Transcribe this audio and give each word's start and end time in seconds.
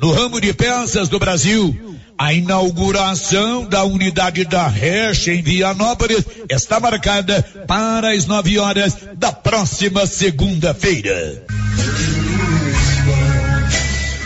no 0.00 0.12
ramo 0.12 0.40
de 0.40 0.52
peças 0.52 1.08
do 1.08 1.18
Brasil. 1.18 1.94
A 2.16 2.32
inauguração 2.32 3.64
da 3.66 3.82
unidade 3.82 4.44
da 4.44 4.68
Reche 4.68 5.32
em 5.32 5.42
Vianópolis 5.42 6.24
está 6.48 6.78
marcada 6.78 7.42
para 7.66 8.12
as 8.12 8.24
nove 8.26 8.58
horas 8.58 8.96
da 9.16 9.32
próxima 9.32 10.06
segunda-feira. 10.06 11.44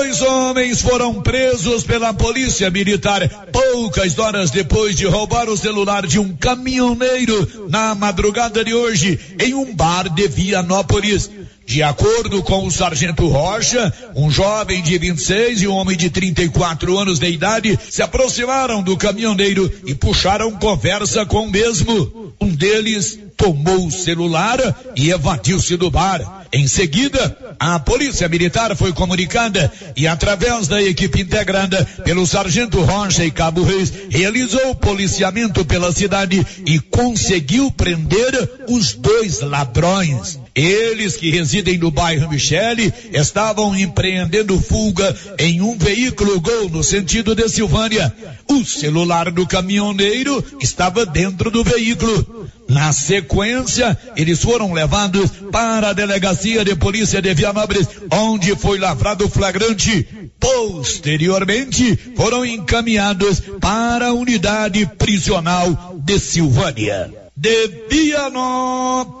Dois 0.00 0.22
homens 0.22 0.80
foram 0.80 1.20
presos 1.20 1.84
pela 1.84 2.14
polícia 2.14 2.70
militar 2.70 3.28
poucas 3.52 4.18
horas 4.18 4.50
depois 4.50 4.96
de 4.96 5.04
roubar 5.04 5.46
o 5.50 5.58
celular 5.58 6.06
de 6.06 6.18
um 6.18 6.34
caminhoneiro 6.34 7.66
na 7.68 7.94
madrugada 7.94 8.64
de 8.64 8.72
hoje 8.72 9.20
em 9.38 9.52
um 9.52 9.74
bar 9.74 10.08
de 10.08 10.26
Vianópolis. 10.26 11.30
De 11.66 11.82
acordo 11.82 12.42
com 12.42 12.66
o 12.66 12.70
sargento 12.70 13.28
Rocha, 13.28 13.92
um 14.16 14.30
jovem 14.30 14.82
de 14.82 14.96
26 14.96 15.62
e 15.62 15.68
um 15.68 15.74
homem 15.74 15.98
de 15.98 16.08
34 16.08 16.98
anos 16.98 17.18
de 17.18 17.28
idade 17.28 17.78
se 17.90 18.02
aproximaram 18.02 18.82
do 18.82 18.96
caminhoneiro 18.96 19.70
e 19.84 19.94
puxaram 19.94 20.50
conversa 20.52 21.26
com 21.26 21.44
o 21.44 21.50
mesmo. 21.50 22.32
Um 22.40 22.48
deles 22.48 23.18
tomou 23.36 23.86
o 23.86 23.90
celular 23.90 24.58
e 24.96 25.10
evadiu-se 25.10 25.76
do 25.76 25.90
bar. 25.90 26.46
Em 26.52 26.66
seguida, 26.66 27.54
a 27.60 27.78
Polícia 27.78 28.28
Militar 28.28 28.74
foi 28.76 28.92
comunicada 28.92 29.72
e, 29.96 30.06
através 30.06 30.68
da 30.68 30.82
equipe 30.82 31.20
integrada 31.20 31.84
pelo 32.04 32.26
Sargento 32.26 32.80
Rocha 32.80 33.24
e 33.24 33.30
Cabo 33.30 33.62
Reis, 33.62 33.92
realizou 34.08 34.74
policiamento 34.74 35.64
pela 35.64 35.92
cidade 35.92 36.46
e 36.66 36.78
conseguiu 36.78 37.70
prender 37.70 38.64
os 38.68 38.94
dois 38.94 39.40
ladrões. 39.40 40.38
Eles 40.54 41.16
que 41.16 41.30
residem 41.30 41.78
no 41.78 41.90
bairro 41.90 42.28
Michele 42.28 42.92
estavam 43.12 43.76
empreendendo 43.76 44.60
fuga 44.60 45.16
em 45.38 45.60
um 45.60 45.78
veículo 45.78 46.40
Gol 46.40 46.68
no 46.68 46.82
sentido 46.82 47.34
de 47.34 47.48
Silvânia. 47.48 48.12
O 48.48 48.64
celular 48.64 49.30
do 49.30 49.46
caminhoneiro 49.46 50.44
estava 50.60 51.06
dentro 51.06 51.50
do 51.50 51.62
veículo. 51.62 52.48
Na 52.68 52.92
sequência, 52.92 53.96
eles 54.16 54.42
foram 54.42 54.72
levados 54.72 55.30
para 55.50 55.90
a 55.90 55.92
delegacia 55.92 56.64
de 56.64 56.74
polícia 56.76 57.22
de 57.22 57.34
Vianópolis, 57.34 57.88
onde 58.12 58.54
foi 58.56 58.78
lavrado 58.78 59.26
o 59.26 59.30
flagrante. 59.30 60.06
Posteriormente, 60.38 61.98
foram 62.16 62.44
encaminhados 62.44 63.40
para 63.60 64.08
a 64.08 64.12
unidade 64.12 64.84
prisional 64.98 65.96
de 66.04 66.18
Silvânia. 66.18 67.12
De 67.36 67.68
Vianópolis, 67.88 69.20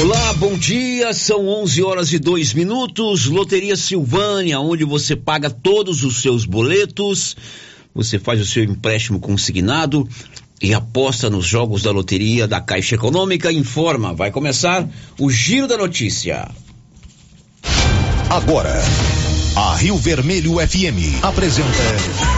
Olá, 0.00 0.32
bom 0.34 0.56
dia. 0.56 1.12
São 1.12 1.48
11 1.48 1.82
horas 1.82 2.12
e 2.12 2.20
2 2.20 2.54
minutos. 2.54 3.26
Loteria 3.26 3.74
Silvânia, 3.76 4.60
onde 4.60 4.84
você 4.84 5.16
paga 5.16 5.50
todos 5.50 6.04
os 6.04 6.22
seus 6.22 6.44
boletos, 6.44 7.36
você 7.92 8.16
faz 8.16 8.40
o 8.40 8.46
seu 8.46 8.62
empréstimo 8.62 9.18
consignado 9.18 10.08
e 10.62 10.72
aposta 10.72 11.28
nos 11.28 11.44
jogos 11.44 11.82
da 11.82 11.90
loteria 11.90 12.46
da 12.46 12.60
Caixa 12.60 12.94
Econômica. 12.94 13.52
Informa, 13.52 14.14
vai 14.14 14.30
começar 14.30 14.88
o 15.18 15.28
Giro 15.28 15.66
da 15.66 15.76
Notícia. 15.76 16.48
Agora, 18.30 18.80
a 19.56 19.74
Rio 19.74 19.96
Vermelho 19.96 20.58
FM 20.64 21.24
apresenta. 21.24 22.37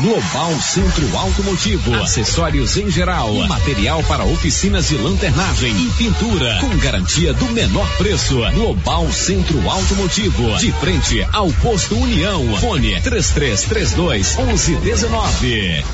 Global 0.00 0.54
Centro 0.60 1.16
Automotivo, 1.16 1.92
acessórios 1.96 2.76
em 2.76 2.88
geral, 2.88 3.34
material 3.48 4.00
para 4.04 4.24
oficinas 4.24 4.88
de 4.88 4.96
lanternagem 4.96 5.74
e 5.76 5.90
pintura, 5.94 6.56
com 6.60 6.76
garantia 6.78 7.34
do 7.34 7.46
menor 7.46 7.88
preço. 7.96 8.36
Global 8.54 9.10
Centro 9.12 9.68
Automotivo, 9.68 10.56
de 10.58 10.70
frente 10.70 11.26
ao 11.32 11.50
posto 11.54 11.96
União. 11.96 12.56
Fone 12.58 13.00
3332 13.00 14.36
1119. 14.36 15.84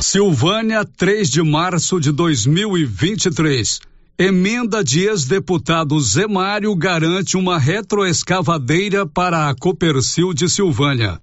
Silvânia, 0.00 0.84
3 0.84 1.30
de 1.30 1.42
março 1.44 2.00
de 2.00 2.10
2023. 2.10 3.80
Emenda 4.20 4.82
de 4.82 5.06
ex-deputado 5.06 6.00
Zé 6.00 6.26
Mário 6.26 6.74
garante 6.74 7.36
uma 7.36 7.56
retroescavadeira 7.56 9.06
para 9.06 9.48
a 9.48 9.54
Copercil 9.54 10.34
de 10.34 10.48
Silvânia. 10.48 11.20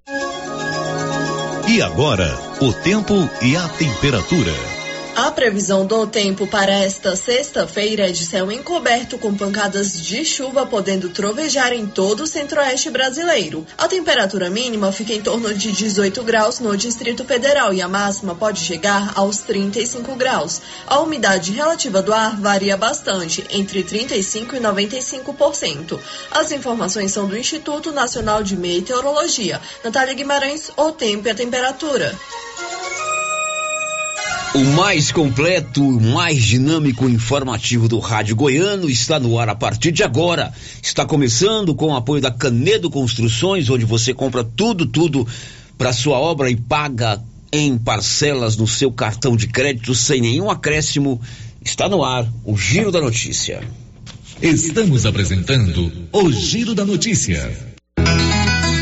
E 1.68 1.82
agora, 1.82 2.34
o 2.58 2.72
tempo 2.72 3.12
e 3.42 3.54
a 3.54 3.68
temperatura. 3.68 4.75
A 5.16 5.30
previsão 5.30 5.86
do 5.86 6.06
tempo 6.06 6.46
para 6.46 6.70
esta 6.70 7.16
sexta-feira 7.16 8.06
é 8.06 8.12
de 8.12 8.26
céu 8.26 8.52
encoberto 8.52 9.16
com 9.16 9.34
pancadas 9.34 9.98
de 9.98 10.22
chuva 10.26 10.66
podendo 10.66 11.08
trovejar 11.08 11.72
em 11.72 11.86
todo 11.86 12.24
o 12.24 12.26
centro-oeste 12.26 12.90
brasileiro. 12.90 13.66
A 13.78 13.88
temperatura 13.88 14.50
mínima 14.50 14.92
fica 14.92 15.14
em 15.14 15.22
torno 15.22 15.54
de 15.54 15.72
18 15.72 16.22
graus 16.22 16.60
no 16.60 16.76
Distrito 16.76 17.24
Federal 17.24 17.72
e 17.72 17.80
a 17.80 17.88
máxima 17.88 18.34
pode 18.34 18.60
chegar 18.60 19.12
aos 19.14 19.38
35 19.38 20.14
graus. 20.16 20.60
A 20.86 21.00
umidade 21.00 21.50
relativa 21.50 22.02
do 22.02 22.12
ar 22.12 22.38
varia 22.38 22.76
bastante, 22.76 23.42
entre 23.48 23.82
35 23.82 24.54
e 24.54 24.60
95%. 24.60 25.98
As 26.30 26.52
informações 26.52 27.10
são 27.10 27.26
do 27.26 27.38
Instituto 27.38 27.90
Nacional 27.90 28.42
de 28.42 28.54
Meteorologia. 28.54 29.62
Natália 29.82 30.12
Guimarães, 30.12 30.70
o 30.76 30.92
tempo 30.92 31.26
e 31.26 31.30
a 31.30 31.34
temperatura. 31.34 32.14
O 34.54 34.64
mais 34.64 35.12
completo, 35.12 35.82
mais 36.00 36.42
dinâmico 36.42 37.08
e 37.08 37.12
informativo 37.12 37.88
do 37.88 37.98
Rádio 37.98 38.34
Goiano 38.34 38.88
está 38.88 39.20
no 39.20 39.38
ar 39.38 39.48
a 39.48 39.54
partir 39.54 39.92
de 39.92 40.02
agora. 40.02 40.52
Está 40.82 41.04
começando 41.04 41.74
com 41.74 41.88
o 41.88 41.96
apoio 41.96 42.22
da 42.22 42.30
Canedo 42.30 42.88
Construções, 42.88 43.68
onde 43.68 43.84
você 43.84 44.14
compra 44.14 44.42
tudo, 44.42 44.86
tudo 44.86 45.26
para 45.76 45.92
sua 45.92 46.18
obra 46.18 46.50
e 46.50 46.56
paga 46.56 47.22
em 47.52 47.76
parcelas 47.76 48.56
no 48.56 48.66
seu 48.66 48.90
cartão 48.90 49.36
de 49.36 49.46
crédito 49.46 49.94
sem 49.94 50.20
nenhum 50.20 50.50
acréscimo. 50.50 51.20
Está 51.62 51.88
no 51.88 52.02
ar 52.02 52.26
o 52.44 52.56
Giro 52.56 52.90
da 52.90 53.00
Notícia. 53.00 53.60
Estamos 54.40 55.04
apresentando 55.04 55.92
o 56.12 56.32
Giro 56.32 56.74
da 56.74 56.84
Notícia. 56.84 57.75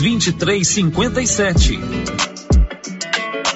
2357. 0.00 2.33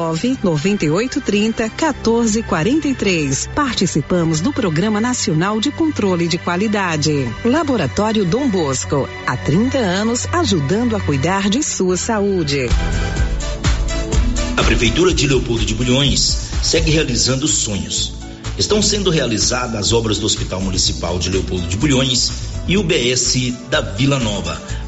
33 0.00 1.20
32 1.20 1.20
14 1.20 1.20
43. 1.20 1.20
WhatsApp 1.20 1.20
9 1.20 1.20
9830 1.22 1.64
1443. 1.70 3.48
Participamos 3.54 4.40
do 4.40 4.52
Programa 4.52 5.00
Nacional 5.00 5.60
de 5.60 5.70
Controle 5.70 6.26
de 6.28 6.38
Qualidade. 6.38 7.28
Laboratório 7.44 8.24
Dom 8.24 8.48
Bosco, 8.48 9.08
há 9.26 9.36
30 9.36 9.78
anos 9.78 10.26
ajudando 10.32 10.96
a 10.96 11.00
cuidar 11.00 11.48
de 11.48 11.62
sua 11.62 11.96
saúde. 11.96 12.68
A 14.56 14.62
Prefeitura 14.62 15.12
de 15.12 15.26
Leopoldo 15.26 15.64
de 15.64 15.74
Bulhões 15.74 16.50
segue 16.62 16.90
realizando 16.90 17.46
sonhos. 17.46 18.14
Estão 18.58 18.82
sendo 18.82 19.10
realizadas 19.10 19.74
as 19.74 19.92
obras 19.92 20.18
do 20.18 20.26
Hospital 20.26 20.60
Municipal 20.60 21.18
de 21.18 21.30
Leopoldo 21.30 21.66
de 21.66 21.76
Bulhões 21.76 22.30
e 22.68 22.76
o 22.76 22.82
BS 22.82 23.52
da 23.70 23.80
Vila 23.80 24.18
Nova. 24.18 24.60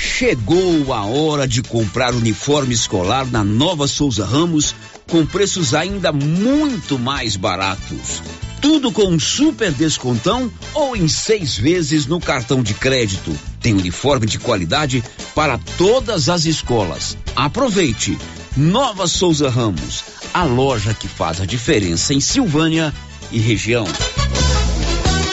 Chegou 0.00 0.94
a 0.94 1.04
hora 1.04 1.46
de 1.46 1.60
comprar 1.60 2.14
uniforme 2.14 2.72
escolar 2.72 3.26
na 3.26 3.42
Nova 3.42 3.88
Souza 3.88 4.24
Ramos 4.24 4.72
com 5.10 5.26
preços 5.26 5.74
ainda 5.74 6.12
muito 6.12 6.96
mais 6.96 7.34
baratos. 7.34 8.22
Tudo 8.62 8.92
com 8.92 9.06
um 9.06 9.18
super 9.18 9.72
descontão 9.72 10.52
ou 10.72 10.94
em 10.94 11.08
seis 11.08 11.56
vezes 11.56 12.06
no 12.06 12.20
cartão 12.20 12.62
de 12.62 12.74
crédito. 12.74 13.36
Tem 13.60 13.74
uniforme 13.74 14.24
de 14.24 14.38
qualidade 14.38 15.02
para 15.34 15.58
todas 15.76 16.28
as 16.28 16.44
escolas. 16.44 17.18
Aproveite! 17.34 18.16
Nova 18.56 19.08
Souza 19.08 19.50
Ramos, 19.50 20.04
a 20.32 20.44
loja 20.44 20.94
que 20.94 21.08
faz 21.08 21.40
a 21.40 21.44
diferença 21.44 22.14
em 22.14 22.20
Silvânia 22.20 22.94
e 23.32 23.40
região. 23.40 23.84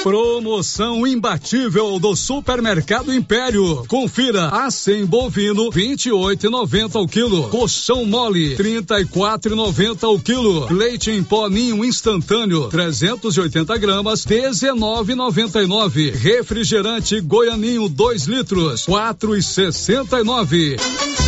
Promoção 0.05 1.07
imbatível 1.07 1.97
do 1.97 2.15
Supermercado 2.15 3.11
Império. 3.11 3.83
Confira 3.87 4.49
a 4.49 4.69
100 4.69 5.03
bovino 5.03 5.71
28,90 5.71 7.01
o 7.01 7.07
quilo. 7.07 7.49
Colchão 7.49 8.05
mole 8.05 8.55
34,90 8.55 10.07
o 10.07 10.19
quilo. 10.19 10.71
Leite 10.71 11.09
em 11.09 11.23
pó 11.23 11.49
ninho 11.49 11.83
instantâneo 11.83 12.67
380 12.67 13.75
gramas 13.79 14.23
19,99. 14.23 16.13
Refrigerante 16.13 17.19
Goianinho 17.19 17.89
2 17.89 18.25
litros 18.25 18.85
4,69. 18.85 21.24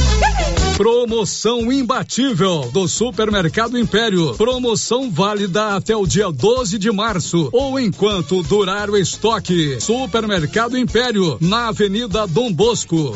Promoção 0.77 1.71
imbatível 1.71 2.69
do 2.71 2.87
Supermercado 2.87 3.79
Império. 3.79 4.35
Promoção 4.35 5.09
válida 5.09 5.75
até 5.75 5.95
o 5.95 6.05
dia 6.05 6.31
12 6.31 6.77
de 6.77 6.91
março 6.91 7.49
ou 7.51 7.79
enquanto 7.79 8.43
durar 8.43 8.87
o 8.87 8.95
estoque. 8.95 9.81
Supermercado 9.81 10.77
Império, 10.77 11.35
na 11.41 11.69
Avenida 11.69 12.27
Dom 12.27 12.53
Bosco. 12.53 13.15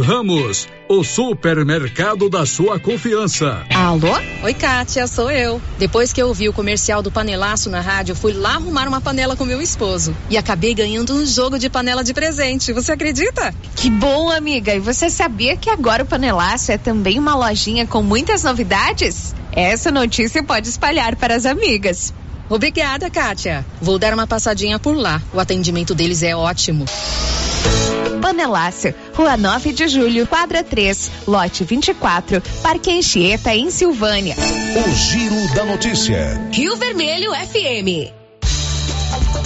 Ramos, 0.00 0.68
o 0.88 1.02
supermercado 1.02 2.30
da 2.30 2.46
sua 2.46 2.78
confiança. 2.78 3.66
Alô? 3.74 4.16
Oi, 4.44 4.54
Kátia, 4.54 5.08
sou 5.08 5.28
eu. 5.28 5.60
Depois 5.76 6.12
que 6.12 6.22
eu 6.22 6.28
ouvi 6.28 6.48
o 6.48 6.52
comercial 6.52 7.02
do 7.02 7.10
panelaço 7.10 7.68
na 7.68 7.80
rádio, 7.80 8.14
fui 8.14 8.32
lá 8.32 8.54
arrumar 8.54 8.86
uma 8.86 9.00
panela 9.00 9.34
com 9.34 9.44
meu 9.44 9.60
esposo. 9.60 10.16
E 10.30 10.36
acabei 10.36 10.72
ganhando 10.72 11.12
um 11.12 11.26
jogo 11.26 11.58
de 11.58 11.68
panela 11.68 12.04
de 12.04 12.14
presente. 12.14 12.72
Você 12.72 12.92
acredita? 12.92 13.52
Que 13.74 13.90
bom, 13.90 14.30
amiga. 14.30 14.72
E 14.72 14.78
você 14.78 15.10
sabia 15.10 15.56
que 15.56 15.68
agora 15.68 16.04
o 16.04 16.06
panelaço 16.06 16.70
é 16.70 16.78
também 16.78 17.18
uma 17.18 17.34
lojinha 17.34 17.84
com 17.84 18.00
muitas 18.00 18.44
novidades? 18.44 19.34
Essa 19.50 19.90
notícia 19.90 20.44
pode 20.44 20.68
espalhar 20.68 21.16
para 21.16 21.34
as 21.34 21.44
amigas. 21.44 22.14
Obrigada, 22.48 23.10
Kátia. 23.10 23.66
Vou 23.82 23.98
dar 23.98 24.14
uma 24.14 24.28
passadinha 24.28 24.78
por 24.78 24.96
lá. 24.96 25.20
O 25.34 25.40
atendimento 25.40 25.92
deles 25.92 26.22
é 26.22 26.36
ótimo. 26.36 26.86
Panelácio, 28.18 28.94
Rua 29.14 29.36
9 29.36 29.72
de 29.72 29.88
Julho, 29.88 30.26
quadra 30.26 30.62
3, 30.62 31.10
lote 31.26 31.64
24, 31.64 32.42
Parque 32.62 32.90
Anchieta, 32.90 33.54
em 33.54 33.70
Silvânia. 33.70 34.36
O 34.36 34.94
Giro 34.94 35.54
da 35.54 35.64
Notícia. 35.64 36.40
Rio 36.52 36.76
Vermelho 36.76 37.32
FM. 37.32 38.12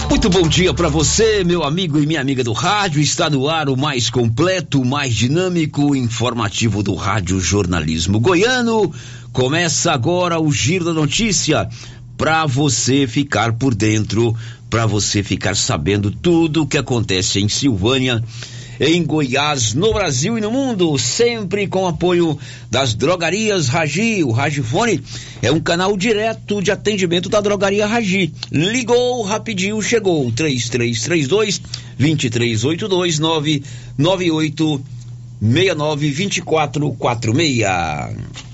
Muito 0.09 0.29
bom 0.29 0.47
dia 0.47 0.73
para 0.73 0.89
você, 0.89 1.43
meu 1.43 1.63
amigo 1.63 1.99
e 1.99 2.05
minha 2.05 2.21
amiga 2.21 2.43
do 2.43 2.53
rádio. 2.53 3.01
Está 3.01 3.29
no 3.29 3.49
ar 3.49 3.67
o 3.67 3.75
mais 3.75 4.09
completo, 4.09 4.81
o 4.81 4.85
mais 4.85 5.13
dinâmico, 5.13 5.95
informativo 5.95 6.83
do 6.83 6.93
Rádio 6.93 7.39
Jornalismo 7.39 8.19
Goiano. 8.19 8.93
Começa 9.31 9.91
agora 9.91 10.39
o 10.39 10.51
Giro 10.51 10.85
da 10.85 10.93
Notícia 10.93 11.67
para 12.15 12.45
você 12.45 13.07
ficar 13.07 13.53
por 13.53 13.73
dentro, 13.73 14.35
para 14.69 14.85
você 14.85 15.23
ficar 15.23 15.55
sabendo 15.55 16.11
tudo 16.11 16.61
o 16.61 16.67
que 16.67 16.77
acontece 16.77 17.39
em 17.39 17.49
Silvânia 17.49 18.23
em 18.79 19.03
Goiás, 19.03 19.73
no 19.73 19.93
Brasil 19.93 20.37
e 20.37 20.41
no 20.41 20.51
mundo, 20.51 20.97
sempre 20.97 21.67
com 21.67 21.87
apoio 21.87 22.37
das 22.69 22.93
drogarias 22.93 23.67
Ragi. 23.67 24.23
O 24.23 24.31
Ragifone 24.31 25.01
é 25.41 25.51
um 25.51 25.59
canal 25.59 25.97
direto 25.97 26.61
de 26.61 26.71
atendimento 26.71 27.29
da 27.29 27.41
drogaria 27.41 27.85
Ragi. 27.85 28.33
Ligou, 28.51 29.21
rapidinho 29.23 29.81
chegou. 29.81 30.31
3332 30.31 31.61
2382 31.97 33.19
998 33.19 34.81
69 35.41 36.11
2446. 36.11 38.52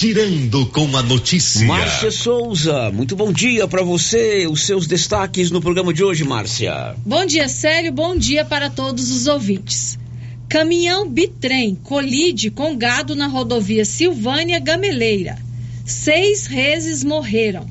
Girando 0.00 0.64
com 0.64 0.96
a 0.96 1.02
notícia. 1.02 1.66
Márcia 1.66 2.10
Souza, 2.10 2.90
muito 2.90 3.14
bom 3.14 3.30
dia 3.30 3.68
para 3.68 3.82
você. 3.82 4.46
Os 4.46 4.64
seus 4.64 4.86
destaques 4.86 5.50
no 5.50 5.60
programa 5.60 5.92
de 5.92 6.02
hoje, 6.02 6.24
Márcia. 6.24 6.96
Bom 7.04 7.26
dia, 7.26 7.50
Célio. 7.50 7.92
Bom 7.92 8.16
dia 8.16 8.42
para 8.42 8.70
todos 8.70 9.10
os 9.10 9.26
ouvintes. 9.26 9.98
Caminhão 10.48 11.06
bitrem 11.06 11.74
colide 11.74 12.50
com 12.50 12.78
gado 12.78 13.14
na 13.14 13.26
rodovia 13.26 13.84
Silvânia 13.84 14.58
Gameleira. 14.58 15.36
Seis 15.84 16.46
reses 16.46 17.04
morreram. 17.04 17.66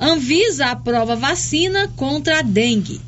Anvisa 0.00 0.66
aprova 0.66 1.14
vacina 1.14 1.86
contra 1.94 2.40
a 2.40 2.42
dengue. 2.42 3.00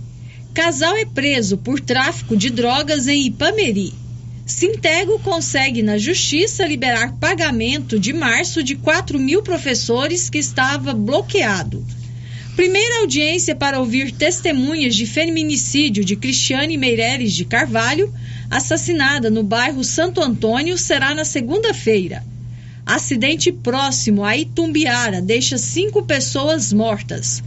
Casal 0.55 0.95
é 0.97 1.05
preso 1.05 1.59
por 1.59 1.81
tráfico 1.81 2.37
de 2.37 2.51
drogas 2.51 3.09
em 3.09 3.27
Ipameri. 3.27 4.06
Sintego 4.47 5.19
consegue 5.19 5.83
na 5.83 5.99
justiça 5.99 6.65
liberar 6.65 7.17
pagamento 7.19 7.99
de 7.99 8.13
março 8.13 8.63
de 8.63 8.77
4 8.77 9.19
mil 9.19 9.43
professores 9.43 10.31
que 10.31 10.39
estava 10.39 10.95
bloqueado. 10.95 11.85
Primeira 12.55 13.01
audiência 13.01 13.57
para 13.57 13.81
ouvir 13.81 14.13
testemunhas 14.13 14.95
de 14.95 15.05
feminicídio 15.05 16.05
de 16.05 16.15
Cristiane 16.15 16.77
Meireles 16.77 17.33
de 17.33 17.45
Carvalho, 17.45 18.15
assassinada 18.49 19.29
no 19.29 19.43
bairro 19.43 19.83
Santo 19.83 20.23
Antônio, 20.23 20.79
será 20.79 21.13
na 21.13 21.25
segunda-feira. 21.25 22.25
Acidente 22.87 23.51
próximo 23.51 24.25
a 24.25 24.37
Itumbiara 24.37 25.21
deixa 25.21 25.59
cinco 25.59 26.05
pessoas 26.05 26.73
mortas. 26.73 27.43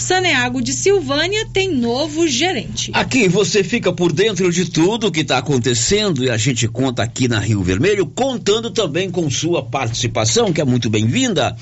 Saneago 0.00 0.62
de 0.62 0.72
Silvânia 0.72 1.46
tem 1.52 1.74
novo 1.74 2.26
gerente. 2.26 2.90
Aqui 2.94 3.28
você 3.28 3.62
fica 3.62 3.92
por 3.92 4.10
dentro 4.12 4.50
de 4.50 4.70
tudo 4.70 5.12
que 5.12 5.20
está 5.20 5.38
acontecendo 5.38 6.24
e 6.24 6.30
a 6.30 6.36
gente 6.36 6.66
conta 6.66 7.02
aqui 7.02 7.28
na 7.28 7.38
Rio 7.38 7.62
Vermelho, 7.62 8.06
contando 8.06 8.70
também 8.70 9.10
com 9.10 9.28
sua 9.30 9.62
participação, 9.62 10.52
que 10.52 10.60
é 10.60 10.64
muito 10.64 10.88
bem-vinda. 10.88 11.56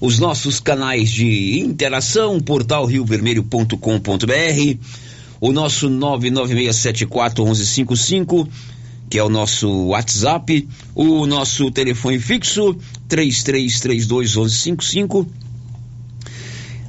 Os 0.00 0.18
nossos 0.18 0.58
canais 0.60 1.10
de 1.10 1.60
interação, 1.60 2.40
portal 2.40 2.84
riovermelho.com.br, 2.84 4.78
o 5.40 5.52
nosso 5.52 5.88
996741155, 5.88 8.48
que 9.08 9.18
é 9.18 9.24
o 9.24 9.28
nosso 9.28 9.86
WhatsApp, 9.86 10.68
o 10.94 11.26
nosso 11.26 11.70
telefone 11.70 12.18
fixo 12.18 12.76
33321155 13.08 15.43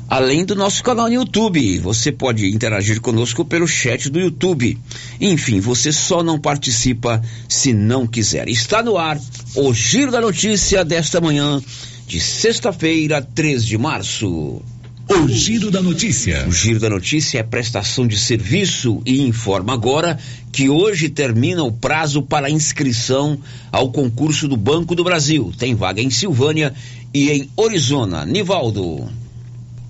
além 0.09 0.45
do 0.45 0.55
nosso 0.55 0.83
canal 0.83 1.07
no 1.07 1.13
YouTube. 1.13 1.79
Você 1.79 2.11
pode 2.11 2.47
interagir 2.47 3.01
conosco 3.01 3.43
pelo 3.43 3.67
chat 3.67 4.09
do 4.09 4.19
YouTube. 4.19 4.77
Enfim, 5.19 5.59
você 5.59 5.91
só 5.91 6.23
não 6.23 6.39
participa 6.39 7.21
se 7.47 7.73
não 7.73 8.05
quiser. 8.07 8.47
Está 8.49 8.81
no 8.81 8.97
ar 8.97 9.19
o 9.55 9.73
Giro 9.73 10.11
da 10.11 10.21
Notícia 10.21 10.83
desta 10.83 11.19
manhã 11.19 11.61
de 12.07 12.19
sexta-feira, 12.19 13.21
3 13.21 13.65
de 13.65 13.77
março. 13.77 14.61
O 15.07 15.27
Giro 15.27 15.69
da 15.69 15.83
Notícia. 15.83 16.47
O 16.47 16.51
Giro 16.51 16.79
da 16.79 16.89
Notícia 16.89 17.37
é 17.37 17.43
prestação 17.43 18.07
de 18.07 18.17
serviço 18.17 19.01
e 19.05 19.21
informa 19.21 19.73
agora 19.73 20.17
que 20.51 20.67
hoje 20.67 21.09
termina 21.09 21.63
o 21.63 21.71
prazo 21.71 22.23
para 22.23 22.49
inscrição 22.49 23.37
ao 23.71 23.91
concurso 23.91 24.47
do 24.47 24.57
Banco 24.57 24.95
do 24.95 25.03
Brasil. 25.03 25.53
Tem 25.57 25.75
vaga 25.75 26.01
em 26.01 26.09
Silvânia 26.09 26.73
e 27.13 27.29
em 27.29 27.49
Orizona. 27.55 28.25
Nivaldo. 28.25 29.24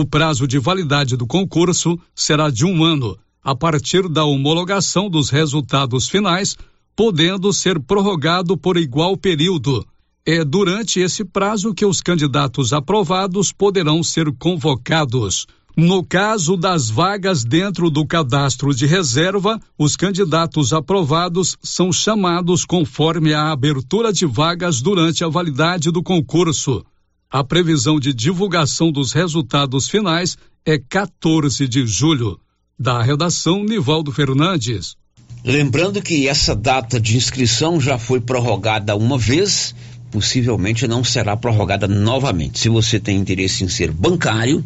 O 0.00 0.06
prazo 0.06 0.46
de 0.46 0.60
validade 0.60 1.16
do 1.16 1.26
concurso 1.26 1.98
será 2.14 2.50
de 2.50 2.64
um 2.64 2.84
ano, 2.84 3.18
a 3.42 3.52
partir 3.52 4.08
da 4.08 4.24
homologação 4.24 5.10
dos 5.10 5.28
resultados 5.28 6.08
finais, 6.08 6.56
podendo 6.94 7.52
ser 7.52 7.80
prorrogado 7.80 8.56
por 8.56 8.76
igual 8.76 9.16
período 9.16 9.84
é 10.24 10.44
durante 10.44 11.00
esse 11.00 11.24
prazo 11.24 11.74
que 11.74 11.84
os 11.84 12.00
candidatos 12.00 12.72
aprovados 12.72 13.50
poderão 13.50 14.00
ser 14.00 14.30
convocados. 14.38 15.48
No 15.76 16.04
caso 16.04 16.56
das 16.56 16.88
vagas 16.88 17.42
dentro 17.42 17.90
do 17.90 18.06
cadastro 18.06 18.72
de 18.72 18.86
reserva, 18.86 19.58
os 19.76 19.96
candidatos 19.96 20.72
aprovados 20.72 21.56
são 21.60 21.90
chamados 21.90 22.64
conforme 22.64 23.34
a 23.34 23.50
abertura 23.50 24.12
de 24.12 24.26
vagas 24.26 24.80
durante 24.80 25.24
a 25.24 25.28
validade 25.28 25.90
do 25.90 26.04
concurso. 26.04 26.84
A 27.30 27.44
previsão 27.44 28.00
de 28.00 28.14
divulgação 28.14 28.90
dos 28.90 29.12
resultados 29.12 29.86
finais 29.86 30.38
é 30.64 30.78
14 30.78 31.68
de 31.68 31.86
julho. 31.86 32.40
Da 32.78 33.02
redação, 33.02 33.62
Nivaldo 33.64 34.10
Fernandes. 34.10 34.96
Lembrando 35.44 36.00
que 36.00 36.26
essa 36.26 36.56
data 36.56 36.98
de 36.98 37.18
inscrição 37.18 37.78
já 37.78 37.98
foi 37.98 38.18
prorrogada 38.18 38.96
uma 38.96 39.18
vez 39.18 39.74
possivelmente 40.10 40.88
não 40.88 41.04
será 41.04 41.36
prorrogada 41.36 41.86
novamente. 41.86 42.58
Se 42.58 42.70
você 42.70 42.98
tem 42.98 43.18
interesse 43.18 43.62
em 43.62 43.68
ser 43.68 43.92
bancário, 43.92 44.64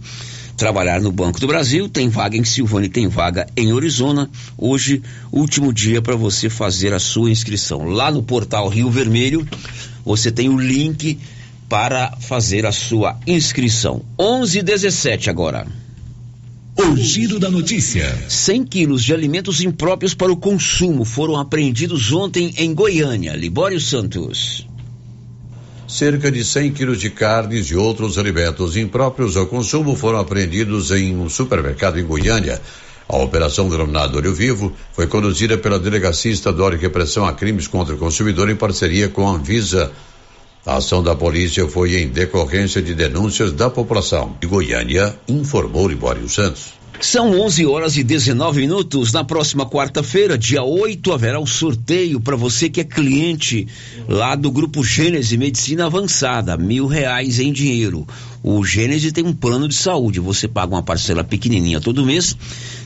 trabalhar 0.56 1.00
no 1.00 1.10
Banco 1.10 1.40
do 1.40 1.48
Brasil, 1.48 1.88
tem 1.88 2.08
vaga 2.08 2.36
em 2.36 2.44
Silvânia 2.44 2.86
e 2.86 2.90
tem 2.90 3.08
vaga 3.08 3.44
em 3.56 3.72
Orizona. 3.72 4.30
Hoje, 4.56 5.02
último 5.32 5.72
dia 5.72 6.00
para 6.00 6.14
você 6.14 6.48
fazer 6.48 6.94
a 6.94 7.00
sua 7.00 7.28
inscrição. 7.28 7.86
Lá 7.86 8.08
no 8.08 8.22
portal 8.22 8.68
Rio 8.68 8.88
Vermelho, 8.88 9.44
você 10.04 10.30
tem 10.30 10.48
o 10.48 10.56
link 10.56 11.18
para 11.72 12.12
fazer 12.20 12.66
a 12.66 12.70
sua 12.70 13.18
inscrição. 13.26 14.02
11:17 14.18 15.30
agora. 15.30 15.66
O 16.76 16.94
giro 16.98 17.38
da 17.38 17.50
notícia. 17.50 18.14
100 18.28 18.64
quilos 18.64 19.02
de 19.02 19.14
alimentos 19.14 19.62
impróprios 19.62 20.12
para 20.12 20.30
o 20.30 20.36
consumo 20.36 21.02
foram 21.02 21.40
apreendidos 21.40 22.12
ontem 22.12 22.52
em 22.58 22.74
Goiânia. 22.74 23.32
Libório 23.34 23.80
Santos 23.80 24.68
cerca 25.88 26.30
de 26.30 26.44
100 26.44 26.72
quilos 26.72 27.00
de 27.00 27.08
carnes 27.08 27.68
e 27.68 27.74
outros 27.74 28.18
alimentos 28.18 28.76
impróprios 28.76 29.34
ao 29.38 29.46
consumo 29.46 29.96
foram 29.96 30.18
apreendidos 30.18 30.90
em 30.90 31.16
um 31.16 31.30
supermercado 31.30 31.98
em 31.98 32.04
Goiânia. 32.04 32.60
A 33.08 33.16
operação 33.16 33.70
denominada 33.70 34.16
Olho 34.18 34.34
Vivo 34.34 34.74
foi 34.92 35.06
conduzida 35.06 35.56
pela 35.56 35.78
Delegacia 35.78 36.32
Estadual 36.32 36.70
de 36.70 36.76
Repressão 36.76 37.24
a 37.24 37.32
Crimes 37.32 37.66
contra 37.66 37.94
o 37.94 37.98
Consumidor 37.98 38.50
em 38.50 38.56
parceria 38.56 39.08
com 39.08 39.26
a 39.26 39.32
Anvisa. 39.32 39.90
A 40.64 40.76
ação 40.76 41.02
da 41.02 41.14
polícia 41.14 41.66
foi 41.66 42.00
em 42.00 42.08
decorrência 42.08 42.80
de 42.80 42.94
denúncias 42.94 43.52
da 43.52 43.68
população. 43.68 44.36
De 44.40 44.46
Goiânia, 44.46 45.12
informou 45.26 45.88
Libório 45.88 46.28
Santos. 46.28 46.74
São 47.00 47.40
11 47.40 47.66
horas 47.66 47.96
e 47.96 48.04
19 48.04 48.60
minutos. 48.60 49.12
Na 49.12 49.24
próxima 49.24 49.66
quarta-feira, 49.66 50.38
dia 50.38 50.62
8, 50.62 51.12
haverá 51.12 51.40
um 51.40 51.46
sorteio 51.46 52.20
para 52.20 52.36
você 52.36 52.70
que 52.70 52.80
é 52.80 52.84
cliente 52.84 53.66
lá 54.08 54.36
do 54.36 54.52
Grupo 54.52 54.84
Gênese 54.84 55.36
Medicina 55.36 55.86
Avançada, 55.86 56.56
mil 56.56 56.86
reais 56.86 57.40
em 57.40 57.52
dinheiro. 57.52 58.06
O 58.40 58.64
Gênese 58.64 59.10
tem 59.10 59.24
um 59.24 59.32
plano 59.32 59.66
de 59.66 59.74
saúde. 59.74 60.20
Você 60.20 60.46
paga 60.46 60.74
uma 60.74 60.82
parcela 60.82 61.24
pequenininha 61.24 61.80
todo 61.80 62.06
mês, 62.06 62.36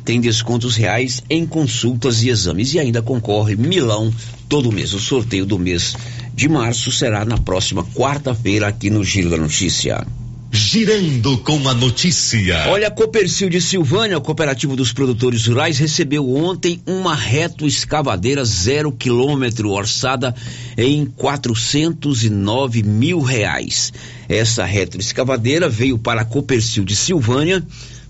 tem 0.07 0.21
descontos 0.21 0.77
reais 0.77 1.21
em 1.29 1.45
consultas 1.45 2.23
e 2.23 2.29
exames 2.29 2.73
e 2.73 2.79
ainda 2.79 3.03
concorre 3.03 3.57
milão 3.57 4.15
todo 4.49 4.71
mês. 4.71 4.95
O 4.95 5.01
sorteio 5.01 5.45
do 5.45 5.59
mês 5.59 5.97
de 6.33 6.49
março 6.49 6.93
será 6.93 7.25
na 7.25 7.37
próxima 7.37 7.83
quarta-feira 7.83 8.69
aqui 8.69 8.89
no 8.89 9.03
Giro 9.03 9.29
da 9.29 9.37
Notícia. 9.37 10.07
Girando 10.53 11.37
com 11.39 11.69
a 11.69 11.75
notícia. 11.75 12.67
Olha, 12.69 12.87
a 12.87 12.91
Copercil 12.91 13.51
de 13.51 13.61
Silvânia, 13.61 14.17
o 14.17 14.21
cooperativo 14.21 14.77
dos 14.77 14.93
produtores 14.93 15.45
rurais, 15.45 15.77
recebeu 15.77 16.35
ontem 16.35 16.81
uma 16.87 17.15
reto 17.15 17.67
escavadeira 17.67 18.45
zero 18.45 18.93
quilômetro, 18.93 19.71
orçada 19.71 20.33
em 20.79 21.05
409 21.05 22.85
mil 22.85 23.21
reais. 23.21 23.93
Essa 24.29 24.65
reto 24.65 24.99
escavadeira 24.99 25.69
veio 25.69 25.99
para 25.99 26.21
a 26.21 26.25
Copercil 26.25 26.85
de 26.85 26.95
Silvânia 26.95 27.63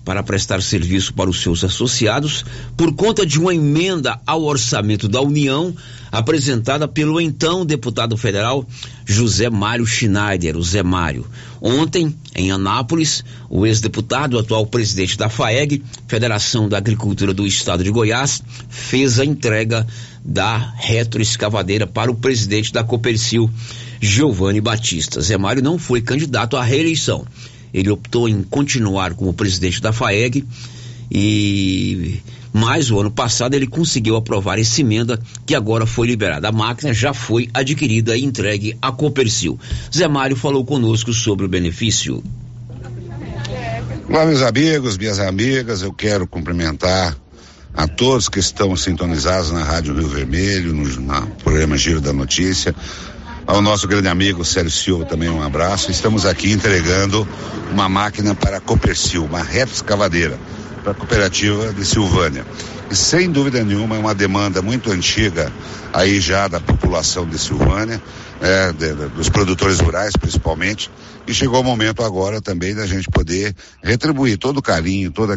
para 0.06 0.22
prestar 0.22 0.62
serviço 0.62 1.12
para 1.12 1.28
os 1.28 1.42
seus 1.42 1.64
associados 1.64 2.44
por 2.76 2.94
conta 2.94 3.26
de 3.26 3.40
uma 3.40 3.52
emenda 3.52 4.20
ao 4.24 4.44
orçamento 4.44 5.08
da 5.08 5.20
União 5.20 5.74
apresentada 6.12 6.86
pelo 6.86 7.20
então 7.20 7.66
deputado 7.66 8.16
federal 8.16 8.64
José 9.04 9.50
Mário 9.50 9.84
Schneider, 9.84 10.56
o 10.56 10.62
Zé 10.62 10.80
Mário. 10.80 11.26
Ontem, 11.60 12.14
em 12.36 12.52
Anápolis, 12.52 13.24
o 13.50 13.66
ex-deputado, 13.66 14.38
atual 14.38 14.64
presidente 14.66 15.18
da 15.18 15.28
FAEG, 15.28 15.82
Federação 16.06 16.68
da 16.68 16.78
Agricultura 16.78 17.34
do 17.34 17.44
Estado 17.44 17.82
de 17.82 17.90
Goiás, 17.90 18.40
fez 18.68 19.18
a 19.18 19.24
entrega 19.24 19.84
da 20.24 20.72
retroescavadeira 20.76 21.84
para 21.84 22.12
o 22.12 22.14
presidente 22.14 22.72
da 22.72 22.84
Copercil, 22.84 23.50
Giovanni 24.00 24.60
Batista. 24.60 25.20
Zé 25.20 25.36
Mário 25.36 25.64
não 25.64 25.78
foi 25.78 26.00
candidato 26.00 26.56
à 26.56 26.62
reeleição 26.62 27.26
ele 27.76 27.90
optou 27.90 28.26
em 28.26 28.42
continuar 28.42 29.12
como 29.12 29.34
presidente 29.34 29.82
da 29.82 29.92
FAEG 29.92 30.42
e 31.10 32.22
mais 32.50 32.90
o 32.90 32.98
ano 32.98 33.10
passado 33.10 33.52
ele 33.52 33.66
conseguiu 33.66 34.16
aprovar 34.16 34.58
essa 34.58 34.80
emenda 34.80 35.20
que 35.44 35.54
agora 35.54 35.84
foi 35.84 36.06
liberada. 36.06 36.48
A 36.48 36.52
máquina 36.52 36.94
já 36.94 37.12
foi 37.12 37.50
adquirida 37.52 38.16
e 38.16 38.24
entregue 38.24 38.78
à 38.80 38.90
Copercil. 38.90 39.60
Zé 39.94 40.08
Mário 40.08 40.34
falou 40.34 40.64
conosco 40.64 41.12
sobre 41.12 41.44
o 41.44 41.48
benefício. 41.48 42.24
Olá, 44.08 44.24
meus 44.24 44.40
amigos, 44.40 44.96
minhas 44.96 45.18
amigas, 45.18 45.82
eu 45.82 45.92
quero 45.92 46.26
cumprimentar 46.26 47.14
a 47.74 47.86
todos 47.86 48.30
que 48.30 48.38
estão 48.38 48.74
sintonizados 48.74 49.50
na 49.50 49.62
Rádio 49.62 49.94
Rio 49.94 50.08
Vermelho, 50.08 50.72
no, 50.72 50.82
no 50.82 51.26
programa 51.44 51.76
Giro 51.76 52.00
da 52.00 52.12
Notícia, 52.14 52.74
ao 53.46 53.62
nosso 53.62 53.86
grande 53.86 54.08
amigo 54.08 54.44
Sérgio 54.44 54.70
Silva 54.70 55.04
também 55.04 55.28
um 55.28 55.42
abraço. 55.42 55.90
Estamos 55.90 56.26
aqui 56.26 56.50
entregando 56.50 57.26
uma 57.70 57.88
máquina 57.88 58.34
para 58.34 58.56
a 58.56 58.60
Copercil, 58.60 59.24
uma 59.24 59.42
reta 59.42 59.72
escavadeira 59.72 60.38
para 60.86 60.92
a 60.92 60.94
cooperativa 60.94 61.72
de 61.72 61.84
Silvânia. 61.84 62.46
E 62.88 62.94
sem 62.94 63.28
dúvida 63.28 63.64
nenhuma 63.64 63.96
é 63.96 63.98
uma 63.98 64.14
demanda 64.14 64.62
muito 64.62 64.92
antiga 64.92 65.52
aí 65.92 66.20
já 66.20 66.46
da 66.46 66.60
população 66.60 67.26
de 67.26 67.36
Silvânia, 67.38 68.00
é, 68.40 68.72
de, 68.72 68.94
de, 68.94 69.08
dos 69.08 69.28
produtores 69.28 69.80
rurais 69.80 70.16
principalmente, 70.16 70.88
e 71.26 71.34
chegou 71.34 71.60
o 71.60 71.64
momento 71.64 72.04
agora 72.04 72.40
também 72.40 72.72
da 72.72 72.86
gente 72.86 73.10
poder 73.10 73.52
retribuir 73.82 74.38
todo 74.38 74.58
o 74.58 74.62
carinho, 74.62 75.10
todo 75.10 75.36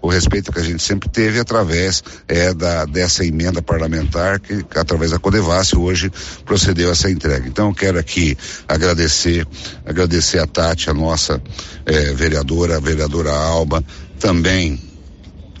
o 0.00 0.08
respeito 0.08 0.52
que 0.52 0.60
a 0.60 0.62
gente 0.62 0.80
sempre 0.80 1.08
teve 1.08 1.40
através 1.40 2.04
é, 2.28 2.54
da, 2.54 2.84
dessa 2.84 3.24
emenda 3.24 3.60
parlamentar 3.60 4.38
que, 4.38 4.64
através 4.76 5.10
da 5.10 5.18
Codevassi, 5.18 5.76
hoje 5.76 6.12
procedeu 6.44 6.92
essa 6.92 7.10
entrega. 7.10 7.48
Então, 7.48 7.70
eu 7.70 7.74
quero 7.74 7.98
aqui 7.98 8.38
agradecer, 8.68 9.44
agradecer 9.84 10.38
a 10.38 10.46
Tati, 10.46 10.90
a 10.90 10.94
nossa 10.94 11.42
é, 11.84 12.12
vereadora, 12.12 12.76
a 12.76 12.80
vereadora 12.80 13.32
Alba, 13.32 13.82
também 14.18 14.80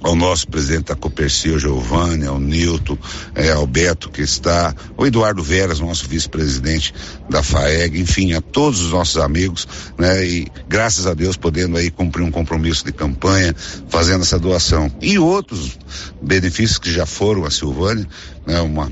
ao 0.02 0.14
nosso 0.14 0.46
presidente 0.46 0.84
da 0.86 0.94
Copercil, 0.94 1.58
Giovanni, 1.58 2.26
ao 2.26 2.38
Nilton, 2.38 2.96
é, 3.34 3.50
ao 3.50 3.66
Beto 3.66 4.08
que 4.08 4.22
está, 4.22 4.74
o 4.96 5.04
Eduardo 5.04 5.42
Veras, 5.42 5.80
nosso 5.80 6.06
vice-presidente 6.06 6.94
da 7.28 7.42
FAEG, 7.42 8.00
enfim, 8.00 8.32
a 8.34 8.40
todos 8.40 8.80
os 8.82 8.92
nossos 8.92 9.16
amigos, 9.16 9.66
né? 9.98 10.24
E 10.24 10.46
graças 10.68 11.06
a 11.06 11.14
Deus 11.14 11.36
podendo 11.36 11.76
aí 11.76 11.90
cumprir 11.90 12.22
um 12.22 12.30
compromisso 12.30 12.84
de 12.84 12.92
campanha, 12.92 13.54
fazendo 13.88 14.22
essa 14.22 14.38
doação. 14.38 14.92
E 15.00 15.18
outros 15.18 15.76
benefícios 16.22 16.78
que 16.78 16.92
já 16.92 17.06
foram 17.06 17.44
a 17.44 17.50
Silvânia, 17.50 18.06
né, 18.46 18.60
uma, 18.60 18.90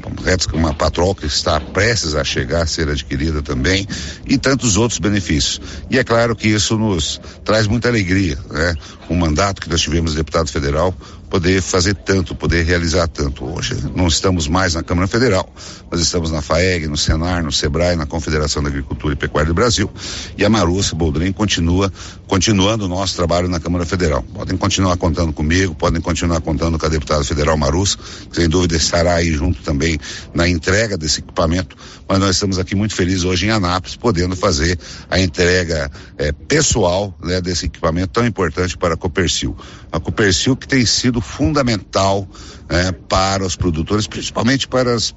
uma 0.53 0.75
patrol 0.75 1.15
que 1.15 1.27
está 1.27 1.61
prestes 1.61 2.15
a 2.15 2.25
chegar 2.25 2.63
a 2.63 2.67
ser 2.67 2.89
adquirida 2.89 3.41
também, 3.41 3.87
e 4.27 4.37
tantos 4.37 4.77
outros 4.77 4.99
benefícios. 4.99 5.61
E 5.89 5.99
é 5.99 6.05
claro 6.05 6.35
que 6.35 6.49
isso 6.49 6.77
nos 6.77 7.21
traz 7.45 7.67
muita 7.67 7.89
alegria, 7.89 8.37
né? 8.51 8.75
O 9.09 9.15
mandato 9.15 9.61
que 9.61 9.71
nós 9.71 9.81
tivemos 9.81 10.15
deputado 10.15 10.51
federal 10.51 10.95
poder 11.35 11.61
fazer 11.61 11.95
tanto, 11.97 12.33
poder 12.33 12.65
realizar 12.65 13.09
tanto. 13.09 13.45
Hoje 13.45 13.75
não 13.97 14.07
estamos 14.07 14.47
mais 14.47 14.75
na 14.75 14.85
Câmara 14.85 15.09
Federal, 15.09 15.53
nós 15.91 16.01
estamos 16.01 16.31
na 16.31 16.41
FAEG, 16.41 16.87
no 16.87 16.97
Senar, 16.97 17.43
no 17.43 17.51
SEBRAE, 17.51 17.97
na 17.97 18.07
Confederação 18.07 18.63
da 18.63 18.69
Agricultura 18.69 19.15
e 19.15 19.17
Pecuária 19.17 19.49
do 19.49 19.55
Brasil. 19.55 19.91
E 20.39 20.45
a 20.45 20.49
Marussa 20.49 20.95
Boldrin 20.95 21.33
continua, 21.33 21.93
continuando 22.29 22.85
o 22.85 22.89
nosso 22.89 23.17
trabalho 23.17 23.49
na 23.49 23.59
Câmara 23.59 23.85
Federal. 23.85 24.23
Podem 24.23 24.57
continuar 24.57 24.97
contando 24.97 25.33
comigo, 25.33 25.75
podem 25.75 26.01
continuar 26.01 26.41
contando 26.41 26.79
com 26.79 26.87
a 26.87 26.89
deputada 26.89 27.25
federal 27.25 27.57
Marussa, 27.57 27.99
que 28.31 28.37
sem 28.37 28.49
dúvida 28.49 28.77
estará 28.77 29.17
aí 29.17 29.33
junto 29.33 29.61
também 29.63 29.99
na 30.33 30.49
entrega 30.49 30.97
desse 30.97 31.19
equipamento, 31.19 31.77
mas 32.09 32.21
nós 32.21 32.37
estamos 32.37 32.61
aqui 32.61 32.77
muito 32.77 32.95
felizes 32.95 33.25
hoje 33.25 33.47
em 33.47 33.51
Anápolis, 33.51 33.97
podendo 33.97 34.37
fazer 34.37 34.79
a 35.11 35.19
entrega 35.19 35.91
eh, 36.17 36.31
pessoal 36.31 37.13
né, 37.21 37.41
desse 37.41 37.67
equipamento 37.67 38.13
tão 38.13 38.25
importante 38.25 38.79
para 38.79 38.95
a 38.95 38.97
Copercil. 38.97 39.57
A 39.91 39.99
Copercil 39.99 40.57
que 40.57 40.69
tem 40.69 40.87
sido 40.87 41.24
fundamental 41.25 42.29
né, 42.69 42.93
para 43.09 43.45
os 43.45 43.57
produtores, 43.57 44.07
principalmente 44.07 44.69
para 44.69 44.95
as 44.95 45.15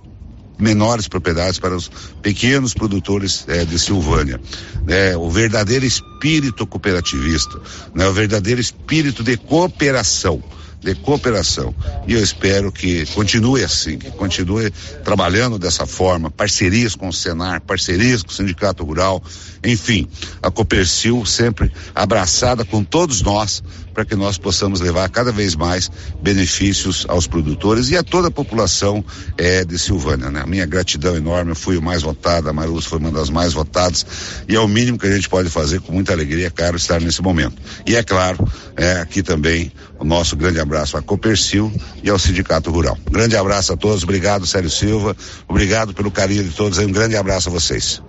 menores 0.57 1.07
propriedades, 1.07 1.59
para 1.59 1.75
os 1.75 1.91
pequenos 2.21 2.73
produtores 2.73 3.45
eh, 3.47 3.65
de 3.65 3.77
Silvânia. 3.77 4.41
Né, 4.85 5.15
o 5.15 5.29
verdadeiro 5.29 5.85
espírito 5.85 6.65
cooperativista, 6.65 7.59
né, 7.93 8.07
o 8.07 8.13
verdadeiro 8.13 8.59
espírito 8.59 9.23
de 9.23 9.37
cooperação 9.37 10.41
de 10.79 10.93
cooperação. 10.95 11.73
E 12.07 12.13
eu 12.13 12.21
espero 12.21 12.71
que 12.71 13.05
continue 13.07 13.63
assim, 13.63 13.97
que 13.97 14.11
continue 14.11 14.71
trabalhando 15.03 15.57
dessa 15.57 15.85
forma, 15.85 16.29
parcerias 16.29 16.95
com 16.95 17.09
o 17.09 17.13
Senar, 17.13 17.61
parcerias 17.61 18.21
com 18.21 18.29
o 18.29 18.33
Sindicato 18.33 18.83
Rural, 18.83 19.21
enfim, 19.63 20.07
a 20.41 20.51
Copercil 20.51 21.25
sempre 21.25 21.71
abraçada 21.95 22.63
com 22.63 22.83
todos 22.83 23.21
nós 23.21 23.63
para 23.97 24.05
que 24.05 24.15
nós 24.15 24.37
possamos 24.37 24.79
levar 24.79 25.09
cada 25.09 25.31
vez 25.31 25.55
mais 25.55 25.89
benefícios 26.21 27.07
aos 27.09 27.25
produtores 27.25 27.89
e 27.89 27.97
a 27.97 28.03
toda 28.03 28.27
a 28.27 28.31
população 28.31 29.03
é, 29.35 29.65
de 29.65 29.79
Silvânia. 29.79 30.29
Né? 30.29 30.43
Minha 30.45 30.67
gratidão 30.67 31.15
enorme, 31.15 31.53
eu 31.53 31.55
fui 31.55 31.77
o 31.77 31.81
mais 31.81 32.03
votado, 32.03 32.47
a 32.47 32.53
Marus 32.53 32.85
foi 32.85 32.99
uma 32.99 33.09
das 33.09 33.31
mais 33.31 33.53
votadas 33.53 34.05
e 34.47 34.55
é 34.55 34.59
o 34.59 34.67
mínimo 34.67 34.99
que 34.99 35.07
a 35.07 35.11
gente 35.11 35.27
pode 35.27 35.49
fazer 35.49 35.81
com 35.81 35.91
muita 35.91 36.13
alegria, 36.13 36.51
caro, 36.51 36.77
estar 36.77 37.01
nesse 37.01 37.23
momento. 37.23 37.55
E 37.87 37.95
é 37.95 38.03
claro, 38.03 38.47
é, 38.75 39.01
aqui 39.01 39.23
também 39.23 39.71
o 39.97 40.05
nosso 40.05 40.35
grande 40.37 40.59
abraço 40.59 40.95
à 40.95 41.01
Copercil 41.01 41.73
e 42.03 42.09
ao 42.11 42.19
Sindicato 42.19 42.69
Rural. 42.69 42.99
grande 43.09 43.35
abraço 43.35 43.73
a 43.73 43.77
todos, 43.77 44.03
obrigado 44.03 44.45
Sérgio 44.45 44.69
Silva, 44.69 45.17
obrigado 45.47 45.95
pelo 45.95 46.11
carinho 46.11 46.43
de 46.43 46.51
todos, 46.51 46.77
um 46.77 46.91
grande 46.91 47.15
abraço 47.15 47.49
a 47.49 47.51
vocês. 47.51 47.99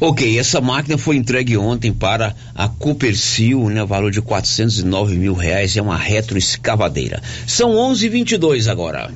Ok, 0.00 0.38
essa 0.38 0.60
máquina 0.60 0.96
foi 0.96 1.16
entregue 1.16 1.56
ontem 1.56 1.92
para 1.92 2.34
a 2.54 2.68
Copercil, 2.68 3.68
né? 3.68 3.84
Valor 3.84 4.10
de 4.10 4.20
409 4.20 5.16
mil 5.16 5.34
reais, 5.34 5.76
é 5.76 5.82
uma 5.82 5.96
retroescavadeira. 5.96 7.22
São 7.46 7.70
11:22 7.70 8.68
agora. 8.68 9.10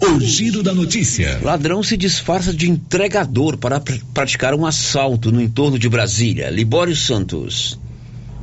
O 0.00 0.18
giro 0.18 0.64
da 0.64 0.74
notícia. 0.74 1.38
Ladrão 1.42 1.80
se 1.80 1.96
disfarça 1.96 2.52
de 2.52 2.68
entregador 2.68 3.56
para 3.56 3.78
pr 3.78 4.00
praticar 4.12 4.52
um 4.52 4.66
assalto 4.66 5.30
no 5.30 5.40
entorno 5.40 5.78
de 5.78 5.88
Brasília. 5.88 6.50
Libório 6.50 6.96
Santos. 6.96 7.78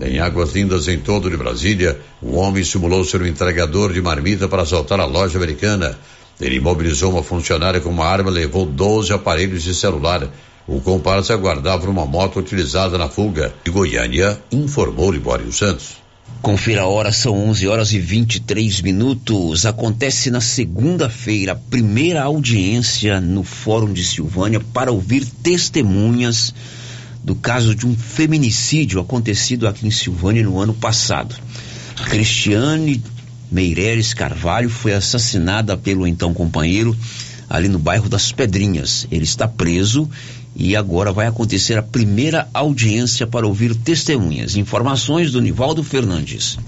Em 0.01 0.19
Águas 0.19 0.53
Lindas, 0.53 0.87
em 0.87 0.97
todo 0.97 1.29
de 1.29 1.35
Brasília, 1.35 1.99
um 2.23 2.37
homem 2.37 2.63
simulou 2.63 3.03
ser 3.03 3.21
um 3.21 3.27
entregador 3.27 3.91
de 3.91 4.01
marmita 4.01 4.47
para 4.47 4.61
assaltar 4.61 5.01
a 5.01 5.05
loja 5.05 5.37
americana. 5.37 5.99
Ele 6.39 6.55
imobilizou 6.55 7.11
uma 7.11 7.23
funcionária 7.23 7.81
com 7.81 7.89
uma 7.89 8.05
arma 8.05 8.31
e 8.31 8.33
levou 8.33 8.65
12 8.65 9.11
aparelhos 9.11 9.61
de 9.61 9.75
celular. 9.75 10.29
O 10.71 10.79
comparsa 10.79 11.33
aguardava 11.33 11.89
uma 11.89 12.05
moto 12.05 12.37
utilizada 12.37 12.95
na 12.95 13.09
fuga. 13.09 13.51
De 13.65 13.71
Goiânia, 13.71 14.39
informou 14.51 15.11
Libório 15.11 15.51
Santos. 15.51 15.97
Confira 16.43 16.83
a 16.83 16.85
hora, 16.85 17.11
são 17.11 17.33
11 17.49 17.67
horas 17.67 17.91
e 17.91 17.97
23 17.97 18.79
minutos. 18.81 19.65
Acontece 19.65 20.29
na 20.29 20.39
segunda-feira 20.39 21.53
a 21.53 21.55
primeira 21.55 22.21
audiência 22.21 23.19
no 23.19 23.43
Fórum 23.43 23.91
de 23.91 24.05
Silvânia 24.05 24.59
para 24.59 24.91
ouvir 24.91 25.25
testemunhas 25.25 26.53
do 27.23 27.33
caso 27.33 27.73
de 27.73 27.87
um 27.87 27.95
feminicídio 27.95 29.01
acontecido 29.01 29.67
aqui 29.67 29.87
em 29.87 29.91
Silvânia 29.91 30.43
no 30.43 30.59
ano 30.59 30.75
passado. 30.75 31.35
Cristiane 32.05 33.01
Meireles 33.51 34.13
Carvalho 34.13 34.69
foi 34.69 34.93
assassinada 34.93 35.75
pelo 35.75 36.05
então 36.05 36.31
companheiro 36.31 36.95
ali 37.49 37.67
no 37.67 37.79
bairro 37.79 38.07
das 38.07 38.31
Pedrinhas. 38.31 39.07
Ele 39.09 39.23
está 39.23 39.47
preso 39.47 40.07
e 40.59 40.75
agora 40.75 41.13
vai 41.13 41.25
acontecer 41.25 41.77
a 41.77 41.81
primeira 41.81 42.49
audiência 42.53 43.25
para 43.25 43.47
ouvir 43.47 43.73
testemunhas. 43.73 44.57
Informações 44.57 45.31
do 45.31 45.39
Nivaldo 45.39 45.81
Fernandes. 45.81 46.59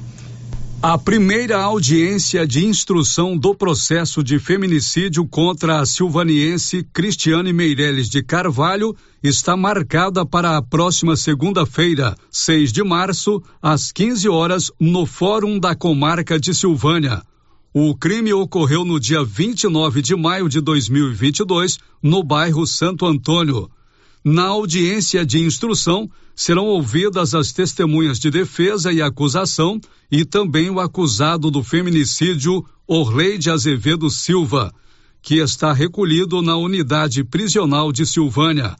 A 0.82 0.98
primeira 0.98 1.62
audiência 1.62 2.48
de 2.48 2.66
instrução 2.66 3.38
do 3.38 3.54
processo 3.54 4.24
de 4.24 4.40
feminicídio 4.40 5.28
contra 5.28 5.80
a 5.80 5.86
silvaniense 5.86 6.84
Cristiane 6.92 7.54
Meireles 7.54 8.10
de 8.10 8.24
Carvalho 8.24 8.96
está 9.22 9.56
marcada 9.56 10.26
para 10.26 10.58
a 10.58 10.62
próxima 10.62 11.16
segunda-feira, 11.16 12.16
6 12.32 12.72
de 12.72 12.84
março, 12.84 13.44
às 13.62 13.92
15 13.92 14.28
horas, 14.30 14.72
no 14.80 15.06
Fórum 15.06 15.60
da 15.60 15.76
Comarca 15.76 16.40
de 16.40 16.52
Silvânia. 16.52 17.22
O 17.74 17.96
crime 17.96 18.34
ocorreu 18.34 18.84
no 18.84 19.00
dia 19.00 19.24
29 19.24 20.02
de 20.02 20.16
maio 20.16 20.50
de 20.50 20.60
2022, 20.62 21.78
no 22.02 22.24
bairro 22.24 22.66
Santo 22.66 23.06
Antônio. 23.06 23.70
Na 24.24 24.46
audiência 24.46 25.26
de 25.26 25.40
instrução, 25.40 26.08
serão 26.36 26.66
ouvidas 26.66 27.34
as 27.34 27.52
testemunhas 27.52 28.20
de 28.20 28.30
defesa 28.30 28.94
e 28.94 29.02
acusação 29.02 29.82
e 30.12 30.24
também 30.24 30.70
o 30.70 30.80
acusado 30.80 31.50
do 31.50 31.64
feminicídio, 31.64 32.64
Orleide 32.88 33.50
Azevedo 33.50 34.10
Silva, 34.12 34.72
que 35.24 35.36
está 35.36 35.74
recolhido 35.74 36.42
na 36.42 36.56
unidade 36.56 37.24
prisional 37.24 37.92
de 37.92 38.06
Silvânia. 38.06 38.76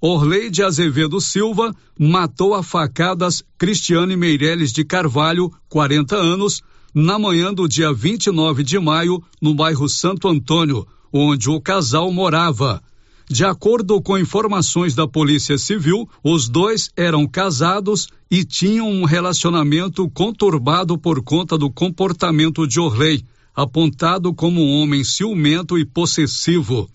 Orleide 0.00 0.62
Azevedo 0.62 1.18
Silva 1.18 1.74
matou 1.98 2.52
a 2.52 2.62
facadas 2.62 3.42
Cristiane 3.56 4.16
Meireles 4.16 4.70
de 4.70 4.84
Carvalho, 4.84 5.50
40 5.70 6.14
anos, 6.14 6.60
na 6.94 7.18
manhã 7.18 7.54
do 7.54 7.66
dia 7.66 7.90
29 7.90 8.62
de 8.62 8.78
maio, 8.78 9.22
no 9.40 9.54
bairro 9.54 9.88
Santo 9.88 10.28
Antônio, 10.28 10.86
onde 11.10 11.48
o 11.48 11.58
casal 11.58 12.12
morava. 12.12 12.82
De 13.28 13.44
acordo 13.44 14.00
com 14.02 14.18
informações 14.18 14.94
da 14.94 15.08
Polícia 15.08 15.56
Civil, 15.56 16.08
os 16.22 16.48
dois 16.48 16.90
eram 16.96 17.26
casados 17.26 18.08
e 18.30 18.44
tinham 18.44 18.90
um 18.90 19.04
relacionamento 19.04 20.08
conturbado 20.10 20.98
por 20.98 21.22
conta 21.22 21.56
do 21.56 21.70
comportamento 21.70 22.66
de 22.66 22.78
Orley, 22.78 23.24
apontado 23.54 24.34
como 24.34 24.60
um 24.60 24.82
homem 24.82 25.02
ciumento 25.02 25.78
e 25.78 25.84
possessivo. 25.84 26.88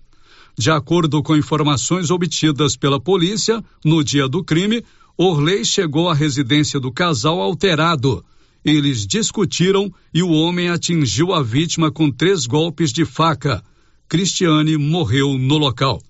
De 0.58 0.70
acordo 0.70 1.24
com 1.24 1.36
informações 1.36 2.12
obtidas 2.12 2.76
pela 2.76 3.00
polícia, 3.00 3.63
no 3.84 4.04
dia 4.04 4.28
do 4.28 4.44
crime, 4.44 4.84
Orley 5.18 5.65
chegou 5.65 6.10
à 6.10 6.13
residência 6.13 6.80
do 6.80 6.92
casal 6.92 7.42
alterado 7.42 8.24
eles 8.63 9.08
discutiram 9.08 9.92
e 10.13 10.22
o 10.22 10.30
homem 10.30 10.70
atingiu 10.70 11.34
a 11.34 11.42
vítima 11.42 11.92
com 11.92 12.12
três 12.12 12.46
golpes 12.46 12.92
de 12.92 13.06
faca. 13.06 13.63
Cristiane 14.08 14.78
morreu 14.78 15.38
no 15.38 15.58
local. 15.58 16.02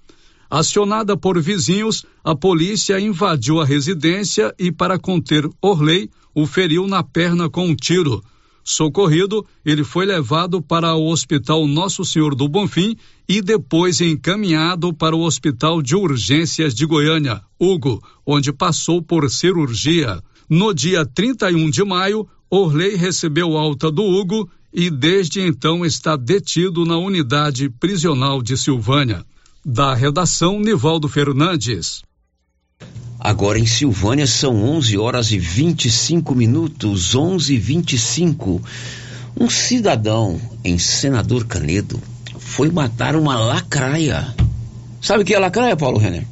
Acionada 0.49 1.15
por 1.15 1.39
vizinhos, 1.39 2.03
a 2.23 2.35
polícia 2.35 2.99
invadiu 2.99 3.61
a 3.61 3.65
residência 3.65 4.53
e, 4.57 4.71
para 4.71 4.97
conter 4.97 5.47
Orley, 5.61 6.09
o 6.33 6.47
feriu 6.47 6.87
na 6.87 7.03
perna 7.03 7.47
com 7.47 7.67
um 7.67 7.75
tiro. 7.75 8.23
Socorrido, 8.63 9.45
ele 9.63 9.83
foi 9.83 10.05
levado 10.05 10.61
para 10.61 10.95
o 10.95 11.11
Hospital 11.11 11.67
Nosso 11.67 12.03
Senhor 12.03 12.33
do 12.33 12.47
Bonfim 12.47 12.95
e 13.27 13.41
depois 13.41 14.01
encaminhado 14.01 14.91
para 14.93 15.15
o 15.15 15.21
Hospital 15.21 15.81
de 15.83 15.95
Urgências 15.95 16.73
de 16.73 16.85
Goiânia, 16.85 17.41
Hugo, 17.59 18.03
onde 18.25 18.51
passou 18.51 19.01
por 19.03 19.29
cirurgia. 19.29 20.21
No 20.49 20.73
dia 20.73 21.05
31 21.05 21.69
de 21.69 21.83
maio, 21.83 22.27
Orley 22.49 22.95
recebeu 22.95 23.55
alta 23.55 23.91
do 23.91 24.03
Hugo 24.03 24.49
e 24.73 24.89
desde 24.89 25.41
então 25.41 25.85
está 25.85 26.15
detido 26.15 26.85
na 26.85 26.97
unidade 26.97 27.69
prisional 27.69 28.41
de 28.41 28.57
Silvânia. 28.57 29.23
Da 29.65 29.93
redação, 29.93 30.59
Nivaldo 30.59 31.09
Fernandes. 31.09 32.01
Agora 33.19 33.59
em 33.59 33.65
Silvânia 33.65 34.25
são 34.25 34.63
11 34.63 34.97
horas 34.97 35.31
e 35.31 35.37
25 35.37 36.33
minutos, 36.33 37.13
11 37.13 37.53
e 37.53 37.57
25. 37.57 38.61
Um 39.37 39.49
cidadão 39.49 40.39
em 40.63 40.77
Senador 40.77 41.45
Canedo 41.45 42.01
foi 42.37 42.71
matar 42.71 43.17
uma 43.17 43.37
lacraia. 43.37 44.33
Sabe 45.01 45.23
o 45.23 45.25
que 45.25 45.33
é 45.33 45.39
lacraia, 45.39 45.75
Paulo 45.75 45.97
Renner? 45.97 46.25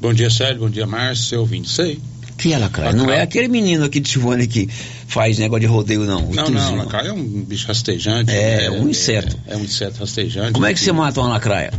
Bom 0.00 0.14
dia, 0.14 0.30
Sérgio. 0.30 0.60
Bom 0.60 0.70
dia, 0.70 0.86
Márcio. 0.86 1.26
Seu 1.26 1.40
ouvinte, 1.40 1.68
sei. 1.68 2.00
Que 2.38 2.52
é 2.52 2.58
lacraia? 2.58 2.92
Não 2.92 3.10
é 3.10 3.20
aquele 3.20 3.48
menino 3.48 3.84
aqui 3.84 3.98
de 3.98 4.08
Silvânia 4.08 4.46
que 4.46 4.68
faz 5.08 5.38
negócio 5.38 5.60
de 5.60 5.66
rodeio, 5.66 6.04
não. 6.04 6.30
Não, 6.30 6.48
não, 6.48 6.76
lacraia 6.76 7.08
é 7.08 7.12
um 7.12 7.42
bicho 7.42 7.66
rastejante. 7.66 8.30
É, 8.30 8.66
é 8.66 8.70
um 8.70 8.88
inseto. 8.88 9.36
É, 9.46 9.54
é, 9.54 9.56
um 9.56 9.64
inseto 9.64 9.98
rastejante. 9.98 10.52
Como 10.52 10.64
é 10.64 10.72
que 10.72 10.80
você 10.80 10.92
mata 10.92 11.20
uma 11.20 11.28
lacraia? 11.28 11.72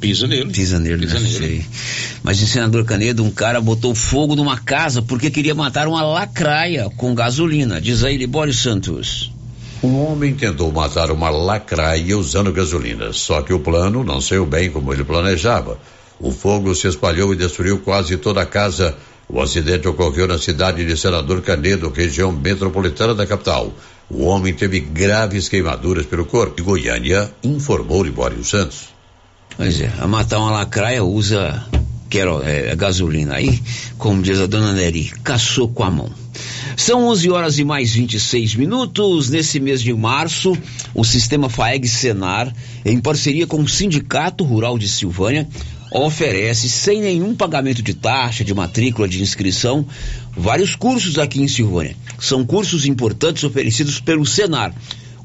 Pisa 0.00 0.26
nele. 0.26 0.52
Pisa 0.52 0.78
nele, 0.78 1.06
Pisa 1.06 1.18
né? 1.18 1.28
nele. 1.28 1.66
Mas 2.22 2.40
em 2.40 2.46
Senador 2.46 2.84
Canedo, 2.84 3.24
um 3.24 3.30
cara 3.30 3.60
botou 3.60 3.94
fogo 3.94 4.36
numa 4.36 4.58
casa 4.58 5.02
porque 5.02 5.30
queria 5.30 5.54
matar 5.54 5.88
uma 5.88 6.02
lacraia 6.02 6.88
com 6.96 7.14
gasolina. 7.14 7.80
Diz 7.80 8.04
aí, 8.04 8.16
Libório 8.16 8.54
Santos. 8.54 9.32
Um 9.82 10.00
homem 10.04 10.34
tentou 10.34 10.72
matar 10.72 11.10
uma 11.10 11.28
lacraia 11.28 12.16
usando 12.16 12.52
gasolina, 12.52 13.12
só 13.12 13.42
que 13.42 13.52
o 13.52 13.60
plano 13.60 14.02
não 14.02 14.20
saiu 14.20 14.46
bem 14.46 14.70
como 14.70 14.92
ele 14.92 15.04
planejava. 15.04 15.78
O 16.18 16.32
fogo 16.32 16.74
se 16.74 16.88
espalhou 16.88 17.32
e 17.32 17.36
destruiu 17.36 17.78
quase 17.80 18.16
toda 18.16 18.40
a 18.40 18.46
casa. 18.46 18.96
O 19.28 19.40
acidente 19.40 19.86
ocorreu 19.86 20.26
na 20.26 20.38
cidade 20.38 20.84
de 20.84 20.96
Senador 20.96 21.42
Canedo, 21.42 21.90
região 21.90 22.32
metropolitana 22.32 23.14
da 23.14 23.26
capital. 23.26 23.74
O 24.08 24.24
homem 24.24 24.54
teve 24.54 24.80
graves 24.80 25.48
queimaduras 25.48 26.06
pelo 26.06 26.24
corpo. 26.24 26.60
E 26.60 26.62
Goiânia 26.62 27.30
informou 27.42 28.02
Libório 28.02 28.42
Santos. 28.44 28.95
Pois 29.56 29.80
é, 29.80 29.90
a 29.98 30.06
matar 30.06 30.38
uma 30.38 30.50
lacraia 30.50 31.02
usa 31.02 31.64
quero, 32.08 32.42
é, 32.42 32.74
gasolina. 32.74 33.34
Aí, 33.34 33.60
como 33.98 34.22
diz 34.22 34.38
a 34.40 34.46
dona 34.46 34.72
Neri, 34.72 35.12
caçou 35.22 35.68
com 35.68 35.82
a 35.82 35.90
mão. 35.90 36.10
São 36.76 37.06
11 37.08 37.30
horas 37.30 37.58
e 37.58 37.64
mais 37.64 37.94
26 37.94 38.54
minutos. 38.54 39.30
Nesse 39.30 39.58
mês 39.58 39.80
de 39.80 39.92
março, 39.92 40.56
o 40.94 41.04
sistema 41.04 41.48
FAEG 41.48 41.88
Senar, 41.88 42.52
em 42.84 43.00
parceria 43.00 43.46
com 43.46 43.60
o 43.60 43.68
Sindicato 43.68 44.44
Rural 44.44 44.78
de 44.78 44.88
Silvânia, 44.88 45.48
oferece, 45.90 46.68
sem 46.68 47.00
nenhum 47.00 47.34
pagamento 47.34 47.82
de 47.82 47.94
taxa, 47.94 48.44
de 48.44 48.52
matrícula, 48.52 49.08
de 49.08 49.22
inscrição, 49.22 49.86
vários 50.36 50.74
cursos 50.74 51.18
aqui 51.18 51.40
em 51.40 51.48
Silvânia. 51.48 51.96
São 52.18 52.44
cursos 52.44 52.84
importantes 52.84 53.44
oferecidos 53.44 54.00
pelo 54.00 54.26
Senar 54.26 54.74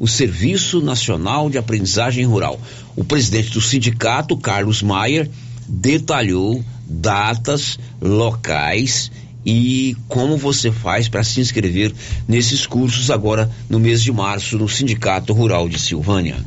o 0.02 0.08
Serviço 0.08 0.82
Nacional 0.82 1.48
de 1.48 1.60
Aprendizagem 1.60 2.26
Rural. 2.26 2.60
O 2.96 3.04
presidente 3.04 3.52
do 3.52 3.62
sindicato, 3.62 4.36
Carlos 4.36 4.82
Maier, 4.82 5.30
detalhou 5.68 6.66
datas, 6.88 7.78
locais 8.02 9.12
e 9.46 9.96
como 10.08 10.38
você 10.38 10.72
faz 10.72 11.08
para 11.08 11.24
se 11.24 11.40
inscrever 11.40 11.94
nesses 12.28 12.66
cursos 12.66 13.12
agora 13.12 13.48
no 13.70 13.80
mês 13.80 14.02
de 14.02 14.12
março 14.12 14.58
no 14.58 14.68
Sindicato 14.68 15.34
Rural 15.34 15.70
de 15.70 15.78
Silvânia. 15.78 16.44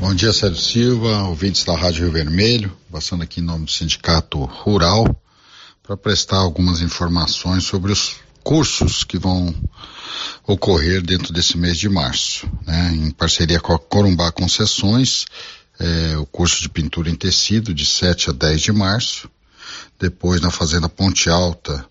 Bom 0.00 0.14
dia, 0.14 0.32
Sérgio 0.32 0.62
Silva, 0.62 1.24
ouvintes 1.24 1.62
da 1.62 1.76
Rádio 1.76 2.04
Rio 2.04 2.12
Vermelho, 2.12 2.72
passando 2.90 3.22
aqui 3.22 3.40
em 3.40 3.44
nome 3.44 3.66
do 3.66 3.70
Sindicato 3.70 4.42
Rural 4.44 5.14
para 5.82 5.94
prestar 5.94 6.38
algumas 6.38 6.80
informações 6.80 7.64
sobre 7.64 7.92
os 7.92 8.16
cursos 8.42 9.04
que 9.04 9.18
vão 9.18 9.54
ocorrer 10.46 11.02
dentro 11.02 11.32
desse 11.32 11.56
mês 11.56 11.78
de 11.78 11.88
março, 11.88 12.48
né? 12.66 12.92
em 12.94 13.10
parceria 13.10 13.60
com 13.60 13.72
a 13.72 13.78
Corumbá 13.78 14.30
Concessões, 14.32 15.26
é, 15.78 16.16
o 16.16 16.26
curso 16.26 16.60
de 16.60 16.68
pintura 16.68 17.08
em 17.08 17.14
tecido 17.14 17.72
de 17.72 17.84
7 17.84 18.30
a 18.30 18.32
10 18.32 18.60
de 18.60 18.72
março, 18.72 19.30
depois 19.98 20.40
na 20.40 20.50
Fazenda 20.50 20.88
Ponte 20.88 21.28
Alta, 21.28 21.84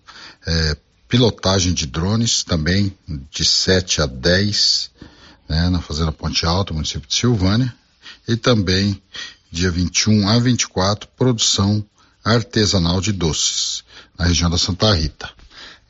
é, 0.46 0.76
pilotagem 1.08 1.72
de 1.72 1.86
drones 1.86 2.44
também 2.44 2.96
de 3.30 3.44
7 3.44 4.02
a 4.02 4.06
10, 4.06 4.90
né, 5.48 5.70
na 5.70 5.80
Fazenda 5.80 6.12
Ponte 6.12 6.44
Alta, 6.44 6.74
município 6.74 7.08
de 7.08 7.14
Silvânia, 7.14 7.74
e 8.26 8.36
também 8.36 9.00
dia 9.50 9.70
21 9.70 10.28
a 10.28 10.38
24, 10.38 11.08
produção 11.16 11.84
artesanal 12.22 13.00
de 13.00 13.12
doces, 13.12 13.82
na 14.18 14.26
região 14.26 14.50
da 14.50 14.58
Santa 14.58 14.92
Rita. 14.92 15.30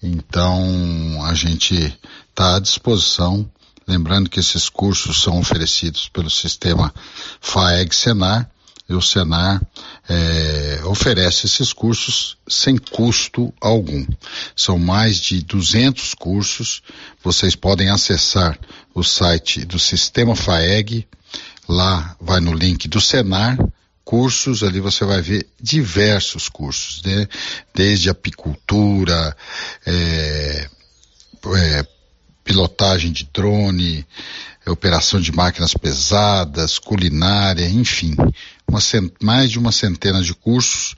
Então, 0.01 1.25
a 1.25 1.35
gente 1.35 1.99
está 2.39 2.55
à 2.55 2.61
disposição, 2.61 3.51
lembrando 3.85 4.31
que 4.31 4.39
esses 4.39 4.69
cursos 4.69 5.21
são 5.21 5.41
oferecidos 5.41 6.09
pelo 6.09 6.31
sistema 6.31 6.95
FAEG 7.41 7.93
Senar, 7.93 8.49
e 8.89 8.95
o 8.95 9.03
Senar 9.03 9.61
é, 10.09 10.81
oferece 10.85 11.47
esses 11.47 11.73
cursos 11.73 12.39
sem 12.49 12.79
custo 12.79 13.53
algum. 13.61 14.07
São 14.55 14.79
mais 14.79 15.17
de 15.19 15.43
200 15.43 16.15
cursos. 16.15 16.81
Vocês 17.23 17.55
podem 17.55 17.91
acessar 17.91 18.59
o 18.95 19.03
site 19.03 19.65
do 19.67 19.79
Sistema 19.79 20.35
FAEG. 20.35 21.07
Lá 21.69 22.17
vai 22.19 22.41
no 22.41 22.55
link 22.55 22.89
do 22.89 23.01
Senar 23.01 23.59
cursos, 24.03 24.63
ali 24.63 24.81
você 24.81 25.05
vai 25.05 25.21
ver 25.21 25.47
diversos 25.61 26.49
cursos, 26.49 27.03
né? 27.03 27.29
Desde 27.75 28.09
apicultura, 28.09 29.37
é, 29.85 30.67
é, 31.57 31.87
pilotagem 32.49 33.13
de 33.13 33.29
drone, 33.31 34.07
operação 34.67 35.21
de 35.21 35.31
máquinas 35.31 35.75
pesadas, 35.75 36.79
culinária, 36.79 37.69
enfim, 37.69 38.17
uma, 38.67 38.79
mais 39.23 39.51
de 39.51 39.59
uma 39.59 39.71
centena 39.71 40.23
de 40.23 40.35
cursos 40.35 40.97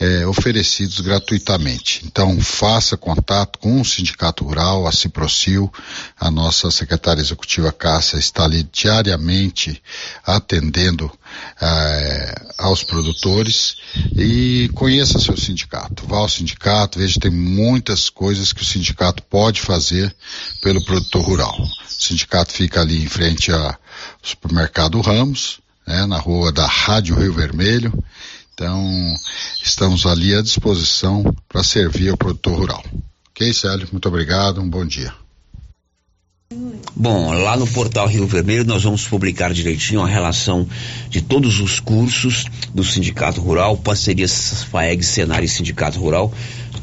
é, 0.00 0.26
oferecidos 0.26 0.98
gratuitamente. 1.00 2.00
Então, 2.06 2.40
faça 2.40 2.96
contato 2.96 3.58
com 3.58 3.78
o 3.78 3.84
Sindicato 3.84 4.44
Rural, 4.44 4.86
a 4.86 4.92
Ciprocil, 4.92 5.70
a 6.18 6.30
nossa 6.30 6.70
secretária 6.70 7.20
executiva 7.20 7.70
Cássia 7.70 8.18
está 8.18 8.44
ali 8.44 8.66
diariamente 8.72 9.80
atendendo 10.24 11.12
é, 11.60 12.34
aos 12.56 12.82
produtores 12.82 13.76
e 14.16 14.70
conheça 14.74 15.18
seu 15.18 15.36
sindicato. 15.36 16.06
Vá 16.06 16.18
ao 16.18 16.28
sindicato, 16.28 16.98
veja 16.98 17.20
tem 17.20 17.30
muitas 17.30 18.08
coisas 18.08 18.54
que 18.54 18.62
o 18.62 18.66
sindicato 18.66 19.22
pode 19.24 19.60
fazer 19.60 20.14
pelo 20.62 20.82
produtor 20.82 21.22
rural. 21.22 21.54
O 21.60 22.02
sindicato 22.02 22.54
fica 22.54 22.80
ali 22.80 23.02
em 23.02 23.08
frente 23.08 23.52
ao 23.52 23.76
supermercado 24.22 24.98
Ramos, 25.02 25.60
né, 25.86 26.06
na 26.06 26.18
rua 26.18 26.50
da 26.50 26.66
Rádio 26.66 27.16
Rio 27.16 27.34
Vermelho, 27.34 27.92
então, 28.52 29.14
estamos 29.62 30.06
ali 30.06 30.34
à 30.34 30.42
disposição 30.42 31.24
para 31.48 31.62
servir 31.62 32.10
ao 32.10 32.16
produtor 32.16 32.58
rural. 32.58 32.84
Ok, 33.30 33.52
Célio? 33.52 33.88
Muito 33.90 34.06
obrigado, 34.08 34.60
um 34.60 34.68
bom 34.68 34.84
dia. 34.84 35.14
Bom, 36.96 37.32
lá 37.32 37.56
no 37.56 37.66
portal 37.66 38.08
Rio 38.08 38.26
Vermelho 38.26 38.64
nós 38.64 38.82
vamos 38.82 39.06
publicar 39.06 39.52
direitinho 39.54 40.02
a 40.02 40.06
relação 40.06 40.68
de 41.08 41.22
todos 41.22 41.60
os 41.60 41.78
cursos 41.78 42.44
do 42.74 42.82
Sindicato 42.82 43.40
Rural, 43.40 43.76
parcerias 43.76 44.64
FAEG, 44.64 45.02
Senar 45.04 45.44
e 45.44 45.48
Sindicato 45.48 45.98
Rural, 45.98 46.32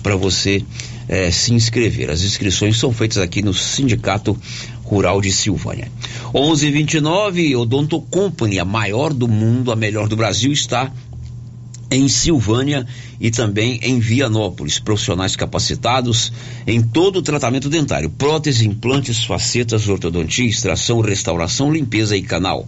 para 0.01 0.15
você 0.15 0.63
eh, 1.10 1.30
se 1.32 1.53
inscrever. 1.53 2.10
As 2.10 2.23
inscrições 2.23 2.80
são 2.80 2.93
feitas 2.93 3.17
aqui 3.17 3.41
no 3.41 3.53
Sindicato 3.53 4.39
Rural 4.84 5.21
de 5.21 5.32
Silvânia. 5.32 5.91
1129, 6.34 7.56
Odonto 7.58 7.99
Company, 8.01 8.60
a 8.60 8.65
maior 8.65 9.13
do 9.13 9.27
mundo, 9.27 9.71
a 9.71 9.75
melhor 9.75 10.08
do 10.08 10.15
Brasil, 10.15 10.51
está 10.51 10.91
em 11.89 12.08
Silvânia 12.08 12.86
e 13.19 13.32
também 13.32 13.80
em 13.82 14.00
Vianópolis. 14.00 14.80
Profissionais 14.80 15.36
capacitados 15.36 16.32
em 16.65 16.82
todo 16.82 17.17
o 17.17 17.21
tratamento 17.21 17.69
dentário: 17.69 18.10
prótese, 18.10 18.67
implantes, 18.67 19.23
facetas, 19.23 19.88
ortodontia, 19.88 20.47
extração, 20.47 21.02
restauração, 21.02 21.71
limpeza 21.71 22.15
e 22.15 22.21
canal. 22.21 22.67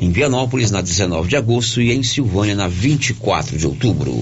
em 0.00 0.12
Vianópolis 0.12 0.70
na 0.70 0.80
19 0.80 1.28
de 1.28 1.36
agosto 1.36 1.80
e 1.80 1.92
em 1.92 2.02
Silvânia 2.02 2.54
na 2.54 2.68
24 2.68 3.58
de 3.58 3.66
outubro. 3.66 4.12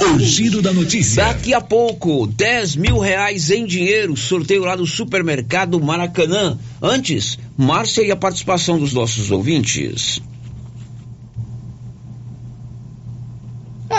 O 0.00 0.18
giro 0.18 0.60
da 0.60 0.72
notícia. 0.72 1.24
Daqui 1.24 1.54
a 1.54 1.60
pouco, 1.60 2.26
10 2.26 2.74
mil 2.76 2.98
reais 2.98 3.50
em 3.50 3.64
dinheiro, 3.64 4.16
sorteio 4.16 4.64
lá 4.64 4.74
do 4.74 4.86
supermercado 4.86 5.78
Maracanã. 5.78 6.58
Antes, 6.82 7.38
Márcia 7.56 8.02
e 8.02 8.10
a 8.10 8.16
participação 8.16 8.78
dos 8.78 8.92
nossos 8.92 9.30
ouvintes. 9.30 10.20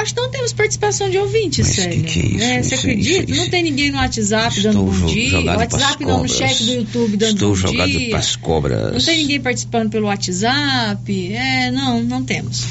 Que 0.04 0.16
não 0.16 0.30
temos 0.32 0.52
participação 0.54 1.10
de 1.10 1.18
ouvintes, 1.18 1.66
Mas 1.68 1.76
Sérgio. 1.76 2.04
que 2.04 2.12
que 2.14 2.20
é 2.20 2.26
isso? 2.26 2.44
É, 2.44 2.64
você 2.64 2.76
Isso- 2.76 2.76
acredita? 2.88 3.32
isso- 3.32 3.42
não 3.42 3.50
tem 3.50 3.64
ninguém 3.64 3.92
no 3.92 3.98
WhatsApp 3.98 4.62
dando 4.62 4.84
bom 4.84 5.06
dia. 5.06 5.30
jogado 5.30 5.58
WhatsApp 5.60 6.06
não, 6.06 6.22
no 6.24 6.30
chat 6.30 6.64
do 6.66 6.72
YouTube 6.74 7.18
dando 7.18 7.34
Estou 7.34 7.50
bom 7.50 7.56
jogado 7.56 7.90
dia. 7.92 8.10
pras 8.10 8.36
cobras. 8.36 8.94
Não 8.94 9.00
tem 9.00 9.18
ninguém 9.20 9.40
participando 9.40 9.90
pelo 9.90 10.08
WhatsApp. 10.08 11.34
É, 11.34 11.72
não, 11.72 12.02
não 12.04 12.24
temos. 12.24 12.64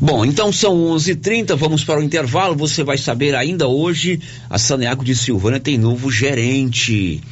Bom, 0.00 0.24
então 0.24 0.52
são 0.52 0.74
11:30, 0.96 1.54
vamos 1.56 1.84
para 1.84 2.00
o 2.00 2.02
intervalo. 2.02 2.54
Você 2.56 2.82
vai 2.82 2.98
saber 2.98 3.34
ainda 3.34 3.68
hoje, 3.68 4.20
a 4.50 4.58
Saneago 4.58 5.04
de 5.04 5.14
Silvânia 5.14 5.60
tem 5.60 5.78
novo 5.78 6.10
gerente. 6.10 7.22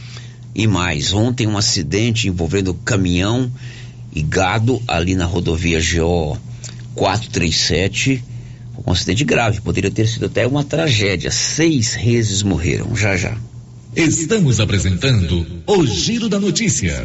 E 0.54 0.66
mais, 0.66 1.12
ontem 1.12 1.46
um 1.46 1.56
acidente 1.58 2.28
envolvendo 2.28 2.72
caminhão 2.74 3.50
e 4.14 4.22
gado 4.22 4.80
ali 4.86 5.14
na 5.14 5.24
rodovia 5.24 5.80
GO 5.80 6.38
437. 6.94 8.22
Um 8.86 8.92
acidente 8.92 9.24
grave, 9.24 9.60
poderia 9.60 9.90
ter 9.90 10.08
sido 10.08 10.26
até 10.26 10.46
uma 10.46 10.64
tragédia. 10.64 11.30
Seis 11.30 11.94
reses 11.94 12.42
morreram. 12.42 12.94
Já 12.96 13.16
já. 13.16 13.36
Estamos 13.94 14.58
apresentando 14.58 15.46
o 15.66 15.86
Giro 15.86 16.28
da 16.28 16.40
Notícia. 16.40 17.04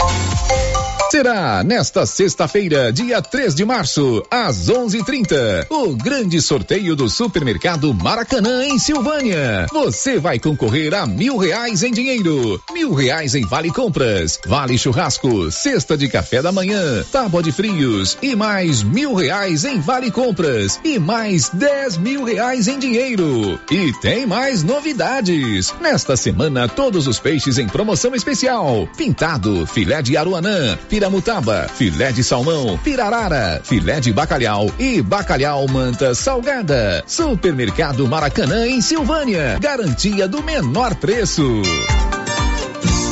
Thank 0.00 0.52
you. 0.52 0.67
Será 1.10 1.64
nesta 1.64 2.04
sexta-feira, 2.04 2.92
dia 2.92 3.22
3 3.22 3.54
de 3.54 3.64
março, 3.64 4.22
às 4.30 4.68
11:30, 4.68 5.66
o 5.70 5.96
grande 5.96 6.38
sorteio 6.42 6.94
do 6.94 7.08
supermercado 7.08 7.94
Maracanã 7.94 8.66
em 8.66 8.78
Silvânia. 8.78 9.66
Você 9.72 10.18
vai 10.18 10.38
concorrer 10.38 10.92
a 10.92 11.06
mil 11.06 11.38
reais 11.38 11.82
em 11.82 11.90
dinheiro, 11.90 12.62
mil 12.70 12.92
reais 12.92 13.34
em 13.34 13.46
vale 13.46 13.70
compras, 13.70 14.38
vale 14.46 14.76
churrasco, 14.76 15.50
cesta 15.50 15.96
de 15.96 16.08
café 16.08 16.42
da 16.42 16.52
manhã, 16.52 17.02
tábua 17.10 17.42
de 17.42 17.52
frios 17.52 18.18
e 18.20 18.36
mais 18.36 18.82
mil 18.82 19.14
reais 19.14 19.64
em 19.64 19.80
vale 19.80 20.10
compras 20.10 20.78
e 20.84 20.98
mais 20.98 21.48
dez 21.48 21.96
mil 21.96 22.22
reais 22.22 22.68
em 22.68 22.78
dinheiro. 22.78 23.58
E 23.70 23.94
tem 24.02 24.26
mais 24.26 24.62
novidades. 24.62 25.72
Nesta 25.80 26.18
semana, 26.18 26.68
todos 26.68 27.06
os 27.06 27.18
peixes 27.18 27.56
em 27.56 27.66
promoção 27.66 28.14
especial: 28.14 28.86
pintado, 28.94 29.66
filé 29.66 30.02
de 30.02 30.14
aruanã, 30.14 30.76
piramutaba, 30.98 31.68
filé 31.68 32.10
de 32.10 32.24
salmão, 32.24 32.76
pirarara, 32.82 33.60
filé 33.62 34.00
de 34.00 34.12
bacalhau 34.12 34.68
e 34.80 35.00
bacalhau 35.00 35.68
manta 35.68 36.12
salgada. 36.12 37.04
Supermercado 37.06 38.04
Maracanã 38.08 38.66
em 38.66 38.80
Silvânia. 38.80 39.60
Garantia 39.60 40.26
do 40.26 40.42
menor 40.42 40.96
preço. 40.96 41.62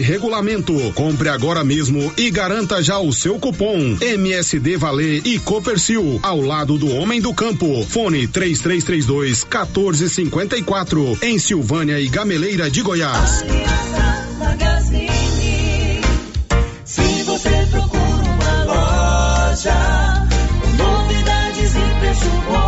regulamento. 0.00 0.74
Compre 0.94 1.28
agora 1.28 1.64
mesmo 1.64 2.12
e 2.16 2.30
garanta 2.30 2.82
já 2.82 2.98
o 2.98 3.12
seu 3.12 3.38
cupom 3.38 3.96
MSD 4.00 4.76
Valer 4.76 5.22
e 5.26 5.38
Copercil 5.38 6.18
ao 6.22 6.40
lado 6.40 6.78
do 6.78 6.94
Homem 6.94 7.20
do 7.20 7.34
Campo. 7.34 7.84
Fone 7.88 8.26
3332 8.26 9.44
1454 9.44 11.18
em 11.22 11.38
Silvânia 11.38 12.00
e 12.00 12.08
Gameleira 12.08 12.70
de 12.70 12.82
Goiás. 12.82 13.44
Procura 17.70 18.00
uma 18.00 18.64
loja 18.64 20.28
novidades 20.78 21.74
e 21.74 22.00
preço 22.00 22.30
bom, 22.46 22.67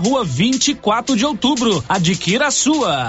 rua 0.00 0.24
24 0.24 1.14
de 1.14 1.26
outubro. 1.26 1.84
Adquira 1.88 2.46
a 2.46 2.50
sua. 2.50 3.08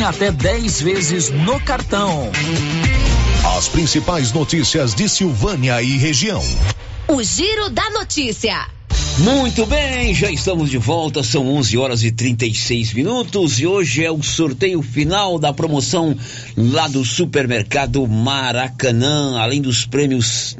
até 0.03 0.31
10 0.31 0.81
vezes 0.81 1.29
no 1.29 1.59
cartão. 1.59 2.31
As 3.57 3.67
principais 3.67 4.31
notícias 4.31 4.95
de 4.95 5.07
Silvânia 5.07 5.81
e 5.81 5.97
região. 5.97 6.43
O 7.07 7.21
Giro 7.21 7.69
da 7.69 7.89
Notícia. 7.91 8.67
Muito 9.19 9.65
bem, 9.65 10.13
já 10.13 10.31
estamos 10.31 10.69
de 10.69 10.77
volta, 10.77 11.21
são 11.21 11.47
11 11.47 11.77
horas 11.77 12.03
e 12.03 12.11
36 12.11 12.93
minutos 12.93 13.59
e 13.59 13.67
hoje 13.67 14.03
é 14.03 14.11
o 14.11 14.23
sorteio 14.23 14.81
final 14.81 15.37
da 15.37 15.53
promoção 15.53 16.15
lá 16.55 16.87
do 16.87 17.03
supermercado 17.03 18.07
Maracanã. 18.07 19.39
Além 19.39 19.61
dos 19.61 19.85
prêmios 19.85 20.57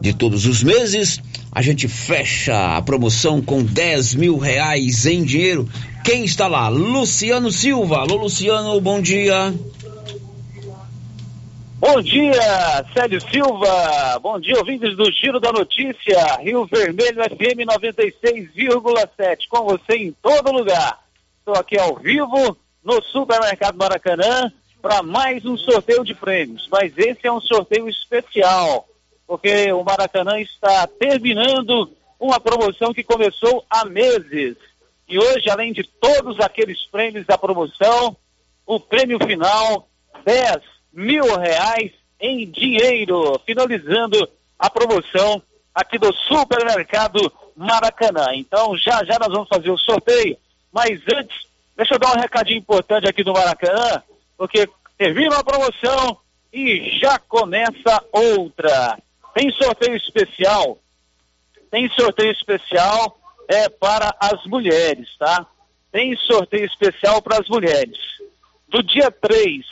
de 0.00 0.12
todos 0.12 0.44
os 0.44 0.62
meses, 0.62 1.20
a 1.52 1.62
gente 1.62 1.88
fecha 1.88 2.76
a 2.76 2.82
promoção 2.82 3.40
com 3.40 3.62
10 3.62 4.14
mil 4.14 4.38
reais 4.38 5.06
em 5.06 5.22
dinheiro. 5.22 5.68
Quem 6.08 6.24
está 6.24 6.46
lá? 6.46 6.68
Luciano 6.68 7.50
Silva. 7.50 7.98
Alô, 7.98 8.16
Luciano, 8.16 8.80
bom 8.80 8.98
dia. 8.98 9.52
Bom 11.78 12.00
dia, 12.00 12.82
Célio 12.94 13.20
Silva. 13.20 14.18
Bom 14.22 14.40
dia, 14.40 14.56
ouvintes 14.56 14.96
do 14.96 15.12
Giro 15.12 15.38
da 15.38 15.52
Notícia. 15.52 16.38
Rio 16.40 16.64
Vermelho 16.64 17.22
FM 17.24 17.68
96,7. 17.70 19.48
Com 19.50 19.64
você 19.66 19.96
em 19.96 20.12
todo 20.22 20.50
lugar. 20.50 20.98
Estou 21.40 21.54
aqui 21.54 21.78
ao 21.78 21.96
vivo 21.96 22.56
no 22.82 23.02
Supermercado 23.02 23.76
Maracanã 23.76 24.50
para 24.80 25.02
mais 25.02 25.44
um 25.44 25.58
sorteio 25.58 26.02
de 26.02 26.14
prêmios. 26.14 26.66
Mas 26.72 26.96
esse 26.96 27.26
é 27.26 27.30
um 27.30 27.42
sorteio 27.42 27.86
especial, 27.86 28.88
porque 29.26 29.70
o 29.74 29.84
Maracanã 29.84 30.40
está 30.40 30.86
terminando 30.86 31.92
uma 32.18 32.40
promoção 32.40 32.94
que 32.94 33.04
começou 33.04 33.62
há 33.68 33.84
meses. 33.84 34.56
E 35.08 35.18
hoje, 35.18 35.48
além 35.48 35.72
de 35.72 35.82
todos 35.82 36.38
aqueles 36.40 36.84
prêmios 36.86 37.24
da 37.26 37.38
promoção, 37.38 38.14
o 38.66 38.78
prêmio 38.78 39.18
final, 39.24 39.88
10 40.24 40.58
mil 40.92 41.38
reais 41.38 41.92
em 42.20 42.50
dinheiro, 42.50 43.40
finalizando 43.46 44.28
a 44.58 44.68
promoção 44.68 45.42
aqui 45.74 45.98
do 45.98 46.12
Supermercado 46.14 47.32
Maracanã. 47.56 48.34
Então, 48.34 48.76
já 48.76 49.02
já 49.04 49.18
nós 49.18 49.28
vamos 49.28 49.48
fazer 49.48 49.70
o 49.70 49.78
sorteio, 49.78 50.36
mas 50.70 51.00
antes, 51.14 51.46
deixa 51.74 51.94
eu 51.94 51.98
dar 51.98 52.14
um 52.14 52.20
recadinho 52.20 52.58
importante 52.58 53.08
aqui 53.08 53.24
do 53.24 53.32
Maracanã, 53.32 54.02
porque 54.36 54.68
termina 54.98 55.38
a 55.38 55.44
promoção 55.44 56.18
e 56.52 56.98
já 56.98 57.18
começa 57.18 58.04
outra. 58.12 58.98
Tem 59.34 59.50
sorteio 59.52 59.96
especial, 59.96 60.78
tem 61.70 61.88
sorteio 61.90 62.32
especial 62.32 63.16
é 63.48 63.68
para 63.68 64.14
as 64.20 64.44
mulheres, 64.44 65.08
tá? 65.18 65.46
Tem 65.90 66.14
sorteio 66.16 66.66
especial 66.66 67.22
para 67.22 67.40
as 67.40 67.48
mulheres. 67.48 67.98
Do 68.68 68.82
dia 68.82 69.10
3 69.10 69.64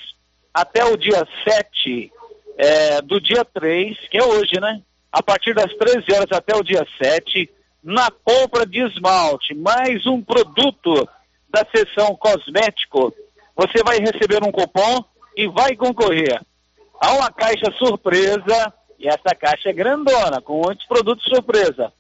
até 0.53 0.83
o 0.87 0.97
dia 0.97 1.23
7, 1.47 2.11
é, 2.57 3.03
do 3.03 3.21
dia 3.21 3.45
3, 3.45 3.97
que 4.09 4.17
é 4.17 4.25
hoje, 4.25 4.59
né? 4.59 4.81
A 5.13 5.23
partir 5.23 5.55
das 5.55 5.73
13 5.75 6.05
horas 6.15 6.33
até 6.33 6.57
o 6.57 6.63
dia 6.63 6.87
7, 7.01 7.51
na 7.85 8.11
compra 8.11 8.65
de 8.65 8.81
esmalte, 8.81 9.55
mais 9.55 10.07
um 10.07 10.23
produto 10.23 11.07
da 11.51 11.65
seção 11.75 12.17
cosmético, 12.17 13.15
você 13.55 13.83
vai 13.85 13.99
receber 13.99 14.43
um 14.43 14.51
cupom 14.51 15.05
e 15.37 15.47
vai 15.47 15.77
concorrer 15.77 16.41
a 17.01 17.13
uma 17.13 17.31
caixa 17.31 17.71
surpresa, 17.79 18.73
e 18.99 19.07
essa 19.07 19.35
caixa 19.39 19.69
é 19.69 19.73
grandona, 19.73 20.41
com 20.41 20.63
muitos 20.65 20.87
produtos 20.87 21.25
surpresa. 21.25 21.93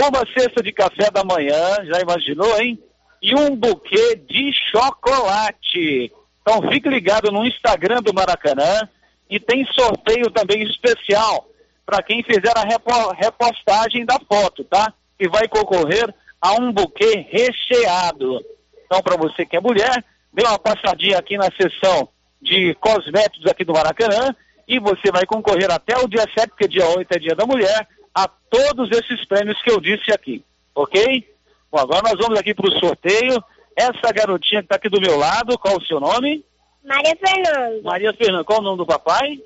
Uma 0.00 0.24
cesta 0.32 0.62
de 0.62 0.72
café 0.72 1.10
da 1.10 1.24
manhã, 1.24 1.76
já 1.84 2.00
imaginou, 2.00 2.60
hein? 2.60 2.78
E 3.20 3.34
um 3.34 3.56
buquê 3.56 4.14
de 4.14 4.52
chocolate. 4.70 6.12
Então 6.40 6.70
fique 6.70 6.88
ligado 6.88 7.32
no 7.32 7.44
Instagram 7.44 8.00
do 8.00 8.14
Maracanã 8.14 8.88
e 9.28 9.40
tem 9.40 9.66
sorteio 9.72 10.30
também 10.30 10.62
especial 10.62 11.48
para 11.84 12.02
quem 12.02 12.22
fizer 12.22 12.52
a 12.56 12.62
repo- 12.62 13.12
repostagem 13.14 14.04
da 14.06 14.18
foto, 14.20 14.62
tá? 14.64 14.92
Que 15.18 15.28
vai 15.28 15.48
concorrer 15.48 16.14
a 16.40 16.52
um 16.52 16.72
buquê 16.72 17.26
recheado. 17.28 18.40
Então, 18.86 19.02
para 19.02 19.16
você 19.16 19.44
que 19.44 19.56
é 19.56 19.60
mulher, 19.60 20.04
dê 20.32 20.44
uma 20.44 20.58
passadinha 20.58 21.18
aqui 21.18 21.36
na 21.36 21.48
seção 21.60 22.08
de 22.40 22.72
cosméticos 22.74 23.50
aqui 23.50 23.64
do 23.64 23.72
Maracanã 23.72 24.34
e 24.66 24.78
você 24.78 25.10
vai 25.10 25.26
concorrer 25.26 25.70
até 25.70 25.96
o 25.98 26.06
dia 26.06 26.24
7, 26.38 26.50
porque 26.50 26.68
dia 26.68 26.86
8 26.86 27.10
é 27.10 27.18
dia 27.18 27.34
da 27.34 27.44
mulher, 27.44 27.88
a 28.18 28.28
todos 28.50 28.90
esses 28.90 29.24
prêmios 29.26 29.60
que 29.62 29.70
eu 29.70 29.80
disse 29.80 30.12
aqui, 30.12 30.44
ok? 30.74 31.24
Bom, 31.70 31.78
agora 31.78 32.02
nós 32.02 32.18
vamos 32.18 32.38
aqui 32.38 32.52
para 32.52 32.68
o 32.68 32.80
sorteio. 32.80 33.42
Essa 33.76 34.12
garotinha 34.12 34.60
que 34.60 34.66
está 34.66 34.74
aqui 34.74 34.88
do 34.88 35.00
meu 35.00 35.16
lado, 35.16 35.56
qual 35.56 35.76
o 35.76 35.84
seu 35.84 36.00
nome? 36.00 36.44
Maria 36.84 37.16
Fernanda. 37.16 37.80
Maria 37.84 38.12
Fernanda, 38.12 38.44
qual 38.44 38.58
o 38.58 38.62
nome 38.62 38.78
do 38.78 38.86
papai? 38.86 39.40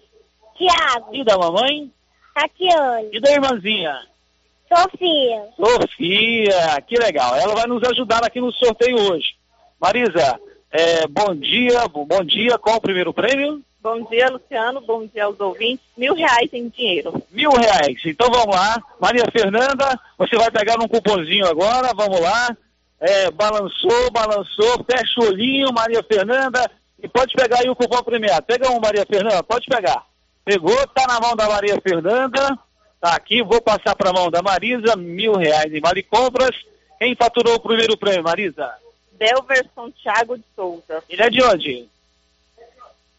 Tiago. 0.57 1.15
E 1.15 1.23
da 1.23 1.37
mamãe? 1.37 1.93
Tatiane. 2.35 3.11
E 3.13 3.21
da 3.21 3.33
irmãzinha? 3.33 4.07
Sofia. 4.75 5.49
Sofia, 5.55 6.81
que 6.87 6.97
legal. 6.97 7.37
Ela 7.37 7.55
vai 7.55 7.67
nos 7.67 7.83
ajudar 7.91 8.25
aqui 8.25 8.41
no 8.41 8.51
sorteio 8.53 8.99
hoje. 9.13 9.35
Marisa, 9.79 10.41
é, 10.71 11.07
bom 11.09 11.35
dia, 11.35 11.87
bom 11.89 12.25
dia. 12.25 12.57
Qual 12.57 12.77
o 12.77 12.81
primeiro 12.81 13.13
prêmio? 13.13 13.63
Bom 13.83 14.05
dia, 14.05 14.29
Luciano. 14.31 14.81
Bom 14.81 15.05
dia 15.07 15.25
aos 15.25 15.41
ouvintes. 15.41 15.85
Mil 15.97 16.15
reais 16.15 16.49
em 16.53 16.69
dinheiro. 16.69 17.21
Mil 17.33 17.51
reais. 17.51 18.01
Então 18.07 18.31
vamos 18.31 18.55
lá. 18.55 18.81
Maria 19.01 19.25
Fernanda, 19.33 19.99
você 20.17 20.37
vai 20.37 20.53
pegar 20.53 20.81
um 20.81 20.87
cupomzinho 20.87 21.45
agora. 21.47 21.93
Vamos 21.93 22.21
lá. 22.21 22.57
É, 23.01 23.29
balançou, 23.33 24.11
balançou. 24.13 24.85
Fecha 24.89 25.21
o 25.21 25.25
olhinho, 25.25 25.73
Maria 25.73 26.01
Fernanda. 26.05 26.71
E 27.03 27.09
pode 27.09 27.35
pegar 27.35 27.59
aí 27.59 27.69
o 27.69 27.75
cupom 27.75 28.01
premiado. 28.05 28.47
Pega 28.47 28.71
um, 28.71 28.79
Maria 28.79 29.05
Fernanda. 29.05 29.43
Pode 29.43 29.67
pegar. 29.67 30.07
Pegou, 30.45 30.87
tá 30.89 31.05
na 31.09 31.19
mão 31.19 31.35
da 31.35 31.49
Maria 31.49 31.81
Fernanda. 31.83 32.57
Tá 33.01 33.17
aqui, 33.17 33.43
vou 33.43 33.61
passar 33.61 33.97
para 33.97 34.11
a 34.11 34.13
mão 34.13 34.31
da 34.31 34.41
Marisa. 34.43 34.95
Mil 34.95 35.33
reais 35.33 35.75
em 35.75 35.81
vale 35.81 36.05
compras. 36.05 36.55
Quem 37.01 37.17
faturou 37.17 37.57
o 37.57 37.61
primeiro 37.61 37.97
prêmio, 37.97 38.23
Marisa? 38.23 38.73
Delverson 39.19 39.91
Thiago 39.91 40.39
de 40.39 40.45
Souza. 40.55 41.03
Ele 41.09 41.23
é 41.23 41.29
de 41.29 41.43
onde? 41.43 41.89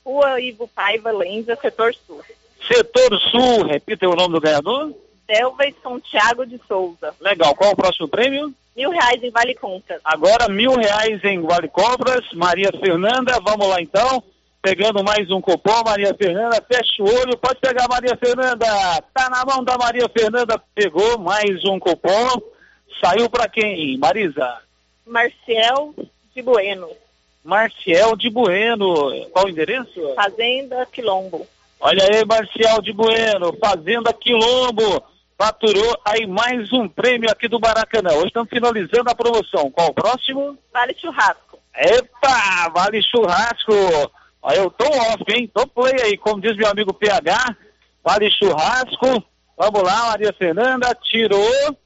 Rua 0.06 0.40
Ivo 0.42 0.68
Paiva, 0.68 1.12
Lenza, 1.12 1.56
setor 1.56 1.94
sul. 1.94 2.22
Setor 2.68 3.20
Sul. 3.30 3.66
Repita 3.66 4.08
o 4.08 4.16
nome 4.16 4.34
do 4.34 4.42
ganhador. 4.42 4.94
Selva 5.26 5.64
São 5.82 6.00
Tiago 6.00 6.46
de 6.46 6.60
Souza. 6.68 7.14
Legal, 7.20 7.56
qual 7.56 7.72
o 7.72 7.76
próximo 7.76 8.08
prêmio? 8.08 8.54
Mil 8.76 8.90
reais 8.90 9.22
em 9.24 9.30
Vale 9.30 9.54
Compras. 9.56 10.02
Agora 10.04 10.50
mil 10.50 10.74
reais 10.76 11.24
em 11.24 11.42
Vale 11.42 11.68
Compras, 11.68 12.26
Maria 12.34 12.72
Fernanda, 12.72 13.40
vamos 13.44 13.68
lá 13.68 13.82
então. 13.82 14.24
Pegando 14.62 15.04
mais 15.04 15.30
um 15.30 15.42
cupom, 15.42 15.84
Maria 15.86 16.14
Fernanda, 16.16 16.64
fecha 16.66 17.04
o 17.04 17.06
olho, 17.06 17.38
pode 17.38 17.60
pegar 17.60 17.88
Maria 17.90 18.18
Fernanda. 18.18 18.66
Tá 19.14 19.30
na 19.30 19.44
mão 19.46 19.64
da 19.64 19.78
Maria 19.78 20.10
Fernanda, 20.10 20.62
pegou 20.74 21.18
mais 21.20 21.64
um 21.66 21.78
cupom. 21.78 22.42
Saiu 23.04 23.30
para 23.30 23.50
quem, 23.50 23.98
Marisa? 23.98 24.62
Marcial 25.06 25.94
de 26.34 26.42
Bueno. 26.42 26.88
Marcial 27.44 28.16
de 28.16 28.30
Bueno. 28.30 28.86
Qual 29.32 29.46
o 29.46 29.50
endereço? 29.50 30.14
Fazenda 30.16 30.86
Quilombo. 30.86 31.46
Olha 31.80 32.04
aí, 32.04 32.26
Marcial 32.26 32.82
de 32.82 32.94
Bueno, 32.94 33.58
Fazenda 33.60 34.14
Quilombo. 34.14 35.04
Faturou 35.38 36.00
aí 36.06 36.26
mais 36.26 36.72
um 36.72 36.88
prêmio 36.88 37.30
aqui 37.30 37.48
do 37.48 37.60
Maracanã. 37.60 38.14
Hoje 38.14 38.28
estamos 38.28 38.50
finalizando 38.50 39.10
a 39.10 39.16
promoção. 39.16 39.70
Qual 39.72 39.90
o 39.90 39.94
próximo? 39.94 40.58
Vale 40.72 40.96
Churrasco. 40.98 41.60
Epa, 41.76 42.70
vale 42.74 43.02
churrasco. 43.02 43.74
Olha, 44.42 44.58
eu 44.58 44.70
tô 44.70 44.86
off, 44.86 45.24
hein? 45.30 45.50
Tô 45.52 45.66
play 45.66 45.96
aí, 46.04 46.18
como 46.18 46.40
diz 46.40 46.56
meu 46.56 46.70
amigo 46.70 46.94
PH. 46.94 47.58
Vale 48.04 48.30
churrasco. 48.32 49.24
Vamos 49.58 49.84
lá, 49.84 50.10
Maria 50.10 50.34
Fernanda 50.34 50.96
tirou. 51.02 51.78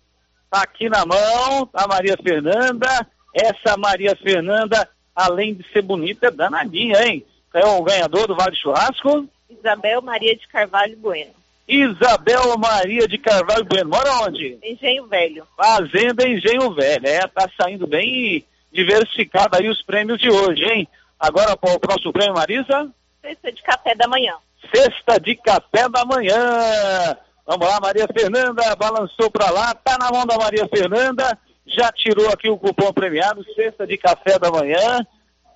Tá 0.50 0.62
aqui 0.62 0.90
na 0.90 1.06
mão, 1.06 1.70
a 1.74 1.88
Maria 1.88 2.18
Fernanda. 2.22 3.08
Essa 3.34 3.78
Maria 3.78 4.16
Fernanda, 4.16 4.90
além 5.18 5.56
de 5.56 5.68
ser 5.74 5.82
bonita, 5.82 6.28
é 6.28 6.32
danadinha, 6.32 7.04
hein? 7.04 7.26
É 7.52 7.66
o 7.66 7.82
ganhador 7.82 8.28
do 8.28 8.36
Vale 8.36 8.56
Churrasco. 8.56 9.28
Isabel 9.50 10.00
Maria 10.04 10.36
de 10.36 10.48
Carvalho 10.48 10.96
Bueno. 10.98 11.32
Isabel 11.68 12.56
Maria 12.58 13.08
de 13.08 13.18
Carvalho 13.18 13.66
Bueno. 13.66 13.90
Mora 13.90 14.28
onde? 14.28 14.60
Engenho 14.64 15.08
Velho. 15.08 15.44
Fazenda 15.58 16.28
Engenho 16.28 16.72
Velho. 16.76 17.08
É, 17.08 17.28
tá 17.28 17.50
saindo 17.60 17.88
bem 17.88 18.46
diversificado 18.72 19.58
aí 19.58 19.68
os 19.68 19.82
prêmios 19.82 20.20
de 20.20 20.30
hoje, 20.30 20.64
hein? 20.64 20.88
Agora 21.20 21.58
qual 21.58 21.76
o 21.76 21.80
próximo 21.80 22.14
prêmio, 22.14 22.36
Marisa? 22.36 22.92
Cesta 23.20 23.52
de 23.52 23.64
café 23.64 23.96
da 23.96 24.08
manhã. 24.08 24.36
Cesta 24.72 25.20
de 25.20 25.36
café 25.36 25.90
da 25.90 26.06
manhã. 26.06 27.18
Vamos 27.48 27.68
lá, 27.68 27.80
Maria 27.80 28.08
Fernanda, 28.14 28.76
balançou 28.76 29.32
para 29.32 29.50
lá, 29.50 29.74
tá 29.74 29.98
na 29.98 30.12
mão 30.12 30.26
da 30.26 30.38
Maria 30.38 30.68
Fernanda, 30.68 31.40
já 31.68 31.92
tirou 31.92 32.30
aqui 32.30 32.50
o 32.50 32.58
cupom 32.58 32.92
premiado, 32.94 33.44
cesta 33.54 33.86
de 33.86 33.98
café 33.98 34.40
da 34.40 34.50
manhã. 34.50 35.06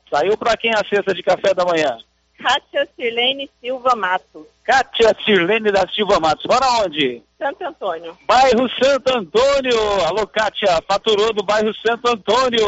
Saiu 0.09 0.37
para 0.37 0.57
quem 0.57 0.71
a 0.71 0.83
cesta 0.87 1.13
de 1.13 1.23
café 1.23 1.53
da 1.53 1.65
manhã? 1.65 1.97
Kátia 2.37 2.87
Sirlene 2.95 3.49
Silva 3.61 3.95
Matos. 3.95 4.45
Kátia 4.63 5.15
Sirlene 5.23 5.71
da 5.71 5.87
Silva 5.87 6.19
Matos. 6.19 6.45
Mora 6.45 6.83
onde? 6.83 7.21
Santo 7.37 7.63
Antônio. 7.63 8.17
Bairro 8.27 8.69
Santo 8.81 9.15
Antônio. 9.15 9.79
Alô, 10.07 10.27
Kátia, 10.27 10.81
faturou 10.87 11.31
do 11.33 11.43
bairro 11.43 11.73
Santo 11.75 12.09
Antônio. 12.09 12.67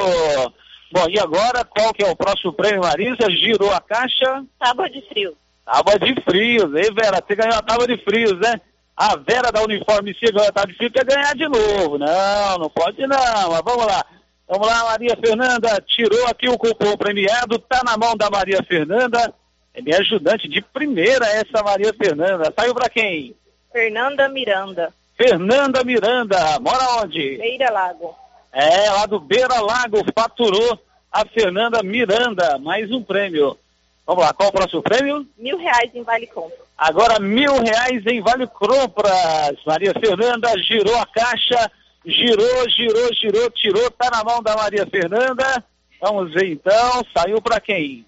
Bom, 0.91 1.10
e 1.10 1.20
agora, 1.20 1.66
qual 1.66 1.91
que 1.94 2.04
é 2.04 2.10
o 2.10 2.16
próximo 2.16 2.54
prêmio, 2.54 2.82
Marisa? 2.82 3.30
Girou 3.32 3.74
a 3.74 3.82
caixa? 3.82 4.46
Tábua 4.60 4.89
de 4.89 5.02
frio. 5.10 5.36
Tábua 5.66 5.98
de 5.98 6.22
frios, 6.22 6.76
hein, 6.76 6.94
Vera? 6.94 7.22
Você 7.26 7.36
ganhou 7.36 7.58
a 7.58 7.62
tábua 7.62 7.88
de 7.88 7.98
frios, 7.98 8.39
né? 8.39 8.62
A 8.96 9.16
Vera 9.18 9.52
da 9.52 9.62
Uniforme 9.64 10.14
C 10.14 10.32
ganhou 10.32 10.48
a 10.48 10.52
tábua 10.52 10.72
de 10.72 10.78
frios, 10.78 10.91
quer 10.91 11.06
ganhar 11.06 11.36
de 11.36 11.48
novo. 11.48 11.98
Não, 11.98 12.58
não 12.60 12.70
pode 12.70 13.02
não, 13.08 13.52
mas 13.52 13.62
vamos 13.64 13.86
lá. 13.86 14.06
Vamos 14.48 14.68
lá, 14.68 14.84
Maria 14.84 15.18
Fernanda, 15.18 15.84
tirou 15.88 16.28
aqui 16.28 16.48
o 16.48 16.58
cupom 16.58 16.96
premiado, 16.96 17.58
tá 17.58 17.82
na 17.84 17.98
mão 17.98 18.16
da 18.16 18.30
Maria 18.30 18.62
Fernanda. 18.62 19.34
É 19.74 19.82
minha 19.82 19.98
ajudante 19.98 20.48
de 20.48 20.62
primeira 20.62 21.26
essa 21.26 21.64
Maria 21.64 21.91
Fernanda. 21.94 22.54
Saiu 22.56 22.76
pra 22.76 22.89
quem? 22.89 23.36
Fernanda 23.72 24.30
Miranda. 24.30 24.94
Fernanda 25.18 25.84
Miranda, 25.84 26.60
mora 26.60 27.02
onde? 27.02 27.38
Beira 27.38 27.72
Lago. 27.72 28.16
É, 28.52 28.91
lá 28.91 29.06
do 29.08 29.20
Beira 29.20 29.60
Lago, 29.60 30.06
faturou 30.16 30.80
a 31.12 31.26
Fernanda 31.26 31.82
Miranda, 31.82 32.60
mais 32.60 32.91
um 32.91 33.02
prêmio. 33.02 33.58
Vamos 34.06 34.24
lá, 34.24 34.34
qual 34.34 34.50
o 34.50 34.52
próximo 34.52 34.84
prêmio? 34.84 35.26
Mil 35.38 35.58
reais 35.58 35.89
em 35.96 36.04
Vale 36.04 36.28
Compras. 36.28 36.62
Agora 36.78 37.20
mil 37.20 37.62
reais 37.62 38.06
em 38.06 38.22
Vale 38.22 38.48
Compras. 38.48 39.58
Maria 39.66 39.94
Fernanda 39.94 40.50
girou 40.60 40.98
a 40.98 41.06
caixa, 41.06 41.72
girou, 42.06 42.70
girou, 42.70 43.14
girou, 43.14 43.50
tirou, 43.52 43.92
tá 43.92 44.10
na 44.12 44.24
mão 44.24 44.42
da 44.42 44.56
Maria 44.56 44.86
Fernanda. 44.86 45.64
Vamos 46.02 46.34
ver 46.34 46.52
então, 46.52 47.02
saiu 47.16 47.42
para 47.42 47.60
quem? 47.60 48.06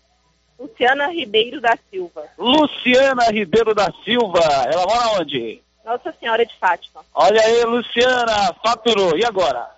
Luciana 0.59 1.07
Ribeiro 1.07 1.61
da 1.61 1.77
Silva. 1.89 2.23
Luciana 2.37 3.25
Ribeiro 3.25 3.73
da 3.73 3.91
Silva. 4.03 4.41
Ela 4.71 4.85
mora 4.85 5.21
onde? 5.21 5.61
Nossa 5.83 6.13
Senhora 6.19 6.45
de 6.45 6.57
Fátima. 6.57 7.01
Olha 7.13 7.41
aí, 7.41 7.63
Luciana, 7.63 8.53
faturou. 8.63 9.17
E 9.17 9.23
agora? 9.23 9.69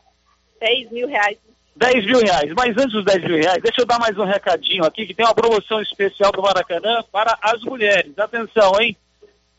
10 0.60 0.92
mil 0.92 1.08
reais. 1.08 1.38
10 1.78 2.05
mil 2.05 2.19
reais. 2.19 2.51
Mas 2.55 2.75
antes 2.78 2.91
dos 2.91 3.05
10 3.05 3.23
mil 3.23 3.38
reais, 3.38 3.61
deixa 3.61 3.82
eu 3.82 3.86
dar 3.86 3.99
mais 3.99 4.17
um 4.17 4.25
recadinho 4.25 4.84
aqui, 4.84 5.05
que 5.05 5.13
tem 5.13 5.25
uma 5.25 5.36
promoção 5.36 5.82
especial 5.82 6.32
do 6.32 6.41
Maracanã 6.41 7.03
para 7.11 7.38
as 7.41 7.61
mulheres. 7.61 8.17
Atenção, 8.17 8.73
hein? 8.82 8.97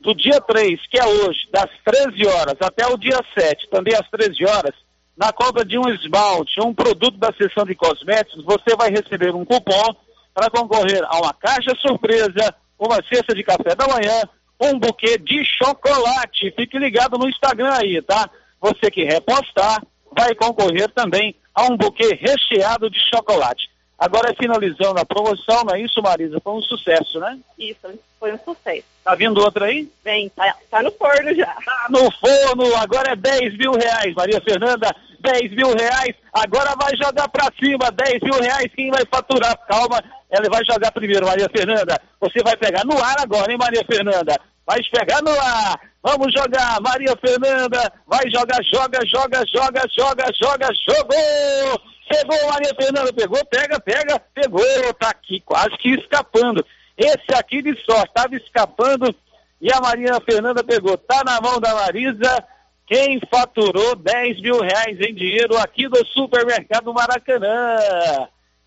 Do 0.00 0.14
dia 0.14 0.40
3, 0.40 0.80
que 0.88 0.98
é 0.98 1.06
hoje, 1.06 1.48
das 1.52 1.70
13 1.84 2.26
horas 2.26 2.56
até 2.60 2.86
o 2.86 2.96
dia 2.96 3.18
7, 3.36 3.68
também 3.70 3.94
às 3.94 4.08
13 4.10 4.44
horas, 4.44 4.74
na 5.16 5.32
compra 5.32 5.64
de 5.64 5.76
um 5.76 5.88
esmalte, 5.88 6.60
um 6.60 6.72
produto 6.72 7.18
da 7.18 7.32
seção 7.32 7.64
de 7.64 7.74
cosméticos, 7.74 8.44
você 8.44 8.76
vai 8.76 8.90
receber 8.90 9.34
um 9.34 9.44
cupom 9.44 9.96
para 10.32 10.50
concorrer 10.50 11.02
a 11.04 11.18
uma 11.18 11.34
caixa 11.34 11.74
surpresa, 11.80 12.54
uma 12.78 13.02
cesta 13.12 13.34
de 13.34 13.42
café 13.42 13.74
da 13.74 13.88
manhã, 13.88 14.22
um 14.60 14.78
buquê 14.78 15.18
de 15.18 15.44
chocolate. 15.44 16.52
Fique 16.54 16.78
ligado 16.78 17.18
no 17.18 17.28
Instagram 17.28 17.72
aí, 17.72 18.00
tá? 18.02 18.30
Você 18.60 18.90
que 18.90 19.02
repostar 19.02 19.82
vai 20.16 20.34
concorrer 20.36 20.88
também 20.90 21.34
a 21.58 21.64
um 21.64 21.76
buquê 21.76 22.14
recheado 22.14 22.88
de 22.88 23.00
chocolate. 23.12 23.68
Agora, 23.98 24.32
finalizando 24.40 25.00
a 25.00 25.04
promoção, 25.04 25.64
não 25.64 25.74
é 25.74 25.80
isso, 25.80 26.00
Marisa? 26.00 26.40
Foi 26.40 26.52
um 26.52 26.62
sucesso, 26.62 27.18
né? 27.18 27.36
Isso, 27.58 27.80
foi 28.20 28.32
um 28.32 28.38
sucesso. 28.38 28.84
Tá 29.02 29.16
vindo 29.16 29.40
outra 29.40 29.66
aí? 29.66 29.90
Vem, 30.04 30.28
tá, 30.28 30.54
tá 30.70 30.80
no 30.84 30.92
forno 30.92 31.34
já. 31.34 31.46
Tá 31.46 31.86
no 31.90 32.08
forno, 32.12 32.76
agora 32.76 33.12
é 33.12 33.16
10 33.16 33.58
mil 33.58 33.72
reais, 33.72 34.14
Maria 34.14 34.40
Fernanda. 34.40 34.94
10 35.20 35.50
mil 35.50 35.74
reais, 35.74 36.14
agora 36.32 36.76
vai 36.80 36.96
jogar 36.96 37.28
pra 37.28 37.50
cima, 37.58 37.90
10 37.90 38.22
mil 38.22 38.40
reais, 38.40 38.70
quem 38.72 38.88
vai 38.88 39.04
faturar? 39.04 39.58
Calma, 39.66 40.00
ela 40.30 40.48
vai 40.48 40.64
jogar 40.64 40.92
primeiro, 40.92 41.26
Maria 41.26 41.48
Fernanda. 41.50 42.00
Você 42.20 42.40
vai 42.40 42.56
pegar 42.56 42.84
no 42.84 42.96
ar 43.02 43.16
agora, 43.18 43.50
hein, 43.50 43.58
Maria 43.58 43.84
Fernanda? 43.84 44.38
Vai 44.68 44.80
pegar 44.92 45.22
no 45.22 45.30
ar. 45.30 45.80
Vamos 46.02 46.30
jogar, 46.30 46.78
Maria 46.82 47.16
Fernanda. 47.16 47.90
Vai 48.06 48.28
jogar, 48.28 48.62
joga, 48.62 48.98
joga, 49.06 49.42
joga, 49.46 49.82
joga, 49.98 50.24
joga, 50.34 50.68
jogou. 50.86 51.80
Pegou, 52.06 52.50
Maria 52.50 52.74
Fernanda, 52.78 53.10
pegou, 53.14 53.42
pega, 53.46 53.80
pega, 53.80 54.20
pegou. 54.34 54.94
Tá 55.00 55.08
aqui, 55.08 55.40
quase 55.40 55.70
que 55.78 55.94
escapando. 55.94 56.62
Esse 56.98 57.34
aqui 57.34 57.62
de 57.62 57.74
sorte, 57.82 58.08
estava 58.08 58.36
escapando 58.36 59.14
e 59.58 59.72
a 59.72 59.80
Maria 59.80 60.20
Fernanda 60.20 60.62
pegou. 60.62 60.98
Tá 60.98 61.22
na 61.24 61.40
mão 61.40 61.58
da 61.58 61.74
Marisa. 61.74 62.44
Quem 62.86 63.20
faturou 63.30 63.96
10 63.96 64.42
mil 64.42 64.60
reais 64.60 65.00
em 65.00 65.14
dinheiro 65.14 65.56
aqui 65.56 65.88
do 65.88 66.06
supermercado 66.08 66.92
Maracanã. 66.92 67.76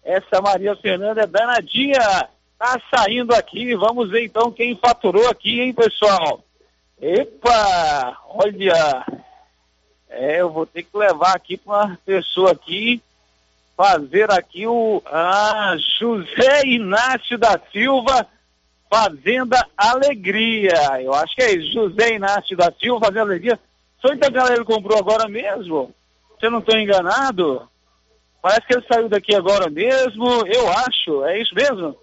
Essa 0.04 0.42
Maria 0.42 0.76
Fernanda 0.78 1.22
é 1.22 1.28
danadinha. 1.28 2.28
Tá 2.62 2.80
saindo 2.96 3.34
aqui. 3.34 3.76
Vamos 3.76 4.12
ver 4.12 4.24
então 4.24 4.52
quem 4.52 4.78
faturou 4.78 5.28
aqui, 5.28 5.62
hein, 5.62 5.74
pessoal? 5.74 6.44
Epa! 7.02 8.20
Olha! 8.30 9.04
É, 10.08 10.42
eu 10.42 10.52
vou 10.52 10.68
ter 10.68 10.84
que 10.84 10.96
levar 10.96 11.36
aqui 11.36 11.58
para 11.58 11.74
uma 11.74 11.98
pessoa 12.06 12.52
aqui 12.52 13.02
fazer 13.76 14.32
aqui 14.32 14.68
o 14.68 15.02
ah, 15.08 15.76
José 16.00 16.68
Inácio 16.68 17.36
da 17.36 17.60
Silva 17.72 18.28
Fazenda 18.88 19.68
Alegria. 19.76 21.02
Eu 21.02 21.16
acho 21.16 21.34
que 21.34 21.42
é 21.42 21.54
isso, 21.54 21.74
José 21.74 22.14
Inácio 22.14 22.56
da 22.56 22.72
Silva 22.80 23.08
Fazenda 23.08 23.22
Alegria. 23.22 23.60
Foi 24.00 24.16
da 24.18 24.30
galera 24.30 24.58
que 24.58 24.72
comprou 24.72 25.00
agora 25.00 25.28
mesmo? 25.28 25.96
Se 26.40 26.46
eu 26.46 26.52
não 26.52 26.60
estou 26.60 26.78
enganado? 26.78 27.68
Parece 28.40 28.68
que 28.68 28.74
ele 28.76 28.86
saiu 28.88 29.10
daqui 29.10 29.34
agora 29.34 29.68
mesmo, 29.68 30.46
eu 30.46 30.70
acho, 30.70 31.26
é 31.26 31.42
isso 31.42 31.56
mesmo? 31.56 31.98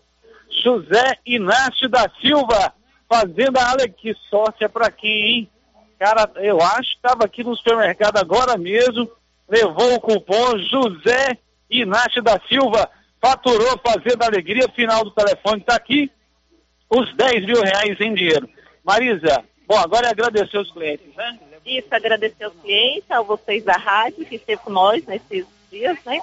José 0.63 1.19
Inácio 1.25 1.89
da 1.89 2.11
Silva, 2.21 2.73
Fazenda 3.09 3.65
Alegria. 3.65 3.95
Que 3.99 4.15
sorte 4.29 4.65
é 4.65 4.69
para 4.69 4.91
quem, 4.91 5.11
hein? 5.11 5.51
Cara, 5.99 6.31
eu 6.37 6.61
acho 6.61 6.91
que 6.91 6.97
estava 6.97 7.25
aqui 7.25 7.43
no 7.43 7.57
supermercado 7.57 8.19
agora 8.19 8.57
mesmo, 8.57 9.11
levou 9.49 9.95
o 9.95 10.01
cupom 10.01 10.59
José 10.59 11.37
Inácio 11.69 12.23
da 12.23 12.41
Silva, 12.49 12.89
faturou 13.21 13.79
Fazenda 13.85 14.27
Alegria, 14.27 14.69
final 14.75 15.05
do 15.05 15.11
telefone 15.11 15.61
está 15.61 15.75
aqui, 15.75 16.11
os 16.89 17.13
10 17.17 17.47
mil 17.47 17.61
reais 17.61 18.01
em 18.01 18.15
dinheiro. 18.15 18.49
Marisa, 18.85 19.45
bom, 19.67 19.77
agora 19.77 20.07
é 20.07 20.11
agradecer 20.11 20.59
os 20.59 20.71
clientes, 20.71 21.15
né? 21.17 21.39
Isso, 21.67 21.89
agradecer 21.91 22.45
aos 22.45 22.55
clientes, 22.63 23.11
a 23.11 23.21
vocês 23.21 23.65
da 23.65 23.75
rádio 23.75 24.25
que 24.25 24.37
esteve 24.37 24.63
com 24.63 24.71
nós 24.71 25.05
nesses 25.05 25.45
dias, 25.71 25.99
né? 26.05 26.19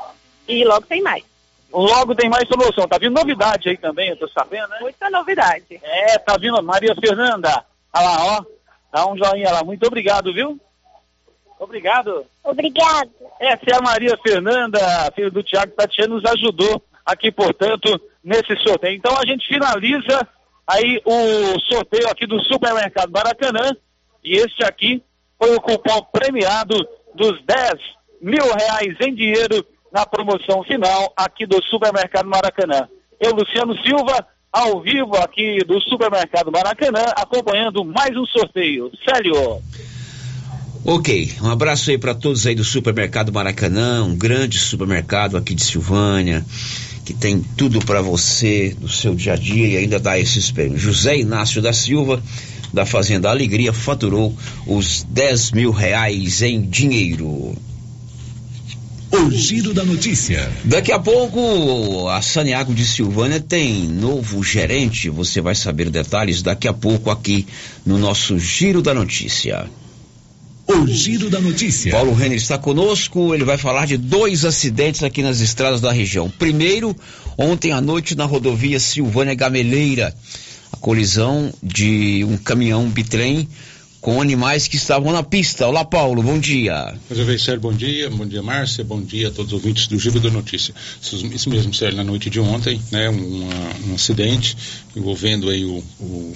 E 0.47 0.63
logo 0.63 0.85
tem 0.87 1.01
mais. 1.01 1.23
Logo 1.71 2.15
tem 2.15 2.29
mais 2.29 2.47
solução. 2.47 2.87
Tá 2.87 2.97
vindo 2.97 3.13
novidade 3.13 3.69
aí 3.69 3.77
também, 3.77 4.09
eu 4.09 4.17
tô 4.17 4.27
sabendo, 4.29 4.67
né? 4.69 4.77
Muita 4.81 5.09
novidade. 5.09 5.79
É, 5.81 6.17
tá 6.17 6.37
vindo 6.37 6.61
Maria 6.63 6.95
Fernanda. 6.95 7.65
Olha 7.93 8.05
lá, 8.05 8.37
ó. 8.37 8.45
Dá 8.91 9.07
um 9.07 9.17
joinha 9.17 9.51
lá. 9.51 9.63
Muito 9.63 9.85
obrigado, 9.85 10.33
viu? 10.33 10.59
Obrigado. 11.59 12.25
Obrigado. 12.43 13.09
Essa 13.39 13.63
é 13.71 13.75
a 13.75 13.81
Maria 13.81 14.17
Fernanda, 14.17 14.79
filha 15.13 15.29
do 15.31 15.43
Tiago 15.43 15.73
Tatiano, 15.73 16.15
nos 16.15 16.25
ajudou 16.25 16.81
aqui, 17.05 17.31
portanto, 17.31 17.99
nesse 18.23 18.55
sorteio. 18.57 18.95
Então 18.95 19.15
a 19.17 19.25
gente 19.25 19.47
finaliza 19.47 20.27
aí 20.67 21.01
o 21.05 21.59
sorteio 21.59 22.09
aqui 22.09 22.25
do 22.25 22.39
Supermercado 22.43 23.11
Maracanã. 23.11 23.75
E 24.23 24.37
este 24.37 24.63
aqui 24.63 25.03
foi 25.37 25.55
o 25.55 25.61
cupom 25.61 26.01
premiado 26.11 26.75
dos 27.13 27.43
10 27.43 27.73
mil 28.21 28.43
reais 28.43 28.95
em 29.01 29.13
dinheiro 29.13 29.65
na 29.95 30.05
promoção 30.05 30.61
final 30.63 31.13
aqui 31.15 31.45
do 31.45 31.63
Supermercado 31.63 32.27
Maracanã. 32.27 32.85
Eu, 33.17 33.31
Luciano 33.33 33.81
Silva, 33.81 34.27
ao 34.51 34.81
vivo 34.81 35.15
aqui 35.15 35.59
do 35.65 35.79
Supermercado 35.79 36.51
Maracanã, 36.51 37.05
acompanhando 37.15 37.85
mais 37.85 38.13
um 38.17 38.25
sorteio. 38.25 38.91
Célio. 39.07 39.61
Ok, 40.83 41.31
um 41.41 41.49
abraço 41.49 41.91
aí 41.91 41.97
para 41.97 42.13
todos 42.13 42.45
aí 42.45 42.53
do 42.53 42.63
Supermercado 42.65 43.31
Maracanã, 43.31 44.03
um 44.03 44.17
grande 44.17 44.59
supermercado 44.59 45.37
aqui 45.37 45.55
de 45.55 45.63
Silvânia, 45.63 46.45
que 47.05 47.13
tem 47.13 47.41
tudo 47.41 47.79
para 47.79 48.01
você 48.01 48.75
do 48.77 48.89
seu 48.89 49.15
dia 49.15 49.33
a 49.33 49.37
dia 49.37 49.65
e 49.65 49.77
ainda 49.77 49.97
dá 49.97 50.19
esses 50.19 50.51
prêmios. 50.51 50.81
José 50.81 51.17
Inácio 51.17 51.61
da 51.61 51.71
Silva, 51.71 52.21
da 52.73 52.85
Fazenda 52.85 53.29
Alegria, 53.29 53.71
faturou 53.71 54.35
os 54.67 55.03
10 55.03 55.53
mil 55.53 55.71
reais 55.71 56.41
em 56.41 56.61
dinheiro. 56.61 57.55
O 59.25 59.31
giro 59.31 59.73
da 59.73 59.83
notícia. 59.83 60.51
Daqui 60.63 60.91
a 60.91 60.99
pouco, 60.99 62.07
a 62.09 62.21
Saniago 62.21 62.75
de 62.75 62.85
Silvânia 62.85 63.39
tem 63.39 63.87
novo 63.87 64.43
gerente. 64.43 65.09
Você 65.09 65.41
vai 65.41 65.55
saber 65.55 65.89
detalhes 65.89 66.43
daqui 66.43 66.67
a 66.67 66.73
pouco 66.73 67.09
aqui 67.09 67.47
no 67.83 67.97
nosso 67.97 68.37
Giro 68.37 68.83
da 68.83 68.93
Notícia. 68.93 69.65
O 70.67 70.85
giro 70.85 71.27
da 71.27 71.41
notícia. 71.41 71.91
Paulo 71.91 72.13
Renner 72.13 72.37
está 72.37 72.59
conosco, 72.59 73.33
ele 73.33 73.43
vai 73.43 73.57
falar 73.57 73.87
de 73.87 73.97
dois 73.97 74.45
acidentes 74.45 75.01
aqui 75.01 75.23
nas 75.23 75.39
estradas 75.39 75.81
da 75.81 75.91
região. 75.91 76.29
Primeiro, 76.29 76.95
ontem 77.35 77.71
à 77.71 77.81
noite 77.81 78.13
na 78.13 78.25
rodovia 78.25 78.79
Silvânia 78.79 79.33
Gameleira, 79.33 80.15
a 80.71 80.77
colisão 80.77 81.51
de 81.63 82.23
um 82.23 82.37
caminhão 82.37 82.87
bitrem 82.87 83.49
com 84.05 84.21
animais 84.21 84.67
que 84.67 84.75
estavam 84.75 85.11
na 85.11 85.23
pista. 85.23 85.65
Olá, 85.65 85.83
Paulo, 85.83 86.21
bom 86.21 86.37
dia. 86.37 86.93
Resolvei, 87.09 87.39
Sérgio, 87.39 87.61
bom 87.61 87.73
dia. 87.73 88.07
Bom 88.07 88.27
dia, 88.27 88.43
Márcia. 88.43 88.83
Bom 88.83 89.01
dia 89.01 89.29
a 89.29 89.31
todos 89.31 89.51
os 89.51 89.53
ouvintes 89.53 89.87
do 89.87 89.97
Giro 89.97 90.19
da 90.19 90.29
Notícia. 90.29 90.75
Isso, 91.01 91.49
mesmo, 91.49 91.73
Sérgio, 91.73 91.97
na 91.97 92.03
noite 92.03 92.29
de 92.29 92.39
ontem, 92.39 92.79
né, 92.91 93.09
uma, 93.09 93.89
um 93.89 93.95
acidente 93.95 94.55
envolvendo 94.95 95.49
aí 95.49 95.65
o, 95.65 95.83
o 95.99 96.35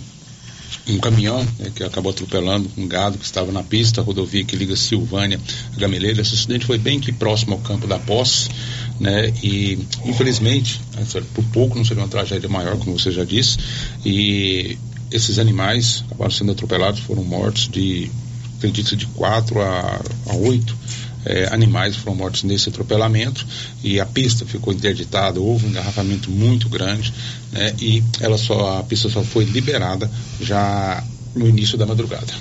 um 0.88 0.98
caminhão 0.98 1.48
né, 1.60 1.72
que 1.76 1.84
acabou 1.84 2.12
atropelando 2.12 2.68
um 2.76 2.88
gado 2.88 3.20
que 3.20 3.26
estava 3.26 3.52
na 3.52 3.62
pista, 3.62 4.02
a 4.02 4.04
rodovia 4.04 4.44
que 4.44 4.56
liga 4.56 4.76
Silvânia 4.76 5.40
a 5.72 5.80
Gameleira. 5.80 6.22
Esse 6.24 6.34
acidente 6.34 6.66
foi 6.66 6.80
bem 6.80 7.00
que 7.00 7.12
próximo 7.12 7.54
ao 7.54 7.60
campo 7.60 7.86
da 7.86 8.00
posse, 8.00 8.50
né? 9.00 9.32
E 9.44 9.78
infelizmente, 10.06 10.82
né, 10.96 11.06
por 11.36 11.44
pouco 11.54 11.78
não 11.78 11.86
seria 11.86 12.02
uma 12.02 12.10
tragédia 12.10 12.50
maior, 12.50 12.80
como 12.80 12.98
você 12.98 13.12
já 13.12 13.24
disse. 13.24 13.60
E 14.04 14.76
esses 15.12 15.40
animais 15.40 16.04
acabaram 16.08 16.32
sendo 16.32 16.52
atropelados, 16.52 17.00
foram 17.02 17.24
mortos 17.24 17.68
de, 17.68 18.10
acredito, 18.58 18.96
de 18.96 19.06
4 19.08 19.62
a, 19.62 20.02
a 20.28 20.36
8 20.36 20.78
é, 21.26 21.54
animais 21.54 21.96
foram 21.96 22.16
mortos 22.16 22.44
nesse 22.44 22.70
atropelamento 22.70 23.46
e 23.84 24.00
a 24.00 24.06
pista 24.06 24.46
ficou 24.46 24.74
interditada, 24.74 25.40
houve 25.40 25.66
um 25.66 25.70
engarrafamento 25.70 26.32
muito 26.32 26.70
grande, 26.70 27.14
né? 27.52 27.74
E 27.80 28.04
ela 28.20 28.38
só, 28.38 28.80
a 28.80 28.84
pista 28.84 29.10
só 29.10 29.22
foi 29.24 29.44
liberada 29.44 30.10
já 30.42 31.04
no 31.36 31.48
início 31.48 31.78
da 31.78 31.86
madrugada. 31.86 32.34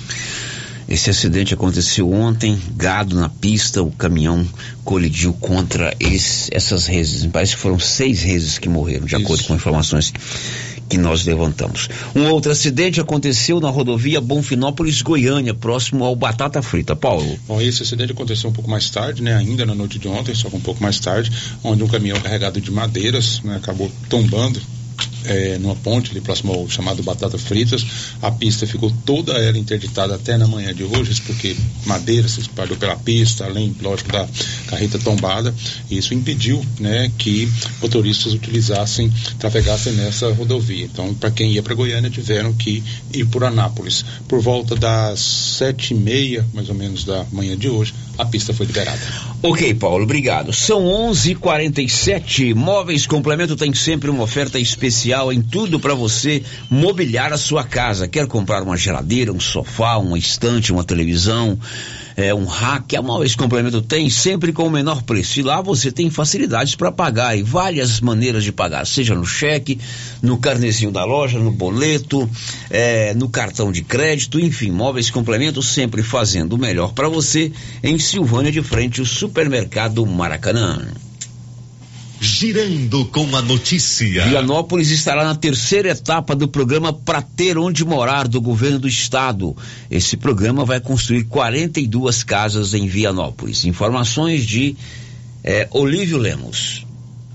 Esse 0.87 1.11
acidente 1.11 1.53
aconteceu 1.53 2.11
ontem, 2.11 2.59
gado 2.75 3.15
na 3.15 3.29
pista, 3.29 3.83
o 3.83 3.91
caminhão 3.91 4.47
colidiu 4.83 5.33
contra 5.33 5.95
esse, 5.99 6.49
essas 6.51 6.87
reses. 6.87 7.27
Parece 7.27 7.55
que 7.55 7.61
foram 7.61 7.77
seis 7.77 8.23
reses 8.23 8.57
que 8.57 8.67
morreram, 8.67 9.05
de 9.05 9.15
Isso. 9.15 9.23
acordo 9.23 9.43
com 9.43 9.53
informações 9.53 10.11
que 10.89 10.97
nós 10.97 11.23
levantamos. 11.23 11.87
Um 12.15 12.27
outro 12.29 12.51
acidente 12.51 12.99
aconteceu 12.99 13.59
na 13.59 13.69
rodovia 13.69 14.19
Bonfinópolis, 14.19 15.01
Goiânia, 15.01 15.53
próximo 15.53 16.03
ao 16.03 16.15
Batata 16.15 16.61
Frita. 16.61 16.95
Paulo. 16.95 17.39
Bom, 17.47 17.61
esse 17.61 17.83
acidente 17.83 18.11
aconteceu 18.11 18.49
um 18.49 18.53
pouco 18.53 18.69
mais 18.69 18.89
tarde, 18.89 19.21
né? 19.21 19.35
Ainda 19.35 19.65
na 19.65 19.75
noite 19.75 19.99
de 19.99 20.07
ontem, 20.07 20.33
só 20.33 20.49
que 20.49 20.55
um 20.55 20.61
pouco 20.61 20.81
mais 20.81 20.99
tarde, 20.99 21.31
onde 21.63 21.83
um 21.83 21.87
caminhão 21.87 22.19
carregado 22.19 22.59
de 22.59 22.71
madeiras 22.71 23.41
né, 23.43 23.55
acabou 23.55 23.91
tombando 24.09 24.59
é, 25.25 25.57
numa 25.57 25.75
ponte 25.75 26.11
ali 26.11 26.21
próximo 26.21 26.53
ao 26.53 26.69
chamado 26.69 27.03
Batata 27.03 27.37
Fritas. 27.37 27.85
A 28.21 28.31
pista 28.31 28.65
ficou 28.65 28.91
toda 29.05 29.33
ela 29.33 29.57
interditada 29.57 30.15
até 30.15 30.37
na 30.37 30.47
manhã 30.47 30.73
de 30.73 30.83
hoje, 30.83 31.21
porque 31.21 31.55
madeira 31.85 32.27
se 32.27 32.39
espalhou 32.39 32.77
pela 32.77 32.95
pista, 32.95 33.45
além, 33.45 33.75
lógico, 33.81 34.11
da 34.11 34.27
carreta 34.67 34.99
tombada. 34.99 35.53
E 35.89 35.97
isso 35.97 36.13
impediu 36.13 36.63
né, 36.79 37.11
que 37.17 37.49
motoristas 37.81 38.33
utilizassem, 38.33 39.11
trafegassem 39.37 39.93
nessa 39.93 40.31
rodovia. 40.33 40.85
Então, 40.85 41.13
para 41.13 41.31
quem 41.31 41.51
ia 41.51 41.63
para 41.63 41.75
Goiânia, 41.75 42.09
tiveram 42.09 42.53
que 42.53 42.83
ir 43.13 43.25
por 43.25 43.43
Anápolis. 43.43 44.03
Por 44.27 44.41
volta 44.41 44.75
das 44.75 45.19
sete 45.19 45.93
e 45.93 45.97
meia, 45.97 46.45
mais 46.53 46.69
ou 46.69 46.75
menos, 46.75 47.03
da 47.03 47.25
manhã 47.31 47.57
de 47.57 47.69
hoje, 47.69 47.93
a 48.19 48.25
pista 48.25 48.53
foi 48.53 48.65
liberada. 48.65 48.99
Ok, 49.41 49.73
Paulo, 49.75 50.03
obrigado. 50.03 50.51
São 50.51 50.83
11:47. 50.83 52.53
Móveis 52.53 53.07
Complemento 53.07 53.55
tem 53.55 53.73
sempre 53.73 54.09
uma 54.09 54.23
oferta 54.23 54.59
especial 54.59 55.31
em 55.31 55.41
tudo 55.41 55.79
para 55.79 55.93
você 55.93 56.43
mobiliar 56.69 57.31
a 57.31 57.37
sua 57.37 57.63
casa. 57.63 58.09
Quer 58.09 58.27
comprar 58.27 58.61
uma 58.61 58.75
geladeira, 58.75 59.31
um 59.31 59.39
sofá, 59.39 59.95
uma 59.97 60.17
estante, 60.17 60.73
uma 60.73 60.83
televisão? 60.83 61.57
É, 62.19 62.35
um 62.35 62.45
hack, 62.45 62.93
a 62.95 63.01
Móveis 63.01 63.33
Complemento 63.33 63.81
tem 63.81 64.09
sempre 64.09 64.51
com 64.51 64.63
o 64.63 64.69
menor 64.69 65.03
preço. 65.03 65.39
E 65.39 65.43
lá 65.43 65.61
você 65.61 65.91
tem 65.91 66.09
facilidades 66.09 66.75
para 66.75 66.91
pagar 66.91 67.37
e 67.37 67.41
várias 67.41 68.01
maneiras 68.01 68.43
de 68.43 68.51
pagar, 68.51 68.85
seja 68.85 69.15
no 69.15 69.25
cheque, 69.25 69.79
no 70.21 70.37
carnezinho 70.37 70.91
da 70.91 71.05
loja, 71.05 71.39
no 71.39 71.51
boleto, 71.51 72.29
é, 72.69 73.13
no 73.13 73.29
cartão 73.29 73.71
de 73.71 73.83
crédito, 73.83 74.39
enfim, 74.39 74.69
Móveis 74.69 75.09
Complemento 75.09 75.63
sempre 75.63 76.03
fazendo 76.03 76.53
o 76.53 76.57
melhor 76.57 76.91
para 76.91 77.07
você 77.07 77.51
em 77.81 77.97
Silvânia 77.97 78.51
de 78.51 78.61
frente, 78.61 79.01
o 79.01 79.05
supermercado 79.05 80.05
Maracanã. 80.05 81.08
Girando 82.21 83.05
com 83.05 83.33
a 83.35 83.41
notícia. 83.41 84.25
Vianópolis 84.25 84.89
estará 84.91 85.23
na 85.23 85.35
terceira 85.35 85.91
etapa 85.91 86.35
do 86.35 86.49
programa 86.49 86.91
Pra 86.91 87.21
Ter 87.21 87.57
Onde 87.57 87.85
Morar 87.85 88.27
do 88.27 88.41
governo 88.41 88.79
do 88.79 88.87
estado. 88.89 89.55
Esse 89.89 90.17
programa 90.17 90.65
vai 90.65 90.81
construir 90.81 91.23
42 91.23 92.23
casas 92.23 92.73
em 92.73 92.87
Vianópolis. 92.87 93.63
Informações 93.63 94.45
de 94.45 94.75
eh, 95.43 95.67
Olívio 95.71 96.17
Lemos. 96.17 96.85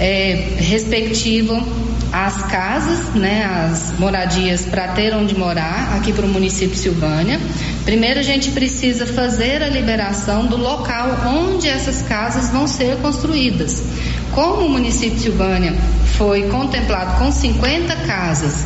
é, 0.00 0.56
respectivo 0.58 1.54
às 2.12 2.42
casas, 2.44 3.14
né, 3.14 3.44
as 3.44 3.92
moradias 3.98 4.62
para 4.62 4.88
ter 4.88 5.14
onde 5.14 5.36
morar 5.36 5.96
aqui 5.96 6.12
para 6.12 6.24
o 6.24 6.28
município 6.28 6.76
Silvânia. 6.76 7.40
Primeiro 7.84 8.20
a 8.20 8.22
gente 8.22 8.50
precisa 8.52 9.06
fazer 9.06 9.62
a 9.62 9.68
liberação 9.68 10.46
do 10.46 10.56
local 10.56 11.08
onde 11.26 11.68
essas 11.68 12.02
casas 12.02 12.50
vão 12.50 12.66
ser 12.66 12.96
construídas. 12.98 13.82
Como 14.32 14.66
o 14.66 14.70
município 14.70 15.18
Silvânia 15.18 15.74
foi 16.16 16.48
contemplado 16.48 17.18
com 17.18 17.30
50 17.30 17.96
casas 17.96 18.64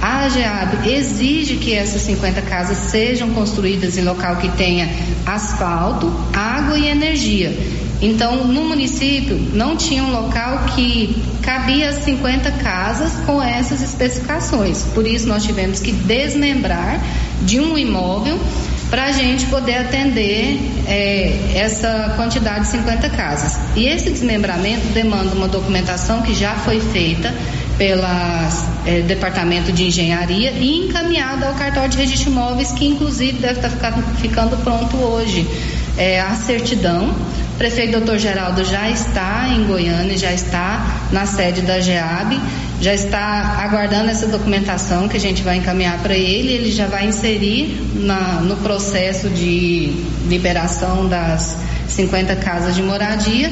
a 0.00 0.24
AGEAB 0.24 0.88
exige 0.88 1.56
que 1.56 1.74
essas 1.74 2.02
50 2.02 2.42
casas 2.42 2.76
sejam 2.90 3.30
construídas 3.30 3.96
em 3.96 4.02
local 4.02 4.36
que 4.36 4.48
tenha 4.50 4.88
asfalto, 5.24 6.12
água 6.32 6.78
e 6.78 6.86
energia. 6.86 7.56
Então, 8.00 8.44
no 8.44 8.64
município, 8.64 9.38
não 9.54 9.74
tinha 9.74 10.02
um 10.02 10.12
local 10.12 10.66
que 10.74 11.16
cabia 11.42 11.88
as 11.88 11.96
50 12.04 12.50
casas 12.52 13.12
com 13.24 13.42
essas 13.42 13.80
especificações. 13.80 14.82
Por 14.94 15.06
isso, 15.06 15.26
nós 15.26 15.44
tivemos 15.44 15.80
que 15.80 15.92
desmembrar 15.92 17.00
de 17.42 17.58
um 17.58 17.78
imóvel 17.78 18.38
para 18.90 19.06
a 19.06 19.12
gente 19.12 19.46
poder 19.46 19.76
atender 19.76 20.58
é, 20.86 21.52
essa 21.54 22.12
quantidade 22.16 22.66
de 22.66 22.70
50 22.72 23.10
casas. 23.10 23.58
E 23.74 23.86
esse 23.86 24.10
desmembramento 24.10 24.86
demanda 24.88 25.34
uma 25.34 25.48
documentação 25.48 26.22
que 26.22 26.34
já 26.34 26.54
foi 26.54 26.80
feita 26.80 27.34
pelo 27.78 28.02
é, 28.86 29.00
Departamento 29.02 29.72
de 29.72 29.84
Engenharia 29.84 30.50
e 30.50 30.86
encaminhada 30.86 31.46
ao 31.46 31.54
cartório 31.54 31.90
de 31.90 31.98
registro 31.98 32.30
de 32.30 32.36
imóveis, 32.36 32.72
que 32.72 32.86
inclusive 32.86 33.38
deve 33.38 33.54
estar 33.54 33.70
ficando, 33.70 34.02
ficando 34.16 34.56
pronto 34.62 34.96
hoje. 34.96 35.46
É, 35.96 36.20
a 36.20 36.34
certidão. 36.34 37.08
O 37.08 37.58
prefeito 37.58 37.92
doutor 37.92 38.18
Geraldo 38.18 38.62
já 38.64 38.90
está 38.90 39.48
em 39.48 39.64
Goiânia, 39.64 40.18
já 40.18 40.30
está 40.30 41.08
na 41.10 41.24
sede 41.24 41.62
da 41.62 41.80
GEAB, 41.80 42.38
já 42.82 42.92
está 42.92 43.56
aguardando 43.62 44.10
essa 44.10 44.26
documentação 44.26 45.08
que 45.08 45.16
a 45.16 45.20
gente 45.20 45.42
vai 45.42 45.56
encaminhar 45.56 45.98
para 46.02 46.14
ele. 46.14 46.52
Ele 46.52 46.70
já 46.70 46.86
vai 46.86 47.06
inserir 47.06 47.80
na, 47.94 48.42
no 48.42 48.56
processo 48.56 49.30
de 49.30 50.04
liberação 50.28 51.08
das 51.08 51.56
50 51.88 52.36
casas 52.36 52.74
de 52.74 52.82
moradia 52.82 53.50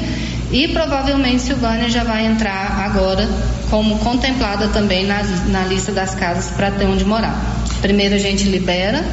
e 0.53 0.69
provavelmente 0.69 1.41
Silvânia 1.41 1.89
já 1.89 2.05
vai 2.05 2.27
entrar 2.27 2.85
agora 2.85 3.27
como 3.75 3.99
contemplada 3.99 4.69
também 4.69 5.05
na, 5.05 5.25
na 5.49 5.65
lista 5.65 5.91
das 5.91 6.15
casas 6.15 6.49
para 6.49 6.71
ter 6.71 6.87
onde 6.87 7.05
morar. 7.05 7.37
Primeiro 7.83 8.15
a 8.15 8.19
gente 8.19 8.45
libera 8.45 9.05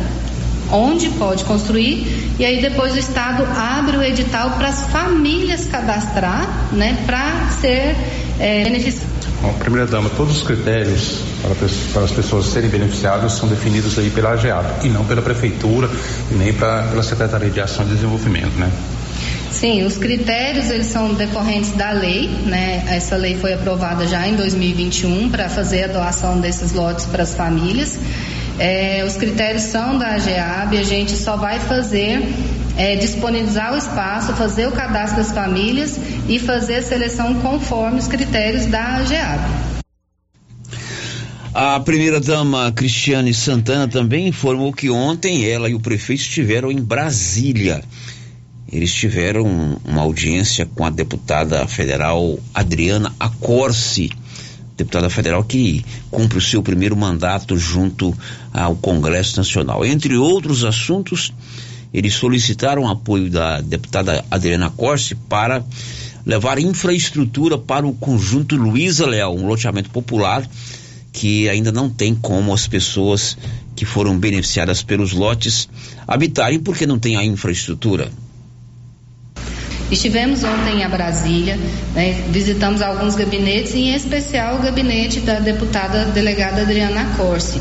onde 0.72 1.10
pode 1.10 1.44
construir 1.46 2.36
e 2.38 2.46
aí 2.46 2.62
depois 2.62 2.94
o 2.94 3.00
estado 3.00 3.44
abre 3.58 3.98
o 3.98 4.04
edital 4.04 4.52
para 4.52 4.68
as 4.68 4.84
famílias 4.92 5.66
cadastrar, 5.66 6.48
né, 6.72 6.96
para 7.08 7.50
ser 7.60 7.96
é, 8.40 8.64
beneficiado. 8.64 9.10
Bom, 9.42 9.52
primeira 9.54 9.88
dama, 9.88 10.12
todos 10.12 10.38
os 10.38 10.44
critérios 10.44 11.22
para, 11.92 12.04
as 12.04 12.12
pessoas 12.12 12.46
serem 12.46 12.70
beneficiadas 12.70 13.32
são 13.34 13.50
definidos 13.50 13.98
aí 13.98 14.12
pela 14.12 14.34
AGEAB 14.34 14.86
e 14.86 14.90
não 14.90 15.04
pela 15.06 15.24
prefeitura 15.24 15.90
e 16.30 16.36
nem 16.36 16.54
pra, 16.54 16.84
pela 16.84 17.02
Secretaria 17.02 17.50
de 17.50 17.60
Ação 17.60 17.84
e 17.84 17.90
Desenvolvimento, 17.90 18.54
né? 18.60 18.72
Sim, 19.52 19.84
os 19.84 19.98
critérios 19.98 20.72
eles 20.72 20.88
são 20.88 21.14
decorrentes 21.14 21.72
da 21.74 21.92
lei, 21.92 22.28
né? 22.46 22.86
Essa 22.88 23.16
lei 23.18 23.36
foi 23.36 23.54
aprovada 23.54 24.08
já 24.08 24.28
em 24.28 24.36
2021 24.36 25.30
para 25.30 25.50
fazer 25.50 25.84
a 25.84 25.88
doação 25.88 26.40
desses 26.40 26.72
lotes 26.72 27.06
para 27.06 27.24
as 27.24 27.36
famílias. 27.36 28.00
É, 28.58 29.04
os 29.06 29.18
critérios 29.18 29.64
são 29.64 29.98
da 29.98 30.14
AGEAB, 30.14 30.78
a 30.78 30.84
gente 30.84 31.12
só 31.12 31.36
vai 31.36 31.60
fazer 31.60 32.22
é, 32.78 32.96
disponibilizar 32.96 33.74
o 33.74 33.78
espaço, 33.78 34.34
fazer 34.34 34.68
o 34.68 34.72
cadastro 34.72 35.18
das 35.18 35.32
famílias 35.32 36.00
e 36.28 36.40
fazer 36.40 36.76
a 36.76 36.82
seleção 36.82 37.36
conforme 37.36 38.00
os 38.00 38.08
critérios 38.08 38.66
da 38.66 38.98
AGEAB. 38.98 39.42
A 41.54 41.80
primeira-dama 41.82 42.72
Cristiane 42.72 43.34
Santana 43.34 43.86
também 43.86 44.28
informou 44.30 44.72
que 44.72 44.90
ontem 44.90 45.50
ela 45.50 45.70
e 45.70 45.74
o 45.74 45.80
prefeito 45.82 46.22
estiveram 46.22 46.72
em 46.72 46.82
Brasília. 46.82 47.84
Eles 48.72 48.94
tiveram 48.94 49.80
uma 49.84 50.02
audiência 50.02 50.66
com 50.66 50.86
a 50.86 50.90
deputada 50.90 51.68
federal 51.68 52.40
Adriana 52.54 53.14
Acorce, 53.20 54.10
deputada 54.78 55.10
federal 55.10 55.44
que 55.44 55.84
cumpre 56.10 56.38
o 56.38 56.42
seu 56.42 56.64
primeiro 56.64 56.96
mandato 56.96 57.58
junto 57.58 58.18
ao 58.54 58.76
Congresso 58.76 59.38
Nacional. 59.38 59.86
Entre 59.86 60.16
outros 60.16 60.64
assuntos, 60.64 61.34
eles 61.94 62.14
solicitaram 62.14 62.88
apoio 62.88 63.30
da 63.30 63.60
deputada 63.60 64.24
Adriana 64.32 64.70
Corse 64.70 65.16
para 65.16 65.64
levar 66.26 66.58
infraestrutura 66.58 67.58
para 67.58 67.86
o 67.86 67.94
conjunto 67.94 68.56
Luiza 68.56 69.06
Leal, 69.06 69.36
um 69.36 69.48
loteamento 69.48 69.90
popular 69.90 70.48
que 71.12 71.50
ainda 71.50 71.74
não 71.74 71.90
tem 71.90 72.16
como 72.16 72.54
as 72.54 72.68
pessoas 72.68 73.38
que 73.76 73.84
foram 73.84 74.18
beneficiadas 74.18 74.82
pelos 74.82 75.12
lotes 75.12 75.68
habitarem 76.08 76.60
porque 76.60 76.88
não 76.88 76.98
tem 76.98 77.18
a 77.18 77.26
infraestrutura. 77.26 78.10
Estivemos 79.92 80.42
ontem 80.42 80.86
a 80.86 80.90
Brasília, 80.90 81.60
né, 81.94 82.24
visitamos 82.30 82.82
alguns 82.82 83.14
gabinetes, 83.14 83.76
em 83.76 83.94
especial 83.94 84.56
o 84.56 84.60
gabinete 84.60 85.20
da 85.20 85.40
deputada 85.40 86.06
delegada 86.06 86.62
Adriana 86.62 87.06
Corse. 87.18 87.60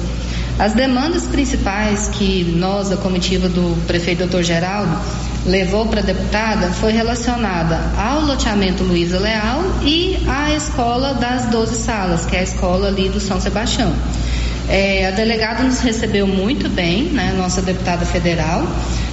As 0.57 0.73
demandas 0.73 1.27
principais 1.27 2.09
que 2.09 2.45
nós, 2.45 2.93
a 2.93 2.97
comitiva 2.97 3.49
do 3.49 3.77
prefeito 3.87 4.27
Dr. 4.27 4.43
Geraldo, 4.43 4.97
levou 5.45 5.87
para 5.87 6.01
a 6.01 6.05
deputada 6.05 6.69
foi 6.71 6.93
relacionada 6.93 7.81
ao 7.97 8.21
loteamento 8.21 8.85
Luiza 8.85 9.19
Leal 9.19 9.63
e 9.83 10.19
à 10.29 10.55
escola 10.55 11.15
das 11.15 11.47
12 11.47 11.75
salas, 11.77 12.27
que 12.27 12.37
é 12.37 12.41
a 12.41 12.43
escola 12.43 12.89
ali 12.89 13.09
do 13.09 13.19
São 13.19 13.41
Sebastião. 13.41 13.93
É, 14.69 15.09
a 15.09 15.11
delegada 15.11 15.65
nos 15.65 15.81
recebeu 15.81 16.29
muito 16.29 16.69
bem, 16.69 17.05
né, 17.05 17.35
nossa 17.37 17.61
deputada 17.61 18.07
federal 18.07 18.65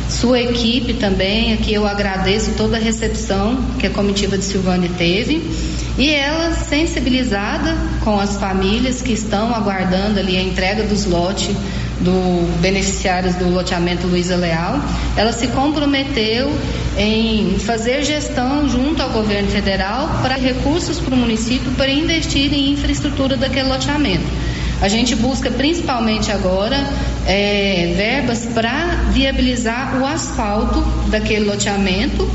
sua 0.09 0.39
equipe 0.39 0.93
também, 0.93 1.53
aqui 1.53 1.73
eu 1.73 1.85
agradeço 1.85 2.51
toda 2.57 2.77
a 2.77 2.79
recepção 2.79 3.57
que 3.79 3.87
a 3.87 3.89
comitiva 3.89 4.37
de 4.37 4.45
Silvane 4.45 4.89
teve. 4.89 5.41
E 5.97 6.09
ela, 6.09 6.53
sensibilizada 6.53 7.75
com 8.03 8.19
as 8.19 8.37
famílias 8.37 9.01
que 9.01 9.11
estão 9.11 9.53
aguardando 9.53 10.19
ali 10.19 10.37
a 10.37 10.41
entrega 10.41 10.83
dos 10.83 11.05
lotes 11.05 11.55
do 11.99 12.59
beneficiários 12.61 13.35
do 13.35 13.49
loteamento 13.49 14.05
Luiza 14.05 14.35
Leal, 14.35 14.79
ela 15.15 15.33
se 15.33 15.47
comprometeu 15.47 16.55
em 16.97 17.57
fazer 17.59 18.03
gestão 18.03 18.69
junto 18.69 19.01
ao 19.01 19.09
governo 19.09 19.49
federal 19.49 20.19
para 20.21 20.35
recursos 20.35 20.99
para 20.99 21.15
o 21.15 21.17
município 21.17 21.71
para 21.71 21.89
investir 21.89 22.53
em 22.53 22.71
infraestrutura 22.71 23.35
daquele 23.35 23.67
loteamento. 23.67 24.25
A 24.79 24.87
gente 24.87 25.15
busca 25.15 25.49
principalmente 25.49 26.31
agora 26.31 26.77
é, 27.25 27.93
verbas 27.95 28.45
para 28.45 29.05
viabilizar 29.11 29.99
o 29.99 30.05
asfalto 30.05 30.81
daquele 31.09 31.45
loteamento 31.45 32.29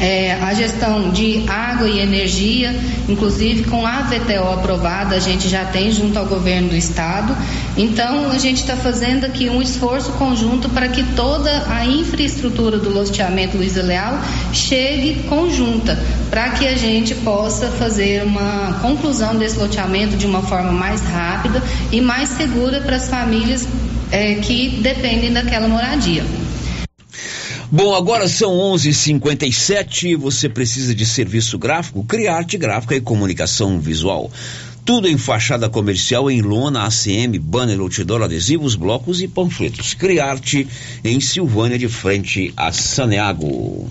é, 0.00 0.32
a 0.40 0.52
gestão 0.54 1.10
de 1.10 1.44
água 1.48 1.88
e 1.88 2.00
energia, 2.00 2.74
inclusive 3.08 3.64
com 3.64 3.86
a 3.86 4.02
VTO 4.02 4.52
aprovada, 4.52 5.16
a 5.16 5.20
gente 5.20 5.48
já 5.48 5.64
tem 5.64 5.90
junto 5.90 6.18
ao 6.18 6.26
governo 6.26 6.70
do 6.70 6.76
estado. 6.76 7.36
Então, 7.76 8.30
a 8.30 8.38
gente 8.38 8.58
está 8.58 8.76
fazendo 8.76 9.24
aqui 9.24 9.48
um 9.48 9.60
esforço 9.60 10.12
conjunto 10.12 10.68
para 10.68 10.88
que 10.88 11.02
toda 11.14 11.64
a 11.68 11.86
infraestrutura 11.86 12.78
do 12.78 12.90
loteamento 12.90 13.56
Luiza 13.56 13.82
Leal 13.82 14.18
chegue 14.52 15.24
conjunta, 15.28 15.98
para 16.30 16.50
que 16.50 16.66
a 16.66 16.76
gente 16.76 17.14
possa 17.16 17.68
fazer 17.68 18.24
uma 18.24 18.78
conclusão 18.80 19.36
desse 19.36 19.58
loteamento 19.58 20.16
de 20.16 20.26
uma 20.26 20.42
forma 20.42 20.72
mais 20.72 21.00
rápida 21.00 21.62
e 21.90 22.00
mais 22.00 22.30
segura 22.30 22.80
para 22.80 22.96
as 22.96 23.08
famílias 23.08 23.66
é, 24.10 24.34
que 24.34 24.80
dependem 24.80 25.32
daquela 25.32 25.68
moradia. 25.68 26.24
Bom, 27.76 27.92
agora 27.92 28.28
são 28.28 28.52
11:57. 28.52 30.14
Você 30.14 30.48
precisa 30.48 30.94
de 30.94 31.04
serviço 31.04 31.58
gráfico? 31.58 32.04
Criarte 32.04 32.56
Gráfica 32.56 32.94
e 32.94 33.00
Comunicação 33.00 33.80
Visual. 33.80 34.30
Tudo 34.84 35.08
em 35.08 35.18
fachada 35.18 35.68
comercial, 35.68 36.30
em 36.30 36.40
lona, 36.40 36.86
ACM, 36.86 37.36
banner, 37.36 37.80
outdoor, 37.80 38.22
adesivos, 38.22 38.76
blocos 38.76 39.20
e 39.20 39.26
panfletos. 39.26 39.92
Criarte 39.92 40.68
em 41.02 41.18
Silvânia, 41.18 41.76
de 41.76 41.88
frente 41.88 42.54
a 42.56 42.70
Saneago. 42.70 43.90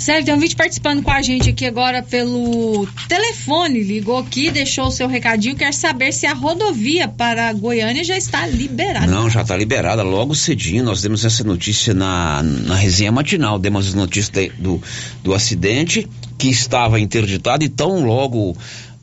Sérgio, 0.00 0.24
tem 0.24 0.34
um 0.34 0.38
vídeo 0.38 0.56
participando 0.56 1.02
com 1.02 1.10
a 1.10 1.20
gente 1.20 1.50
aqui 1.50 1.66
agora 1.66 2.02
pelo 2.02 2.88
telefone. 3.06 3.82
Ligou 3.82 4.16
aqui, 4.16 4.50
deixou 4.50 4.86
o 4.86 4.90
seu 4.90 5.06
recadinho. 5.06 5.54
Quer 5.54 5.74
saber 5.74 6.10
se 6.10 6.26
a 6.26 6.32
rodovia 6.32 7.06
para 7.06 7.52
Goiânia 7.52 8.02
já 8.02 8.16
está 8.16 8.46
liberada. 8.46 9.06
Não, 9.06 9.28
já 9.28 9.42
está 9.42 9.54
liberada. 9.54 10.02
Logo 10.02 10.34
cedinho, 10.34 10.82
nós 10.82 11.02
demos 11.02 11.22
essa 11.22 11.44
notícia 11.44 11.92
na, 11.92 12.42
na 12.42 12.76
resenha 12.76 13.12
matinal. 13.12 13.58
Demos 13.58 13.88
as 13.88 13.94
notícias 13.94 14.50
do, 14.58 14.82
do 15.22 15.34
acidente 15.34 16.08
que 16.38 16.48
estava 16.48 16.98
interditado 16.98 17.62
e 17.62 17.68
tão 17.68 18.02
logo 18.02 18.56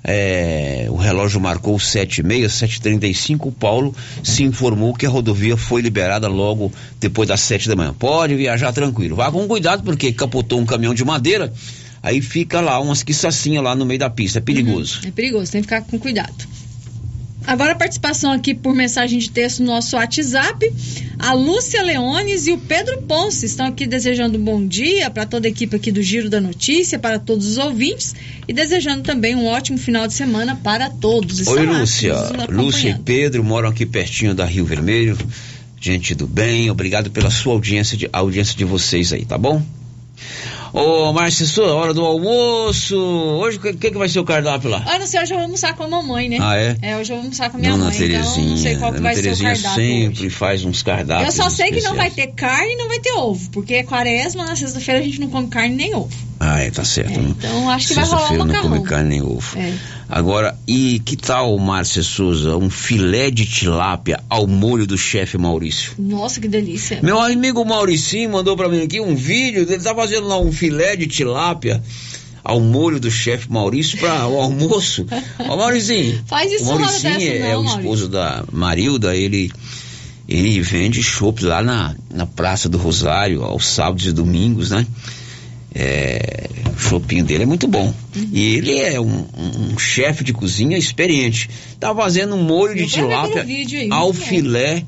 é, 0.09 0.87
o 0.89 0.95
relógio 0.95 1.41
marcou 1.41 1.75
7h30, 1.75 2.45
7h35. 2.45 3.47
O 3.47 3.51
Paulo 3.51 3.93
se 4.23 4.41
informou 4.43 4.93
que 4.93 5.05
a 5.05 5.09
rodovia 5.09 5.57
foi 5.57 5.81
liberada 5.81 6.29
logo 6.29 6.71
depois 6.97 7.27
das 7.27 7.41
7 7.41 7.67
da 7.67 7.75
manhã. 7.75 7.93
Pode 7.93 8.33
viajar 8.33 8.71
tranquilo. 8.71 9.17
Vá 9.17 9.29
com 9.29 9.45
cuidado, 9.45 9.83
porque 9.83 10.13
capotou 10.13 10.61
um 10.61 10.65
caminhão 10.65 10.93
de 10.93 11.03
madeira. 11.03 11.53
Aí 12.01 12.21
fica 12.21 12.61
lá 12.61 12.79
umas 12.79 13.03
quiçacinhas 13.03 13.61
lá 13.61 13.75
no 13.75 13.85
meio 13.85 13.99
da 13.99 14.09
pista. 14.09 14.39
É 14.39 14.41
perigoso. 14.41 15.01
Uhum, 15.01 15.09
é 15.09 15.11
perigoso, 15.11 15.51
tem 15.51 15.61
que 15.61 15.67
ficar 15.67 15.81
com 15.81 15.99
cuidado. 15.99 16.47
Agora 17.47 17.71
a 17.71 17.75
participação 17.75 18.33
aqui 18.33 18.53
por 18.53 18.75
mensagem 18.75 19.17
de 19.19 19.31
texto 19.31 19.61
no 19.61 19.67
nosso 19.67 19.95
WhatsApp. 19.95 20.69
A 21.17 21.31
Lúcia 21.31 21.81
Leones 21.81 22.45
e 22.45 22.51
o 22.51 22.57
Pedro 22.57 23.01
Ponce 23.03 23.45
estão 23.45 23.67
aqui 23.67 23.87
desejando 23.87 24.37
um 24.37 24.43
bom 24.43 24.67
dia 24.67 25.09
para 25.09 25.25
toda 25.25 25.47
a 25.47 25.49
equipe 25.49 25.73
aqui 25.73 25.89
do 25.89 26.01
Giro 26.01 26.29
da 26.29 26.41
Notícia, 26.41 26.99
para 26.99 27.17
todos 27.17 27.47
os 27.47 27.57
ouvintes 27.57 28.13
e 28.45 28.51
desejando 28.51 29.01
também 29.01 29.33
um 29.33 29.45
ótimo 29.45 29.77
final 29.77 30.05
de 30.05 30.13
semana 30.13 30.57
para 30.61 30.89
todos. 30.89 31.39
Estão 31.39 31.53
Oi, 31.53 31.65
Lúcia. 31.65 32.15
Lúcia 32.49 32.89
e 32.89 32.99
Pedro 32.99 33.45
moram 33.45 33.69
aqui 33.69 33.85
pertinho 33.85 34.35
da 34.35 34.43
Rio 34.43 34.65
Vermelho. 34.65 35.17
Gente 35.79 36.13
do 36.13 36.27
bem, 36.27 36.69
obrigado 36.69 37.09
pela 37.11 37.31
sua 37.31 37.53
audiência, 37.53 37.95
de, 37.95 38.09
audiência 38.11 38.57
de 38.57 38.65
vocês 38.65 39.13
aí, 39.13 39.23
tá 39.23 39.37
bom? 39.37 39.63
Ô, 40.73 41.13
Márcia, 41.13 41.45
sua 41.45 41.73
hora 41.73 41.93
do 41.93 42.03
almoço. 42.03 42.97
Hoje, 42.97 43.57
o 43.57 43.61
que, 43.61 43.73
que, 43.73 43.97
vai 43.97 44.09
ser 44.09 44.19
o 44.19 44.23
cardápio 44.23 44.69
lá? 44.69 44.83
Ah, 44.85 44.99
não 44.99 45.05
sei, 45.05 45.21
hoje 45.21 45.33
eu 45.33 45.37
vou 45.37 45.45
almoçar 45.45 45.75
com 45.75 45.83
a 45.83 45.87
mamãe, 45.87 46.29
né? 46.29 46.37
Ah, 46.41 46.57
é? 46.57 46.77
É, 46.81 46.97
hoje 46.97 47.11
eu 47.11 47.17
vou 47.17 47.23
almoçar 47.23 47.49
com 47.49 47.57
a 47.57 47.59
minha 47.59 47.71
Dona 47.71 47.85
mãe. 47.85 47.97
Terezinha, 47.97 48.25
então 48.37 48.49
não 48.49 48.57
sei 48.57 48.75
qual 48.75 48.93
que 48.93 49.01
vai 49.01 49.15
Terezinha 49.15 49.55
ser 49.55 49.61
o 49.61 49.63
cardápio 49.63 49.85
sempre 49.85 50.25
hoje. 50.25 50.29
faz 50.29 50.65
uns 50.65 50.81
cardápios 50.83 51.35
Eu 51.35 51.43
só 51.43 51.49
sei 51.49 51.71
que 51.71 51.81
não 51.81 51.95
vai 51.95 52.07
especiais. 52.07 52.31
ter 52.35 52.35
carne 52.35 52.73
e 52.73 52.75
não 52.75 52.87
vai 52.87 52.99
ter 52.99 53.11
ovo, 53.13 53.49
porque 53.51 53.75
é 53.75 53.83
quaresma, 53.83 54.45
na 54.45 54.55
sexta-feira 54.55 54.99
a 54.99 55.03
gente 55.03 55.19
não 55.19 55.29
come 55.29 55.47
carne 55.47 55.75
nem 55.75 55.95
ovo. 55.95 56.09
Ah, 56.39 56.59
é, 56.61 56.69
tá 56.69 56.83
certo. 56.83 57.19
então 57.19 57.69
acho 57.69 57.87
que 57.87 57.93
vai 57.95 58.05
rolar 58.05 58.15
um 58.15 58.19
Sexta-feira 58.19 58.45
não 58.45 58.53
macarrão. 58.53 58.77
come 58.77 58.87
carne 58.87 59.09
nem 59.09 59.21
ovo. 59.21 59.57
É. 59.57 59.73
Agora, 60.09 60.57
e 60.67 60.99
que 60.99 61.17
tal, 61.17 61.57
Márcia 61.57 62.03
Souza, 62.03 62.55
um 62.55 62.69
filé 62.69 63.29
de 63.29 63.45
tilápia 63.45 64.19
ao 64.29 64.47
molho 64.47 64.85
do 64.87 64.97
chefe 64.97 65.37
Maurício? 65.37 65.93
Nossa, 65.97 66.39
que 66.39 66.47
delícia. 66.47 66.99
Meu 67.01 67.19
amigo 67.19 67.65
Mauricinho 67.65 68.31
mandou 68.31 68.55
pra 68.55 68.69
mim 68.69 68.81
aqui 68.83 69.01
um 69.01 69.15
vídeo, 69.15 69.63
ele 69.63 69.79
tá 69.79 69.93
fazendo 69.93 70.27
lá 70.27 70.39
um 70.39 70.51
filé 70.51 70.95
de 70.95 71.07
tilápia 71.07 71.81
ao 72.43 72.61
molho 72.61 72.99
do 72.99 73.11
chefe 73.11 73.51
Maurício 73.51 73.97
para 73.97 74.25
o 74.27 74.39
almoço. 74.39 75.05
Ó, 75.39 75.57
Mauricinho. 75.57 76.23
Faz 76.25 76.51
isso 76.51 76.63
o 76.63 76.69
hora 76.69 76.85
Mauricinho 76.85 77.13
dessa, 77.13 77.25
é, 77.25 77.53
não, 77.53 77.61
o 77.61 77.65
esposo 77.65 78.07
da 78.07 78.45
Marilda, 78.51 79.15
ele 79.15 79.51
ele 80.29 80.59
vende 80.61 81.01
chopp 81.01 81.43
lá 81.43 81.63
na, 81.63 81.95
na 82.13 82.25
Praça 82.25 82.67
do 82.67 82.77
Rosário, 82.77 83.43
aos 83.43 83.65
sábados 83.65 84.05
e 84.07 84.11
domingos, 84.11 84.71
né? 84.71 84.85
É, 85.79 86.49
o 86.75 86.79
chopinho 86.79 87.23
dele 87.23 87.43
é 87.43 87.45
muito 87.45 87.67
bom. 87.67 87.93
Uhum. 88.15 88.29
E 88.33 88.55
ele 88.55 88.79
é 88.79 88.99
um, 88.99 89.25
um- 89.37 89.77
chefe 89.77 90.23
de 90.23 90.33
cozinha 90.33 90.75
experiente. 90.77 91.47
Tá 91.79 91.93
fazendo 91.93 92.33
um 92.35 92.41
molho 92.43 92.73
de 92.73 92.83
Eu 92.83 92.87
tilápia 92.89 93.43
aí, 93.43 93.87
ao 93.91 94.11
bom. 94.11 94.19
filé. 94.19 94.83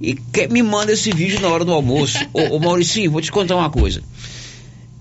E 0.00 0.14
quer, 0.32 0.50
me 0.50 0.62
manda 0.62 0.92
esse 0.92 1.10
vídeo 1.12 1.40
na 1.40 1.48
hora 1.48 1.64
do 1.64 1.72
almoço. 1.72 2.18
ô, 2.34 2.56
ô 2.56 2.58
Mauricinho, 2.58 3.10
vou 3.10 3.22
te 3.22 3.32
contar 3.32 3.56
uma 3.56 3.70
coisa. 3.70 4.02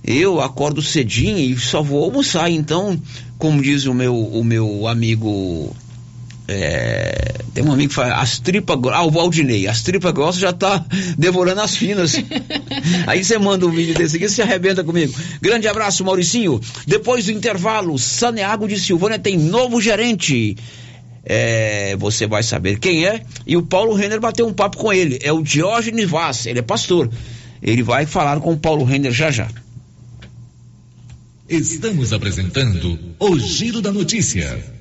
Eu 0.04 0.40
acordo 0.40 0.82
cedinho 0.82 1.38
e 1.40 1.58
só 1.58 1.82
vou 1.84 2.04
almoçar. 2.06 2.50
Então, 2.50 2.98
como 3.38 3.62
diz 3.62 3.86
o 3.86 3.94
meu, 3.94 4.16
o 4.18 4.44
meu 4.44 4.88
amigo. 4.88 5.76
é, 6.48 7.31
tem 7.54 7.64
um 7.64 7.72
amigo 7.72 7.90
que 7.90 7.96
fala, 7.96 8.16
as 8.16 8.40
tripas. 8.40 8.80
gro- 8.80 8.94
Ah, 8.94 9.04
o 9.04 9.12
Valdinei, 9.12 9.68
as 9.68 9.82
tripas 9.82 10.12
grossas 10.14 10.40
já 10.42 10.54
tá 10.54 10.84
devorando 11.18 11.62
as 11.62 11.76
finas. 11.76 12.14
Aí 13.08 13.24
você 13.24 13.38
manda 13.38 13.66
um 13.68 13.72
vídeo 13.72 13.94
desse 13.94 14.16
aqui, 14.18 14.30
você 14.30 14.42
arrebenta 14.42 14.84
comigo. 14.84 15.14
Grande 15.42 15.68
abraço, 15.68 16.04
Mauricinho. 16.06 16.60
Depois 16.88 17.26
do 17.26 17.32
intervalo, 17.32 17.98
Saneago 18.00 18.68
de 18.68 18.80
Silvânia 18.80 19.20
tem 19.20 19.38
novo 19.38 19.82
gerente. 19.82 20.56
É, 21.24 21.96
você 21.98 22.26
vai 22.26 22.42
saber 22.42 22.80
quem 22.80 23.06
é. 23.06 23.22
E 23.46 23.56
o 23.58 23.62
Paulo 23.64 23.94
Renner 23.94 24.20
bateu 24.20 24.48
um 24.48 24.54
papo 24.54 24.78
com 24.78 24.92
ele. 24.92 25.20
É 25.22 25.32
o 25.32 25.44
Diógenes 25.44 26.10
Vaz, 26.10 26.46
ele 26.46 26.60
é 26.60 26.64
pastor. 26.64 27.10
Ele 27.62 27.84
vai 27.84 28.06
falar 28.08 28.40
com 28.40 28.54
o 28.54 28.58
Paulo 28.58 28.84
Renner 28.84 29.12
já 29.12 29.30
já. 29.30 29.48
Estamos 31.50 32.14
apresentando 32.14 32.98
o 33.20 33.38
Giro 33.38 33.82
da 33.82 33.92
Notícia. 33.92 34.81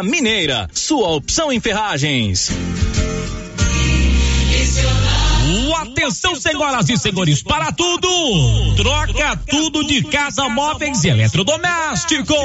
Mineira, 0.00 0.68
sua 0.72 1.08
opção 1.08 1.52
em 1.52 1.58
ferragens. 1.58 2.52
Atenção, 6.04 6.36
senhoras 6.36 6.86
e 6.90 6.98
senhores, 6.98 7.42
para 7.42 7.72
tudo! 7.72 8.06
Troca 8.76 9.40
tudo 9.48 9.82
de 9.84 10.02
casa, 10.02 10.46
móveis 10.50 11.02
e 11.02 11.08
eletrodomésticos. 11.08 12.36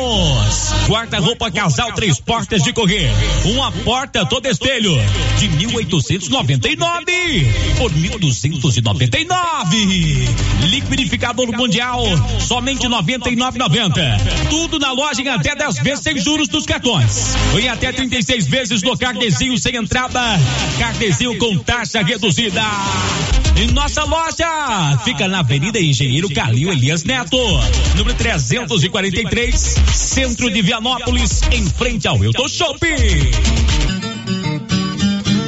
Guarda-roupa 0.87 1.51
casal, 1.51 1.91
três 1.91 2.21
portas 2.21 2.63
de 2.63 2.71
correr. 2.71 3.11
Uma 3.43 3.69
porta 3.69 4.25
todo 4.25 4.45
espelho 4.45 4.93
de 5.37 5.49
1899 5.49 7.53
por 7.77 7.91
1299. 7.91 10.29
Liquidificador 10.69 11.51
mundial, 11.51 12.01
somente 12.39 12.87
99,90. 12.87 14.47
Tudo 14.49 14.79
na 14.79 14.93
loja 14.93 15.21
em 15.21 15.27
até 15.27 15.53
10 15.53 15.79
vezes 15.79 16.05
sem 16.05 16.17
juros 16.17 16.47
dos 16.47 16.65
cartões. 16.65 17.35
Em 17.59 17.67
até 17.67 17.91
36 17.91 18.47
vezes 18.47 18.81
no 18.81 18.97
carnezinho 18.97 19.57
sem 19.57 19.75
entrada. 19.75 20.21
Carnezinho 20.79 21.37
com 21.37 21.57
taxa 21.57 22.01
reduzida. 22.01 22.63
Em 23.59 23.67
nossa 23.73 24.05
loja 24.05 24.97
fica 25.03 25.27
na 25.27 25.39
Avenida 25.39 25.77
Engenheiro 25.77 26.29
Calil 26.33 26.71
Elias 26.71 27.03
Neto, 27.03 27.37
número 27.97 28.15
343, 28.17 29.75
centro 29.93 30.49
de 30.49 30.61
Vianópolis, 30.61 31.41
em 31.51 31.65
frente 31.65 32.07
ao 32.07 32.23
Hilton 32.23 32.47
Shopping. 32.47 32.87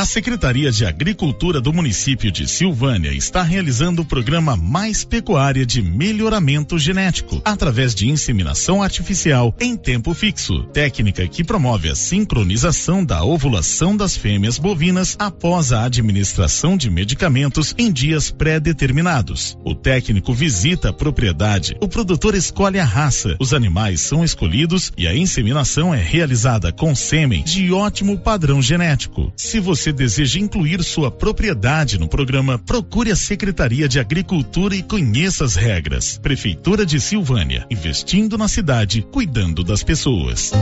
A 0.00 0.06
Secretaria 0.06 0.72
de 0.72 0.86
Agricultura 0.86 1.60
do 1.60 1.74
município 1.74 2.32
de 2.32 2.48
Silvânia 2.48 3.12
está 3.12 3.42
realizando 3.42 4.00
o 4.00 4.04
programa 4.06 4.56
Mais 4.56 5.04
Pecuária 5.04 5.66
de 5.66 5.82
Melhoramento 5.82 6.78
Genético, 6.78 7.42
através 7.44 7.94
de 7.94 8.08
inseminação 8.08 8.82
artificial 8.82 9.54
em 9.60 9.76
tempo 9.76 10.14
fixo, 10.14 10.62
técnica 10.72 11.28
que 11.28 11.44
promove 11.44 11.90
a 11.90 11.94
sincronização 11.94 13.04
da 13.04 13.22
ovulação 13.22 13.94
das 13.94 14.16
fêmeas 14.16 14.56
bovinas 14.58 15.16
após 15.18 15.70
a 15.70 15.84
administração 15.84 16.78
de 16.78 16.90
medicamentos 16.90 17.74
em 17.76 17.92
dias 17.92 18.30
pré-determinados. 18.30 19.58
O 19.62 19.74
técnico 19.74 20.32
visita 20.32 20.88
a 20.88 20.94
propriedade, 20.94 21.76
o 21.78 21.86
produtor 21.86 22.34
escolhe 22.34 22.78
a 22.78 22.86
raça, 22.86 23.36
os 23.38 23.52
animais 23.52 24.00
são 24.00 24.24
escolhidos 24.24 24.94
e 24.96 25.06
a 25.06 25.14
inseminação 25.14 25.92
é 25.92 26.02
realizada 26.02 26.72
com 26.72 26.94
sêmen 26.94 27.44
de 27.44 27.70
ótimo 27.70 28.16
padrão 28.16 28.62
genético. 28.62 29.30
Se 29.36 29.60
você 29.60 29.89
deseja 29.92 30.38
incluir 30.38 30.82
sua 30.82 31.10
propriedade 31.10 31.98
no 31.98 32.08
programa, 32.08 32.58
procure 32.58 33.10
a 33.10 33.16
Secretaria 33.16 33.88
de 33.88 33.98
Agricultura 33.98 34.74
e 34.74 34.82
conheça 34.82 35.44
as 35.44 35.54
regras. 35.54 36.18
Prefeitura 36.22 36.84
de 36.84 37.00
Silvânia, 37.00 37.66
investindo 37.70 38.36
na 38.36 38.48
cidade, 38.48 39.06
cuidando 39.10 39.62
das 39.62 39.82
pessoas. 39.82 40.52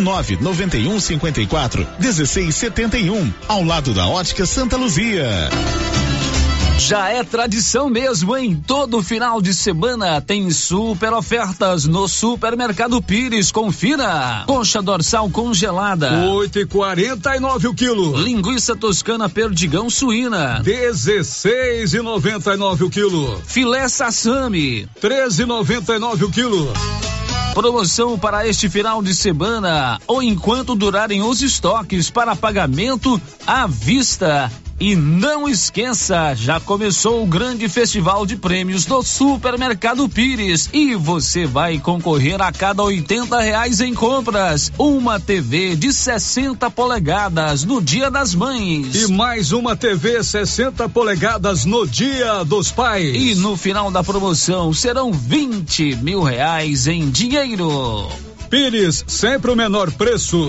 991 0.00 1.00
54 1.00 1.86
1671, 1.98 3.32
ao 3.46 3.64
lado 3.64 3.94
da 3.94 4.06
Ótica 4.06 4.46
Santa 4.46 4.76
Luzia. 4.76 5.50
Já 6.78 7.08
é 7.08 7.24
tradição 7.24 7.90
mesmo, 7.90 8.36
em 8.36 8.54
todo 8.54 9.02
final 9.02 9.42
de 9.42 9.52
semana 9.52 10.20
tem 10.20 10.48
super 10.50 11.12
ofertas 11.12 11.86
no 11.86 12.06
Supermercado 12.06 13.02
Pires. 13.02 13.50
Confira. 13.50 14.44
Concha 14.46 14.80
dorsal 14.80 15.28
congelada. 15.28 16.08
8,49 16.08 17.68
o 17.68 17.74
quilo. 17.74 18.16
Linguiça 18.16 18.76
toscana 18.76 19.28
perdigão 19.28 19.90
suína. 19.90 20.62
16,99 20.62 22.82
o 22.82 22.90
quilo. 22.90 23.42
Filé 23.44 23.88
sassami. 23.88 24.88
13,99 25.02 26.22
o 26.22 26.30
quilo. 26.30 26.72
Promoção 27.54 28.18
para 28.18 28.46
este 28.46 28.68
final 28.68 29.02
de 29.02 29.14
semana 29.14 30.00
ou 30.06 30.22
enquanto 30.22 30.74
durarem 30.74 31.22
os 31.22 31.42
estoques 31.42 32.10
para 32.10 32.36
pagamento 32.36 33.20
à 33.46 33.66
vista. 33.66 34.50
E 34.80 34.94
não 34.94 35.48
esqueça, 35.48 36.34
já 36.36 36.60
começou 36.60 37.24
o 37.24 37.26
grande 37.26 37.68
festival 37.68 38.24
de 38.24 38.36
prêmios 38.36 38.84
do 38.84 39.02
Supermercado 39.02 40.08
Pires 40.08 40.70
e 40.72 40.94
você 40.94 41.46
vai 41.46 41.80
concorrer 41.80 42.40
a 42.40 42.52
cada 42.52 42.84
80 42.84 43.40
reais 43.40 43.80
em 43.80 43.92
compras. 43.92 44.70
Uma 44.78 45.18
TV 45.18 45.74
de 45.74 45.92
60 45.92 46.70
polegadas 46.70 47.64
no 47.64 47.82
Dia 47.82 48.08
das 48.08 48.36
Mães. 48.36 48.94
E 48.94 49.12
mais 49.12 49.50
uma 49.50 49.74
TV 49.74 50.22
60 50.22 50.88
polegadas 50.90 51.64
no 51.64 51.84
Dia 51.84 52.44
dos 52.44 52.70
Pais. 52.70 53.16
E 53.16 53.34
no 53.34 53.56
final 53.56 53.90
da 53.90 54.04
promoção 54.04 54.72
serão 54.72 55.12
20 55.12 55.96
mil 55.96 56.22
reais 56.22 56.86
em 56.86 57.10
dinheiro. 57.10 58.08
Pires, 58.48 59.04
sempre 59.08 59.50
o 59.50 59.56
menor 59.56 59.90
preço. 59.90 60.48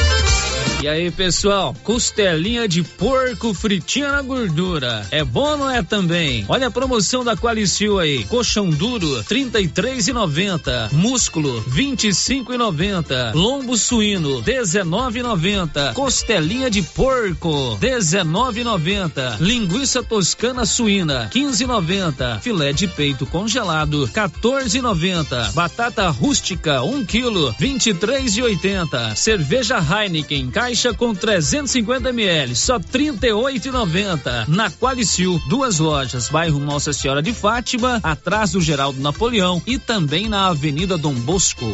E 0.81 0.87
aí, 0.87 1.11
pessoal, 1.11 1.75
costelinha 1.83 2.67
de 2.67 2.81
porco 2.81 3.53
fritinha 3.53 4.13
na 4.13 4.21
gordura. 4.23 5.05
É 5.11 5.23
bom, 5.23 5.55
não 5.55 5.69
é 5.69 5.83
também? 5.83 6.43
Olha 6.49 6.67
a 6.67 6.71
promoção 6.71 7.23
da 7.23 7.37
Qualicil 7.37 7.99
aí. 7.99 8.23
Colchão 8.23 8.67
duro, 8.67 9.23
trinta 9.25 9.61
e 9.61 9.67
três 9.67 10.07
e 10.07 10.13
noventa. 10.13 10.89
Músculo, 10.91 11.61
vinte 11.67 12.07
e 12.07 12.15
cinco 12.15 12.51
e 12.51 12.57
noventa. 12.57 13.31
Lombo 13.35 13.77
suíno, 13.77 14.41
dezenove 14.41 15.19
e 15.19 15.21
noventa. 15.21 15.93
Costelinha 15.93 16.67
de 16.67 16.81
porco, 16.81 17.77
dezenove 17.79 18.61
e 18.61 18.63
noventa. 18.63 19.37
Linguiça 19.39 20.01
toscana 20.01 20.65
suína, 20.65 21.27
quinze 21.29 21.63
e 21.63 21.67
noventa. 21.67 22.39
Filé 22.41 22.73
de 22.73 22.87
peito 22.87 23.27
congelado, 23.27 24.09
14,90. 24.11 25.53
Batata 25.53 26.09
rústica, 26.09 26.81
1 26.81 26.89
um 26.89 27.05
quilo, 27.05 27.53
23,80. 27.61 29.15
Cerveja 29.15 29.77
Heineken, 29.77 30.49
caixa 30.71 30.93
com 30.93 31.13
350 31.13 32.09
ml, 32.11 32.55
só 32.55 32.79
38,90. 32.79 34.47
Na 34.47 34.71
Qualicil, 34.71 35.37
duas 35.49 35.79
lojas, 35.79 36.29
bairro 36.29 36.59
Nossa 36.59 36.93
Senhora 36.93 37.21
de 37.21 37.33
Fátima, 37.33 37.99
atrás 38.01 38.51
do 38.51 38.61
Geraldo 38.61 39.01
Napoleão 39.01 39.61
e 39.67 39.77
também 39.77 40.29
na 40.29 40.47
Avenida 40.47 40.97
Dom 40.97 41.13
Bosco. 41.13 41.65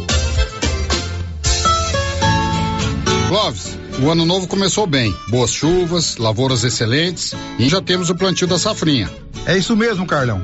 Clóvis, 3.29 3.77
o 4.01 4.09
ano 4.09 4.25
novo 4.25 4.47
começou 4.47 4.87
bem. 4.87 5.15
Boas 5.27 5.51
chuvas, 5.51 6.17
lavouras 6.17 6.63
excelentes 6.63 7.35
e 7.59 7.69
já 7.69 7.79
temos 7.79 8.09
o 8.09 8.15
plantio 8.15 8.47
da 8.47 8.57
safrinha. 8.57 9.11
É 9.45 9.55
isso 9.55 9.75
mesmo, 9.75 10.07
Carlão. 10.07 10.43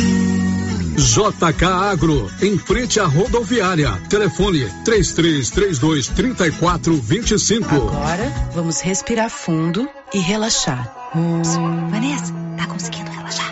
JK 0.95 1.63
Agro, 1.65 2.31
em 2.41 2.57
frente 2.57 2.99
à 2.99 3.05
rodoviária. 3.05 3.91
Telefone 4.09 4.69
3332 4.83 6.07
3425. 6.07 7.75
Agora 7.75 8.49
vamos 8.53 8.81
respirar 8.81 9.29
fundo 9.29 9.87
e 10.13 10.19
relaxar. 10.19 11.11
Hum. 11.15 11.41
Vanessa, 11.89 12.33
tá 12.57 12.67
conseguindo 12.67 13.11
relaxar? 13.11 13.50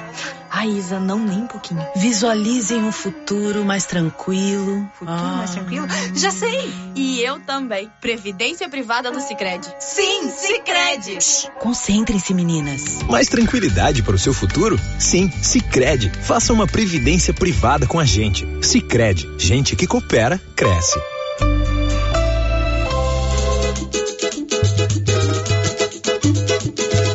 Ai, 0.59 0.71
Isa, 0.71 0.99
não 0.99 1.19
nem 1.19 1.43
um 1.43 1.47
pouquinho. 1.47 1.81
Visualizem 1.95 2.83
um 2.83 2.91
futuro 2.91 3.63
mais 3.63 3.85
tranquilo. 3.85 4.85
Futuro 4.93 5.17
ah. 5.17 5.37
mais 5.37 5.51
tranquilo? 5.51 5.87
Já 6.13 6.31
sei! 6.31 6.69
E 6.97 7.21
eu 7.21 7.39
também. 7.39 7.89
Previdência 8.01 8.67
privada 8.67 9.09
do 9.09 9.21
Cicred. 9.21 9.65
Sim, 9.79 10.29
Cicred! 10.29 11.49
Concentrem-se, 11.61 12.33
meninas. 12.33 13.01
Mais 13.03 13.29
tranquilidade 13.29 14.03
para 14.03 14.15
o 14.15 14.19
seu 14.19 14.33
futuro? 14.33 14.77
Sim, 14.99 15.31
Cicred. 15.41 16.11
Faça 16.23 16.51
uma 16.51 16.67
previdência 16.67 17.33
privada 17.33 17.87
com 17.87 17.97
a 17.97 18.03
gente. 18.03 18.45
Cicred. 18.61 19.29
Gente 19.37 19.77
que 19.77 19.87
coopera, 19.87 20.41
cresce. 20.57 20.99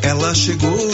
Ela 0.02 0.34
chegou, 0.34 0.93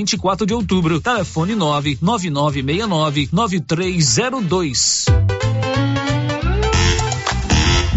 24 0.01 0.45
de 0.45 0.53
outubro. 0.53 0.99
Telefone 0.99 1.55
99969 1.55 3.29
9302. 3.31 5.05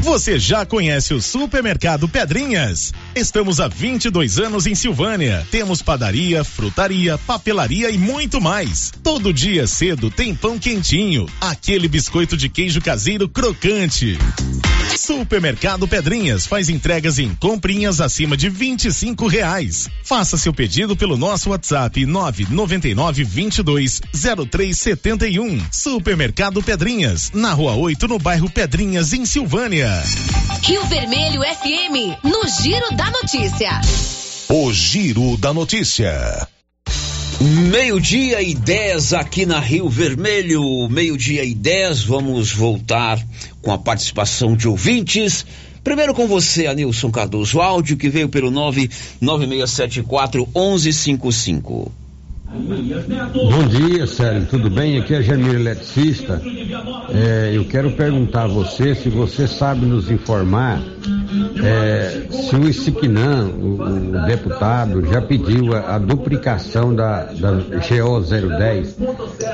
Você 0.02 0.39
já 0.39 0.66
conhece 0.66 1.14
o 1.14 1.22
Supermercado 1.22 2.06
Pedrinhas? 2.06 2.93
Estamos 3.16 3.61
há 3.61 3.69
22 3.69 4.41
anos 4.41 4.66
em 4.66 4.74
Silvânia. 4.74 5.47
Temos 5.49 5.81
padaria, 5.81 6.43
frutaria, 6.43 7.16
papelaria 7.16 7.89
e 7.89 7.97
muito 7.97 8.41
mais. 8.41 8.93
Todo 9.05 9.32
dia 9.32 9.69
cedo 9.69 10.11
tem 10.11 10.35
pão 10.35 10.59
quentinho, 10.59 11.28
aquele 11.41 11.86
biscoito 11.86 12.36
de 12.36 12.49
queijo 12.49 12.81
caseiro 12.81 13.28
crocante. 13.28 14.19
Supermercado 14.99 15.86
Pedrinhas 15.86 16.45
faz 16.45 16.69
entregas 16.69 17.19
em 17.20 17.32
comprinhas 17.36 18.01
acima 18.01 18.36
de 18.36 18.49
25 18.49 19.28
reais. 19.28 19.89
Faça 20.03 20.36
seu 20.36 20.53
pedido 20.53 20.97
pelo 20.97 21.16
nosso 21.16 21.51
WhatsApp 21.51 22.05
999 22.05 23.23
22 23.23 24.01
0371. 24.12 25.61
Supermercado 25.70 26.62
Pedrinhas, 26.62 27.31
na 27.32 27.53
Rua 27.53 27.74
8, 27.74 28.09
no 28.09 28.19
bairro 28.19 28.51
Pedrinhas, 28.51 29.12
em 29.12 29.24
Silvânia. 29.24 30.03
Rio 30.62 30.85
Vermelho 30.86 31.43
FM, 31.43 32.24
no 32.24 32.49
Giro 32.49 32.97
da 32.97 33.03
Notícia. 33.10 33.81
O 34.48 34.72
Giro 34.72 35.36
da 35.36 35.52
Notícia. 35.52 36.48
Meio-dia 37.40 38.40
e 38.43 38.55
10 38.55 39.12
aqui 39.14 39.44
na 39.44 39.59
Rio 39.59 39.89
Vermelho. 39.89 40.89
Meio-dia 40.89 41.44
e 41.44 41.55
10, 41.55 42.05
vamos 42.05 42.52
voltar 42.52 43.18
com 43.60 43.72
a 43.72 43.78
participação 43.78 44.56
de 44.56 44.68
ouvintes. 44.68 45.44
Primeiro 45.82 46.14
com 46.14 46.26
você, 46.26 46.66
Anilson 46.66 47.10
Cardoso, 47.10 47.60
áudio 47.60 47.97
que 47.97 48.09
veio 48.09 48.28
pelo 48.28 48.51
99674 48.51 50.48
1155. 50.55 51.93
Bom 52.55 53.66
dia, 53.68 54.06
Célio. 54.06 54.47
Tudo 54.47 54.70
bem? 54.70 54.97
Aqui 54.98 55.14
é 55.14 55.22
Jamir 55.22 55.56
Eletricista. 55.56 56.40
É, 57.12 57.51
eu 57.52 57.64
quero 57.64 57.90
perguntar 57.93 58.44
a 58.44 58.47
você 58.47 58.94
se 58.94 59.09
você 59.09 59.48
sabe 59.48 59.85
nos 59.85 60.09
informar 60.09 60.81
é, 61.62 62.26
se 62.31 62.56
o 62.56 62.68
Isiquinã, 62.68 63.47
o, 63.47 63.74
o, 63.81 64.26
deputado, 64.26 65.05
já 65.06 65.20
pediu 65.20 65.74
a, 65.74 65.97
a 65.97 65.98
duplicação 65.98 66.94
da, 66.94 67.24
da 67.24 67.52
GO 67.52 68.20
010, 68.20 68.98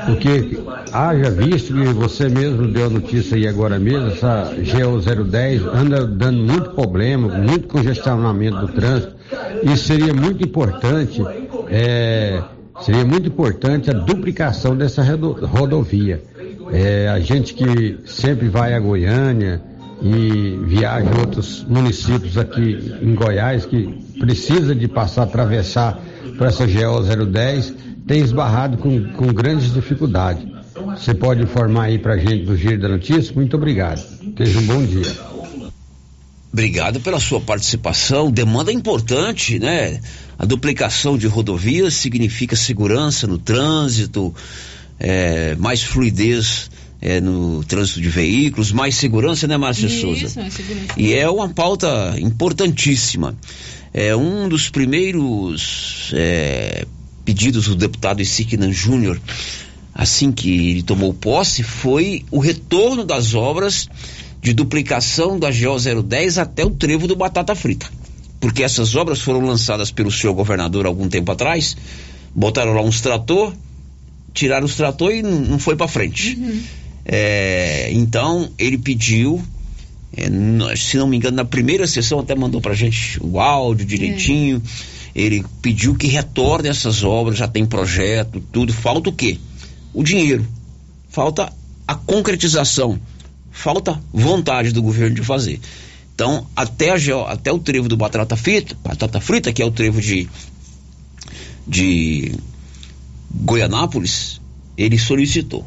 porque 0.05 0.59
haja 0.91 1.29
visto 1.29 1.73
que 1.73 1.85
você 1.93 2.27
mesmo 2.29 2.67
deu 2.67 2.87
a 2.87 2.89
notícia 2.89 3.37
aí 3.37 3.47
agora 3.47 3.77
mesmo, 3.77 4.07
essa 4.07 4.51
GO 4.55 5.23
010 5.25 5.63
anda 5.67 6.05
dando 6.05 6.39
muito 6.39 6.71
problema, 6.71 7.27
muito 7.27 7.67
congestionamento 7.67 8.57
do 8.57 8.67
trânsito, 8.69 9.15
e 9.63 9.77
seria 9.77 10.13
muito 10.13 10.43
importante. 10.43 11.21
É, 11.69 12.41
Seria 12.81 13.05
muito 13.05 13.27
importante 13.27 13.91
a 13.91 13.93
duplicação 13.93 14.75
dessa 14.75 15.03
rodovia. 15.03 16.23
É, 16.71 17.07
a 17.09 17.19
gente 17.19 17.53
que 17.53 17.99
sempre 18.05 18.47
vai 18.47 18.73
a 18.73 18.79
Goiânia 18.79 19.61
e 20.01 20.57
viaja 20.65 21.09
outros 21.19 21.63
municípios 21.67 22.37
aqui 22.37 22.93
em 23.01 23.13
Goiás 23.13 23.65
que 23.65 23.87
precisa 24.19 24.73
de 24.73 24.87
passar, 24.87 25.23
atravessar 25.23 25.99
para 26.37 26.47
essa 26.47 26.65
GO 26.65 27.25
010, 27.25 27.73
tem 28.07 28.21
esbarrado 28.21 28.77
com, 28.77 29.13
com 29.13 29.27
grandes 29.27 29.73
dificuldades. 29.73 30.43
Você 30.97 31.13
pode 31.13 31.43
informar 31.43 31.83
aí 31.83 31.99
para 31.99 32.13
a 32.13 32.17
gente 32.17 32.45
do 32.45 32.57
Giro 32.57 32.79
da 32.79 32.89
Notícia? 32.89 33.33
Muito 33.35 33.55
obrigado. 33.55 34.01
Tenha 34.35 34.57
um 34.57 34.65
bom 34.65 34.83
dia. 34.83 35.31
Obrigado 36.51 36.99
pela 36.99 37.19
sua 37.19 37.39
participação. 37.39 38.31
Demanda 38.31 38.73
importante, 38.73 39.59
né? 39.59 40.01
A 40.37 40.45
duplicação 40.45 41.17
de 41.17 41.27
rodovias 41.27 41.93
significa 41.93 42.55
segurança 42.55 43.27
no 43.27 43.37
trânsito, 43.37 44.33
é, 44.99 45.55
mais 45.55 45.83
fluidez 45.83 46.69
é, 47.01 47.19
no 47.19 47.63
trânsito 47.63 47.99
de 47.99 48.09
veículos, 48.09 48.71
mais 48.71 48.95
segurança, 48.95 49.47
né, 49.47 49.57
Márcia 49.57 49.87
Isso, 49.87 50.01
Souza? 50.01 50.29
Segurança. 50.29 50.93
E 50.95 51.13
é 51.13 51.27
uma 51.27 51.49
pauta 51.49 52.15
importantíssima. 52.19 53.35
É 53.93 54.15
um 54.15 54.47
dos 54.47 54.69
primeiros 54.69 56.11
é, 56.13 56.85
pedidos 57.25 57.67
do 57.67 57.75
deputado 57.75 58.21
Isiquinan 58.21 58.71
Júnior, 58.71 59.19
assim 59.93 60.31
que 60.31 60.69
ele 60.69 60.83
tomou 60.83 61.13
posse, 61.13 61.63
foi 61.63 62.23
o 62.29 62.39
retorno 62.39 63.03
das 63.03 63.33
obras 63.33 63.89
de 64.41 64.53
duplicação 64.53 65.39
da 65.39 65.49
GO 65.49 66.03
010 66.03 66.37
até 66.37 66.63
o 66.63 66.69
trevo 66.69 67.07
do 67.07 67.15
Batata 67.15 67.55
Frita. 67.55 67.87
Porque 68.39 68.63
essas 68.63 68.95
obras 68.95 69.21
foram 69.21 69.41
lançadas 69.41 69.91
pelo 69.91 70.11
senhor 70.11 70.33
governador 70.33 70.85
algum 70.85 71.07
tempo 71.07 71.31
atrás, 71.31 71.75
botaram 72.33 72.73
lá 72.73 72.81
uns 72.81 73.01
trator, 73.01 73.53
tiraram 74.33 74.65
os 74.65 74.75
trator 74.75 75.11
e 75.11 75.21
não 75.21 75.59
foi 75.59 75.75
para 75.75 75.87
frente. 75.87 76.35
Uhum. 76.39 76.61
É, 77.05 77.89
então 77.91 78.49
ele 78.57 78.77
pediu, 78.77 79.41
é, 80.15 80.29
se 80.75 80.97
não 80.97 81.07
me 81.07 81.17
engano, 81.17 81.37
na 81.37 81.45
primeira 81.45 81.87
sessão 81.87 82.19
até 82.19 82.35
mandou 82.35 82.61
pra 82.61 82.73
gente 82.73 83.19
o 83.21 83.39
áudio 83.39 83.85
direitinho. 83.85 84.61
Ele 85.13 85.43
pediu 85.61 85.95
que 85.95 86.07
retorne 86.07 86.69
essas 86.69 87.03
obras, 87.03 87.37
já 87.37 87.47
tem 87.47 87.65
projeto, 87.65 88.41
tudo. 88.51 88.71
Falta 88.71 89.09
o 89.09 89.13
quê? 89.13 89.37
O 89.93 90.03
dinheiro. 90.03 90.47
Falta 91.09 91.51
a 91.85 91.95
concretização 91.95 92.99
falta 93.51 94.01
vontade 94.11 94.71
do 94.71 94.81
governo 94.81 95.15
de 95.15 95.21
fazer. 95.21 95.59
Então, 96.15 96.47
até, 96.55 96.89
a, 96.89 96.95
até 97.31 97.51
o 97.51 97.59
trevo 97.59 97.87
do 97.87 97.97
batata 97.97 98.35
frita, 98.35 98.75
batata 98.83 99.19
frita, 99.19 99.51
que 99.51 99.61
é 99.61 99.65
o 99.65 99.71
trevo 99.71 100.01
de, 100.01 100.27
de 101.67 102.33
Goianápolis, 103.29 104.41
ele 104.77 104.97
solicitou. 104.97 105.65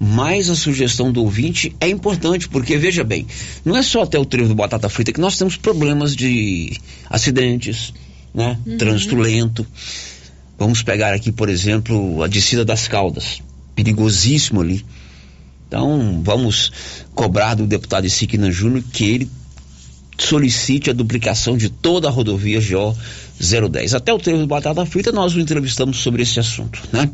Mas 0.00 0.48
a 0.48 0.54
sugestão 0.54 1.10
do 1.10 1.22
ouvinte 1.22 1.74
é 1.80 1.88
importante, 1.88 2.48
porque 2.48 2.76
veja 2.76 3.02
bem, 3.02 3.26
não 3.64 3.76
é 3.76 3.82
só 3.82 4.02
até 4.02 4.18
o 4.18 4.24
trevo 4.24 4.48
do 4.48 4.54
batata 4.54 4.88
frita 4.88 5.12
que 5.12 5.20
nós 5.20 5.36
temos 5.36 5.56
problemas 5.56 6.14
de 6.14 6.78
acidentes, 7.10 7.92
né? 8.32 8.56
Uhum. 8.64 8.78
Trânsito 8.78 9.16
lento. 9.16 9.66
Vamos 10.56 10.82
pegar 10.82 11.12
aqui, 11.12 11.32
por 11.32 11.48
exemplo, 11.48 12.22
a 12.22 12.28
descida 12.28 12.64
das 12.64 12.86
Caldas. 12.86 13.42
Perigosíssimo 13.74 14.60
ali. 14.60 14.84
Então, 15.66 16.20
vamos 16.24 16.72
cobrar 17.14 17.54
do 17.54 17.66
deputado 17.66 18.06
Isiquina 18.06 18.50
Júnior 18.50 18.82
que 18.92 19.04
ele 19.04 19.30
solicite 20.18 20.90
a 20.90 20.92
duplicação 20.92 21.56
de 21.56 21.68
toda 21.68 22.08
a 22.08 22.10
rodovia 22.10 22.60
GO 22.60 22.96
010. 23.40 23.94
Até 23.94 24.12
o 24.12 24.18
trevo 24.18 24.40
do 24.40 24.46
Batata 24.46 24.84
Frita 24.84 25.12
nós 25.12 25.34
o 25.34 25.40
entrevistamos 25.40 25.98
sobre 25.98 26.22
esse 26.22 26.40
assunto, 26.40 26.82
né? 26.92 27.08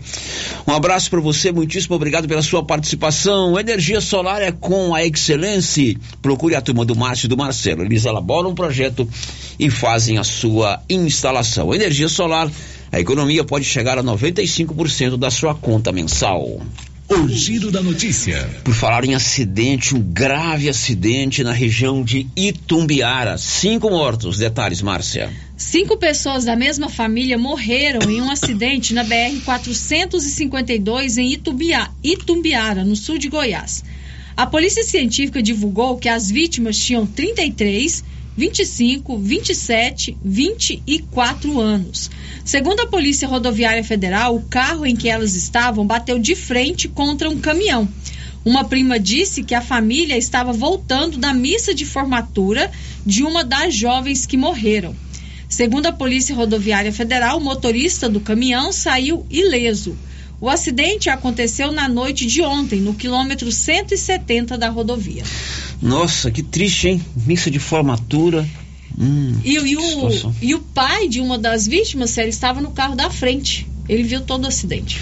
Um 0.66 0.72
abraço 0.72 1.10
para 1.10 1.20
você, 1.20 1.52
muitíssimo 1.52 1.94
obrigado 1.94 2.26
pela 2.26 2.42
sua 2.42 2.64
participação. 2.64 3.58
Energia 3.58 4.00
solar 4.00 4.40
é 4.40 4.50
com 4.50 4.94
a 4.94 5.04
Excelência. 5.04 5.96
Procure 6.22 6.54
a 6.54 6.62
turma 6.62 6.84
do 6.84 6.96
Márcio 6.96 7.26
e 7.26 7.28
do 7.28 7.36
Marcelo. 7.36 7.82
Eles 7.82 8.06
elaboram 8.06 8.50
um 8.50 8.54
projeto 8.54 9.08
e 9.58 9.68
fazem 9.68 10.18
a 10.18 10.24
sua 10.24 10.82
instalação. 10.88 11.74
Energia 11.74 12.08
solar, 12.08 12.50
a 12.90 13.00
economia 13.00 13.44
pode 13.44 13.64
chegar 13.64 13.98
a 13.98 14.02
95% 14.02 15.16
da 15.16 15.30
sua 15.30 15.54
conta 15.54 15.92
mensal. 15.92 16.60
O 17.06 17.28
Giro 17.28 17.70
da 17.70 17.82
Notícia. 17.82 18.48
Por 18.64 18.74
falar 18.74 19.04
em 19.04 19.14
acidente, 19.14 19.94
um 19.94 20.00
grave 20.00 20.70
acidente 20.70 21.44
na 21.44 21.52
região 21.52 22.02
de 22.02 22.26
Itumbiara. 22.34 23.36
Cinco 23.36 23.90
mortos. 23.90 24.38
Detalhes, 24.38 24.80
Márcia. 24.80 25.30
Cinco 25.54 25.98
pessoas 25.98 26.46
da 26.46 26.56
mesma 26.56 26.88
família 26.88 27.36
morreram 27.36 28.10
em 28.10 28.22
um 28.22 28.30
acidente 28.30 28.94
na 28.94 29.04
BR-452 29.04 31.18
em 31.18 31.34
Itubia, 31.34 31.90
Itumbiara, 32.02 32.82
no 32.82 32.96
sul 32.96 33.18
de 33.18 33.28
Goiás. 33.28 33.84
A 34.34 34.46
polícia 34.46 34.82
científica 34.82 35.42
divulgou 35.42 35.98
que 35.98 36.08
as 36.08 36.30
vítimas 36.30 36.78
tinham 36.78 37.06
33, 37.06 38.02
25, 38.34 39.18
27, 39.18 40.16
24 40.24 41.60
anos. 41.60 42.10
Segundo 42.44 42.80
a 42.80 42.86
Polícia 42.86 43.26
Rodoviária 43.26 43.82
Federal, 43.82 44.36
o 44.36 44.42
carro 44.42 44.84
em 44.84 44.94
que 44.94 45.08
elas 45.08 45.34
estavam 45.34 45.86
bateu 45.86 46.18
de 46.18 46.36
frente 46.36 46.88
contra 46.88 47.30
um 47.30 47.40
caminhão. 47.40 47.88
Uma 48.44 48.64
prima 48.64 49.00
disse 49.00 49.42
que 49.42 49.54
a 49.54 49.62
família 49.62 50.18
estava 50.18 50.52
voltando 50.52 51.16
da 51.16 51.32
missa 51.32 51.74
de 51.74 51.86
formatura 51.86 52.70
de 53.04 53.22
uma 53.22 53.42
das 53.42 53.74
jovens 53.74 54.26
que 54.26 54.36
morreram. 54.36 54.94
Segundo 55.48 55.86
a 55.86 55.92
Polícia 55.92 56.34
Rodoviária 56.34 56.92
Federal, 56.92 57.38
o 57.38 57.44
motorista 57.44 58.10
do 58.10 58.20
caminhão 58.20 58.72
saiu 58.72 59.24
ileso. 59.30 59.96
O 60.38 60.50
acidente 60.50 61.08
aconteceu 61.08 61.72
na 61.72 61.88
noite 61.88 62.26
de 62.26 62.42
ontem, 62.42 62.78
no 62.78 62.92
quilômetro 62.92 63.50
170 63.50 64.58
da 64.58 64.68
rodovia. 64.68 65.22
Nossa, 65.80 66.30
que 66.30 66.42
triste, 66.42 66.88
hein? 66.88 67.02
Missa 67.16 67.50
de 67.50 67.58
formatura. 67.58 68.46
Hum, 68.98 69.40
E, 69.44 69.58
o- 69.58 69.66
e 69.66 69.76
o, 69.76 69.80
e 70.42 70.54
o 70.54 70.60
pai 70.60 71.08
de 71.08 71.20
uma 71.20 71.36
das 71.38 71.66
vítimas, 71.66 72.10
Célio, 72.10 72.30
estava 72.30 72.60
no 72.60 72.70
carro 72.70 72.94
da 72.94 73.10
frente. 73.10 73.66
Ele 73.88 74.02
viu 74.02 74.20
todo 74.22 74.44
o 74.44 74.46
acidente. 74.48 75.00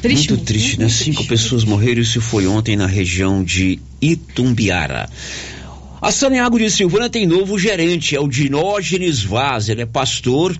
Triste, 0.00 0.30
muito 0.30 0.44
triste, 0.44 0.78
né? 0.78 0.88
Cinco 0.88 1.24
pessoas 1.26 1.64
morreram. 1.64 2.00
Isso 2.00 2.20
foi 2.20 2.46
ontem 2.46 2.76
na 2.76 2.86
região 2.86 3.44
de 3.44 3.78
Itumbiara. 4.00 5.08
A 6.00 6.10
Saneago 6.10 6.58
de 6.58 6.70
Silvânia 6.70 7.08
tem 7.10 7.26
novo 7.26 7.58
gerente, 7.58 8.16
é 8.16 8.20
o 8.20 8.26
Dinógenes 8.28 9.22
Vaz. 9.22 9.68
Ele 9.68 9.82
é 9.82 9.86
pastor 9.86 10.56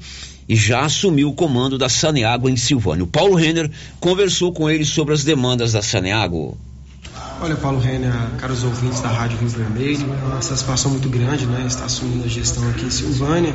e 0.49 0.55
já 0.55 0.85
assumiu 0.85 1.31
o 1.31 1.33
comando 1.35 1.79
da 1.79 1.89
Saneago 1.89 2.49
em 2.49 2.57
Silvânia. 2.57 3.05
O 3.05 3.09
Paulo 3.09 3.35
Renner 3.35 3.71
conversou 3.99 4.53
com 4.53 4.69
ele 4.71 4.85
sobre 4.85 5.15
as 5.15 5.25
demandas 5.25 5.73
da 5.73 5.83
Saneago. 5.83 6.57
Olha, 7.43 7.57
Paulo 7.57 7.81
Renner, 7.81 8.13
caros 8.39 8.63
ouvintes 8.63 9.01
da 9.01 9.09
Rádio 9.09 9.37
Rio 9.37 9.49
Vermelho, 9.49 10.07
uma 10.07 10.41
satisfação 10.41 10.93
muito 10.93 11.09
grande, 11.09 11.45
né? 11.45 11.65
Estar 11.67 11.87
assumindo 11.87 12.25
a 12.25 12.29
gestão 12.29 12.71
aqui 12.71 12.85
em 12.85 12.91
Silvânia, 12.91 13.53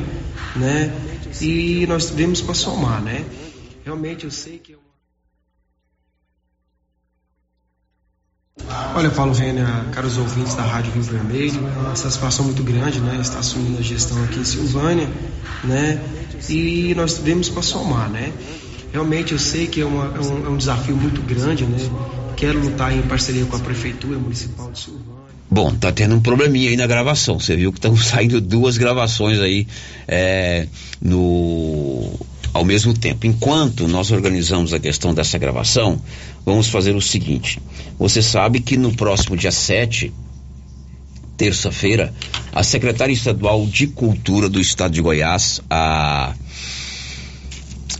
né? 0.56 0.92
E 1.40 1.86
nós 1.86 2.10
vemos 2.10 2.42
para 2.42 2.52
somar, 2.52 3.00
né? 3.00 3.24
Realmente 3.82 4.26
eu 4.26 4.30
sei 4.30 4.58
que. 4.58 4.76
Olha, 8.94 9.08
Paulo 9.08 9.32
Renner, 9.32 9.66
caros 9.90 10.18
ouvintes 10.18 10.54
da 10.54 10.64
Rádio 10.64 10.92
Rio 10.92 11.02
Vermelho, 11.04 11.58
uma 11.58 11.96
satisfação 11.96 12.44
muito 12.44 12.62
grande, 12.62 13.00
né? 13.00 13.18
Estar 13.22 13.38
assumindo 13.38 13.78
a 13.78 13.82
gestão 13.82 14.22
aqui 14.24 14.38
em 14.38 14.44
Silvânia, 14.44 15.08
né? 15.64 15.98
E 16.50 16.94
nós 16.94 17.16
vemos 17.16 17.48
para 17.48 17.62
somar, 17.62 18.10
né? 18.10 18.34
Realmente 18.92 19.32
eu 19.32 19.38
sei 19.38 19.66
que 19.66 19.80
é, 19.80 19.86
uma, 19.86 20.14
é, 20.14 20.20
um, 20.20 20.44
é 20.44 20.48
um 20.50 20.58
desafio 20.58 20.94
muito 20.94 21.22
grande, 21.22 21.64
né? 21.64 21.78
Quero 22.38 22.60
lutar 22.60 22.96
em 22.96 23.02
parceria 23.02 23.44
com 23.46 23.56
a 23.56 23.58
Prefeitura 23.58 24.16
Municipal 24.16 24.70
de 24.70 24.78
Silvânia. 24.78 25.18
Bom, 25.50 25.74
tá 25.74 25.90
tendo 25.90 26.14
um 26.14 26.20
probleminha 26.20 26.70
aí 26.70 26.76
na 26.76 26.86
gravação. 26.86 27.40
Você 27.40 27.56
viu 27.56 27.72
que 27.72 27.78
estão 27.78 27.96
saindo 27.98 28.40
duas 28.40 28.78
gravações 28.78 29.40
aí 29.40 29.66
é, 30.06 30.68
no 31.02 32.12
ao 32.54 32.64
mesmo 32.64 32.94
tempo. 32.94 33.26
Enquanto 33.26 33.88
nós 33.88 34.12
organizamos 34.12 34.72
a 34.72 34.78
questão 34.78 35.12
dessa 35.12 35.36
gravação, 35.36 36.00
vamos 36.46 36.68
fazer 36.68 36.94
o 36.94 37.00
seguinte. 37.00 37.60
Você 37.98 38.22
sabe 38.22 38.60
que 38.60 38.76
no 38.76 38.94
próximo 38.94 39.36
dia 39.36 39.50
7, 39.50 40.12
terça-feira, 41.36 42.14
a 42.52 42.62
secretária 42.62 43.12
estadual 43.12 43.66
de 43.66 43.88
Cultura 43.88 44.48
do 44.48 44.60
Estado 44.60 44.92
de 44.92 45.02
Goiás, 45.02 45.60
a 45.68 46.34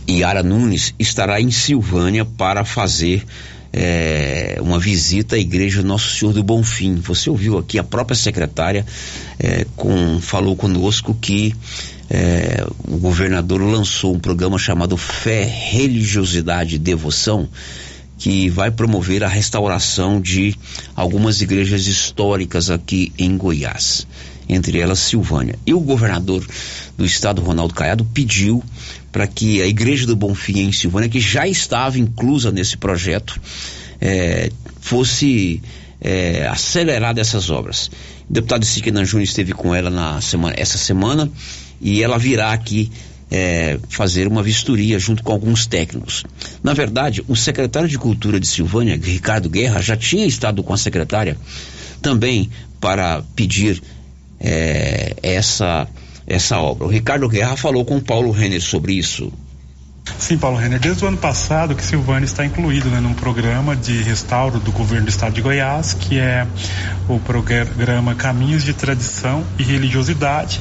Yara 0.09 0.43
Nunes, 0.43 0.95
estará 0.97 1.41
em 1.41 1.51
Silvânia 1.51 2.23
para 2.23 2.63
fazer 2.63 3.25
é, 3.71 4.57
uma 4.61 4.79
visita 4.79 5.35
à 5.35 5.39
igreja 5.39 5.81
Nosso 5.83 6.09
Senhor 6.17 6.33
do 6.33 6.43
Bonfim. 6.43 6.95
Você 6.95 7.29
ouviu 7.29 7.57
aqui 7.57 7.77
a 7.77 7.83
própria 7.83 8.15
secretária 8.15 8.85
é, 9.39 9.65
com, 9.75 10.19
falou 10.21 10.55
conosco 10.55 11.13
que 11.13 11.55
é, 12.09 12.65
o 12.87 12.97
governador 12.97 13.61
lançou 13.61 14.15
um 14.15 14.19
programa 14.19 14.57
chamado 14.57 14.97
Fé, 14.97 15.43
Religiosidade 15.43 16.75
e 16.75 16.79
Devoção, 16.79 17.47
que 18.17 18.49
vai 18.49 18.71
promover 18.71 19.23
a 19.23 19.27
restauração 19.27 20.19
de 20.19 20.55
algumas 20.95 21.41
igrejas 21.41 21.87
históricas 21.87 22.69
aqui 22.69 23.13
em 23.17 23.37
Goiás, 23.37 24.05
entre 24.47 24.79
elas 24.79 24.99
Silvânia. 24.99 25.57
E 25.65 25.73
o 25.73 25.79
governador 25.79 26.45
do 26.97 27.05
estado, 27.05 27.41
Ronaldo 27.41 27.73
Caiado, 27.73 28.03
pediu 28.03 28.61
para 29.11 29.27
que 29.27 29.61
a 29.61 29.67
Igreja 29.67 30.05
do 30.05 30.15
Bonfim 30.15 30.59
em 30.59 30.71
Silvânia, 30.71 31.09
que 31.09 31.19
já 31.19 31.47
estava 31.47 31.97
inclusa 31.97 32.51
nesse 32.51 32.77
projeto, 32.77 33.39
é, 33.99 34.51
fosse 34.79 35.61
é, 36.01 36.47
acelerada 36.47 37.19
essas 37.19 37.49
obras. 37.49 37.89
O 38.29 38.33
deputado 38.33 38.65
Siquenan 38.65 39.05
Júnior 39.05 39.23
esteve 39.23 39.53
com 39.53 39.73
ela 39.73 39.89
na 39.89 40.21
semana, 40.21 40.55
essa 40.57 40.77
semana 40.77 41.29
e 41.81 42.03
ela 42.03 42.17
virá 42.17 42.53
aqui 42.53 42.91
é, 43.31 43.79
fazer 43.89 44.27
uma 44.27 44.41
vistoria 44.41 44.97
junto 44.97 45.23
com 45.23 45.31
alguns 45.31 45.65
técnicos. 45.65 46.23
Na 46.63 46.73
verdade, 46.73 47.23
o 47.27 47.35
secretário 47.35 47.87
de 47.87 47.97
Cultura 47.97 48.39
de 48.39 48.47
Silvânia, 48.47 48.99
Ricardo 49.01 49.49
Guerra, 49.49 49.81
já 49.81 49.95
tinha 49.95 50.25
estado 50.25 50.63
com 50.63 50.73
a 50.73 50.77
secretária 50.77 51.37
também 52.01 52.49
para 52.79 53.21
pedir 53.35 53.81
é, 54.39 55.15
essa 55.21 55.87
essa 56.29 56.57
obra. 56.59 56.85
O 56.85 56.89
Ricardo 56.89 57.27
Guerra 57.27 57.57
falou 57.57 57.83
com 57.83 57.99
Paulo 57.99 58.31
Renner 58.31 58.61
sobre 58.61 58.93
isso. 58.93 59.33
Sim, 60.17 60.37
Paulo 60.37 60.57
Renner, 60.57 60.79
desde 60.79 61.03
o 61.03 61.07
ano 61.07 61.17
passado 61.17 61.75
que 61.75 61.83
Silvânia 61.83 62.25
está 62.25 62.45
incluído 62.45 62.89
né, 62.89 62.99
num 62.99 63.13
programa 63.13 63.75
de 63.75 64.01
restauro 64.01 64.59
do 64.59 64.71
governo 64.71 65.05
do 65.05 65.09
estado 65.09 65.33
de 65.33 65.41
Goiás, 65.41 65.93
que 65.93 66.17
é 66.19 66.47
o 67.07 67.19
programa 67.19 68.15
Caminhos 68.15 68.63
de 68.63 68.73
Tradição 68.73 69.43
e 69.57 69.63
Religiosidade, 69.63 70.59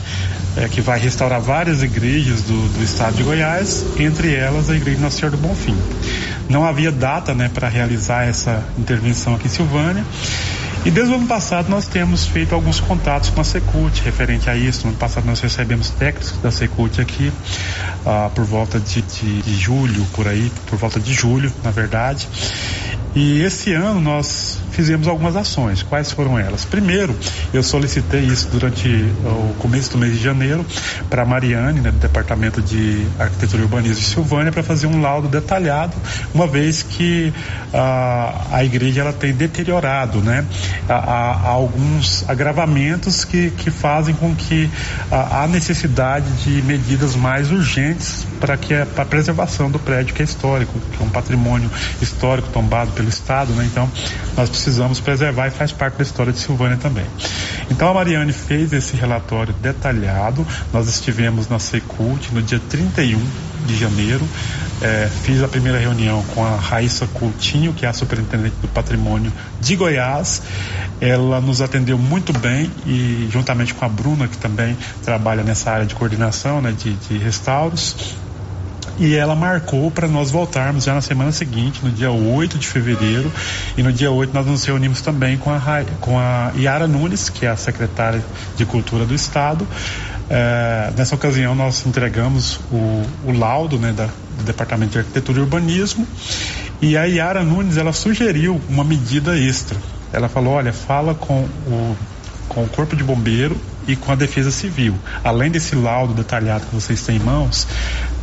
é, 0.56 0.68
que 0.68 0.80
vai 0.80 0.98
restaurar 0.98 1.40
várias 1.40 1.82
igrejas 1.82 2.42
do, 2.42 2.68
do 2.76 2.82
estado 2.82 3.16
de 3.16 3.22
Goiás, 3.22 3.84
entre 3.98 4.34
elas 4.34 4.68
a 4.68 4.76
Igreja 4.76 5.00
Nossa 5.00 5.18
Senhora 5.18 5.36
do 5.36 5.42
Bonfim. 5.42 5.76
Não 6.48 6.64
havia 6.64 6.92
data 6.92 7.34
né, 7.34 7.50
para 7.52 7.68
realizar 7.68 8.24
essa 8.26 8.62
intervenção 8.78 9.34
aqui 9.34 9.46
em 9.46 9.50
Silvânia 9.50 10.04
e 10.84 10.90
desde 10.90 11.12
o 11.12 11.16
ano 11.16 11.26
passado 11.26 11.68
nós 11.68 11.86
temos 11.86 12.26
feito 12.26 12.54
alguns 12.54 12.80
contatos 12.80 13.30
com 13.30 13.40
a 13.40 13.44
Secult 13.44 14.00
referente 14.02 14.48
a 14.48 14.56
isso. 14.56 14.84
No 14.84 14.90
ano 14.90 14.98
passado 14.98 15.24
nós 15.24 15.40
recebemos 15.40 15.90
técnicos 15.90 16.38
da 16.38 16.50
Secult 16.50 17.00
aqui 17.00 17.32
ah, 18.06 18.30
por 18.34 18.44
volta 18.44 18.78
de, 18.78 19.02
de, 19.02 19.42
de 19.42 19.54
julho, 19.56 20.04
por 20.14 20.26
aí, 20.28 20.50
por 20.66 20.78
volta 20.78 21.00
de 21.00 21.12
julho, 21.12 21.52
na 21.62 21.70
verdade. 21.70 22.28
E 23.14 23.40
esse 23.42 23.72
ano 23.72 24.00
nós 24.00 24.57
fizemos 24.70 25.08
algumas 25.08 25.36
ações. 25.36 25.82
Quais 25.82 26.12
foram 26.12 26.38
elas? 26.38 26.64
Primeiro, 26.64 27.16
eu 27.52 27.62
solicitei 27.62 28.20
isso 28.20 28.48
durante 28.48 28.88
o 28.88 29.54
começo 29.58 29.92
do 29.92 29.98
mês 29.98 30.12
de 30.12 30.22
janeiro 30.22 30.64
para 31.08 31.22
a 31.22 31.24
Mariane, 31.24 31.80
né, 31.80 31.90
do 31.90 31.98
Departamento 31.98 32.60
de 32.62 33.06
Arquitetura 33.18 33.62
e 33.62 33.64
Urbanismo 33.64 33.96
de 33.96 34.04
Silvânia, 34.04 34.52
para 34.52 34.62
fazer 34.62 34.86
um 34.86 35.00
laudo 35.00 35.28
detalhado, 35.28 35.94
uma 36.34 36.46
vez 36.46 36.82
que 36.82 37.32
ah, 37.72 38.46
a 38.52 38.64
igreja 38.64 39.00
ela 39.00 39.12
tem 39.12 39.32
deteriorado, 39.32 40.20
né? 40.20 40.44
Há, 40.88 40.94
há 40.94 41.48
alguns 41.48 42.24
agravamentos 42.28 43.24
que, 43.24 43.50
que 43.50 43.70
fazem 43.70 44.14
com 44.14 44.34
que 44.34 44.70
ah, 45.10 45.42
há 45.42 45.48
necessidade 45.48 46.30
de 46.44 46.62
medidas 46.62 47.14
mais 47.14 47.50
urgentes 47.50 48.26
para 48.40 48.56
que 48.56 48.74
a, 48.74 48.86
a 48.96 49.04
preservação 49.04 49.70
do 49.70 49.78
prédio 49.78 50.14
que 50.14 50.22
é 50.22 50.24
histórico, 50.24 50.78
que 50.92 51.02
é 51.02 51.04
um 51.04 51.10
patrimônio 51.10 51.70
histórico 52.00 52.48
tombado 52.48 52.92
pelo 52.92 53.08
Estado, 53.08 53.52
né? 53.52 53.68
Então, 53.70 53.90
nós 54.36 54.50
precisamos 54.58 54.98
preservar 54.98 55.46
e 55.46 55.50
faz 55.50 55.70
parte 55.70 55.96
da 55.98 56.02
história 56.02 56.32
de 56.32 56.40
Silvânia 56.40 56.76
também. 56.76 57.06
Então, 57.70 57.88
a 57.88 57.94
Mariane 57.94 58.32
fez 58.32 58.72
esse 58.72 58.96
relatório 58.96 59.54
detalhado. 59.54 60.44
Nós 60.72 60.88
estivemos 60.88 61.48
na 61.48 61.60
Secult 61.60 62.32
no 62.32 62.42
dia 62.42 62.60
31 62.68 63.20
de 63.66 63.76
janeiro. 63.76 64.26
É, 64.82 65.08
fiz 65.22 65.42
a 65.42 65.48
primeira 65.48 65.78
reunião 65.78 66.22
com 66.34 66.44
a 66.44 66.56
Raíssa 66.56 67.06
Coutinho, 67.06 67.72
que 67.72 67.86
é 67.86 67.88
a 67.88 67.92
superintendente 67.92 68.56
do 68.60 68.66
patrimônio 68.68 69.32
de 69.60 69.76
Goiás. 69.76 70.42
Ela 71.00 71.40
nos 71.40 71.60
atendeu 71.60 71.96
muito 71.96 72.32
bem 72.32 72.70
e, 72.84 73.28
juntamente 73.30 73.74
com 73.74 73.84
a 73.84 73.88
Bruna, 73.88 74.26
que 74.26 74.38
também 74.38 74.76
trabalha 75.04 75.44
nessa 75.44 75.70
área 75.70 75.86
de 75.86 75.94
coordenação 75.94 76.60
né, 76.60 76.72
de, 76.76 76.94
de 76.94 77.16
restauros, 77.18 78.16
e 78.98 79.14
ela 79.14 79.34
marcou 79.34 79.90
para 79.90 80.08
nós 80.08 80.30
voltarmos 80.30 80.84
já 80.84 80.94
na 80.94 81.00
semana 81.00 81.32
seguinte, 81.32 81.84
no 81.84 81.90
dia 81.90 82.10
8 82.10 82.58
de 82.58 82.66
fevereiro, 82.66 83.32
e 83.76 83.82
no 83.82 83.92
dia 83.92 84.10
8 84.10 84.32
nós 84.34 84.46
nos 84.46 84.64
reunimos 84.64 85.00
também 85.00 85.38
com 85.38 85.50
a, 85.50 85.60
com 86.00 86.18
a 86.18 86.52
Yara 86.56 86.86
Nunes, 86.86 87.28
que 87.28 87.46
é 87.46 87.48
a 87.48 87.56
secretária 87.56 88.22
de 88.56 88.64
Cultura 88.64 89.04
do 89.04 89.14
Estado. 89.14 89.66
É, 90.30 90.92
nessa 90.96 91.14
ocasião 91.14 91.54
nós 91.54 91.86
entregamos 91.86 92.60
o, 92.70 93.02
o 93.26 93.32
laudo 93.32 93.78
né, 93.78 93.92
da, 93.92 94.06
do 94.06 94.44
Departamento 94.44 94.92
de 94.92 94.98
Arquitetura 94.98 95.38
e 95.38 95.40
Urbanismo 95.42 96.06
e 96.80 96.96
a 96.96 97.04
Yara 97.04 97.42
Nunes 97.42 97.76
ela 97.76 97.92
sugeriu 97.92 98.60
uma 98.68 98.84
medida 98.84 99.36
extra. 99.36 99.78
Ela 100.12 100.28
falou, 100.28 100.54
olha, 100.54 100.72
fala 100.72 101.14
com 101.14 101.40
o, 101.66 101.96
com 102.48 102.64
o 102.64 102.68
Corpo 102.68 102.94
de 102.94 103.02
Bombeiro 103.02 103.56
e 103.88 103.96
com 103.96 104.12
a 104.12 104.14
Defesa 104.14 104.50
Civil. 104.50 104.94
Além 105.24 105.50
desse 105.50 105.74
laudo 105.74 106.12
detalhado 106.12 106.66
que 106.66 106.74
vocês 106.74 107.00
têm 107.02 107.16
em 107.16 107.20
mãos, 107.20 107.66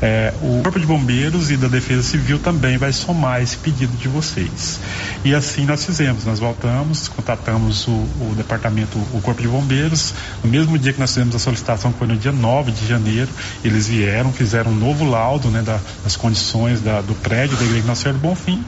é, 0.01 0.31
o 0.41 0.61
Corpo 0.61 0.79
de 0.79 0.85
Bombeiros 0.85 1.49
e 1.49 1.57
da 1.57 1.67
Defesa 1.67 2.03
Civil 2.03 2.37
também 2.37 2.77
vai 2.77 2.93
somar 2.93 3.41
esse 3.41 3.57
pedido 3.57 3.97
de 3.97 4.07
vocês. 4.07 4.79
E 5.23 5.33
assim 5.33 5.65
nós 5.65 5.83
fizemos, 5.83 6.23
nós 6.23 6.37
voltamos, 6.37 7.07
contatamos 7.07 7.87
o, 7.87 7.91
o 7.91 8.33
Departamento, 8.37 8.99
o 9.11 9.21
Corpo 9.21 9.41
de 9.41 9.47
Bombeiros, 9.47 10.13
no 10.43 10.49
mesmo 10.49 10.77
dia 10.77 10.93
que 10.93 10.99
nós 10.99 11.09
fizemos 11.09 11.35
a 11.35 11.39
solicitação, 11.39 11.91
que 11.91 11.97
foi 11.97 12.07
no 12.07 12.15
dia 12.15 12.31
9 12.31 12.71
de 12.71 12.87
janeiro, 12.87 13.29
eles 13.63 13.87
vieram, 13.87 14.31
fizeram 14.31 14.71
um 14.71 14.75
novo 14.75 15.03
laudo 15.09 15.49
né, 15.49 15.63
da, 15.63 15.79
das 16.03 16.15
condições 16.15 16.79
da, 16.81 17.01
do 17.01 17.15
prédio 17.15 17.57
da 17.57 17.63
Igreja 17.63 17.87
Nossa 17.87 18.03
Senhora 18.03 18.19
do 18.19 18.27
Bonfim, 18.27 18.63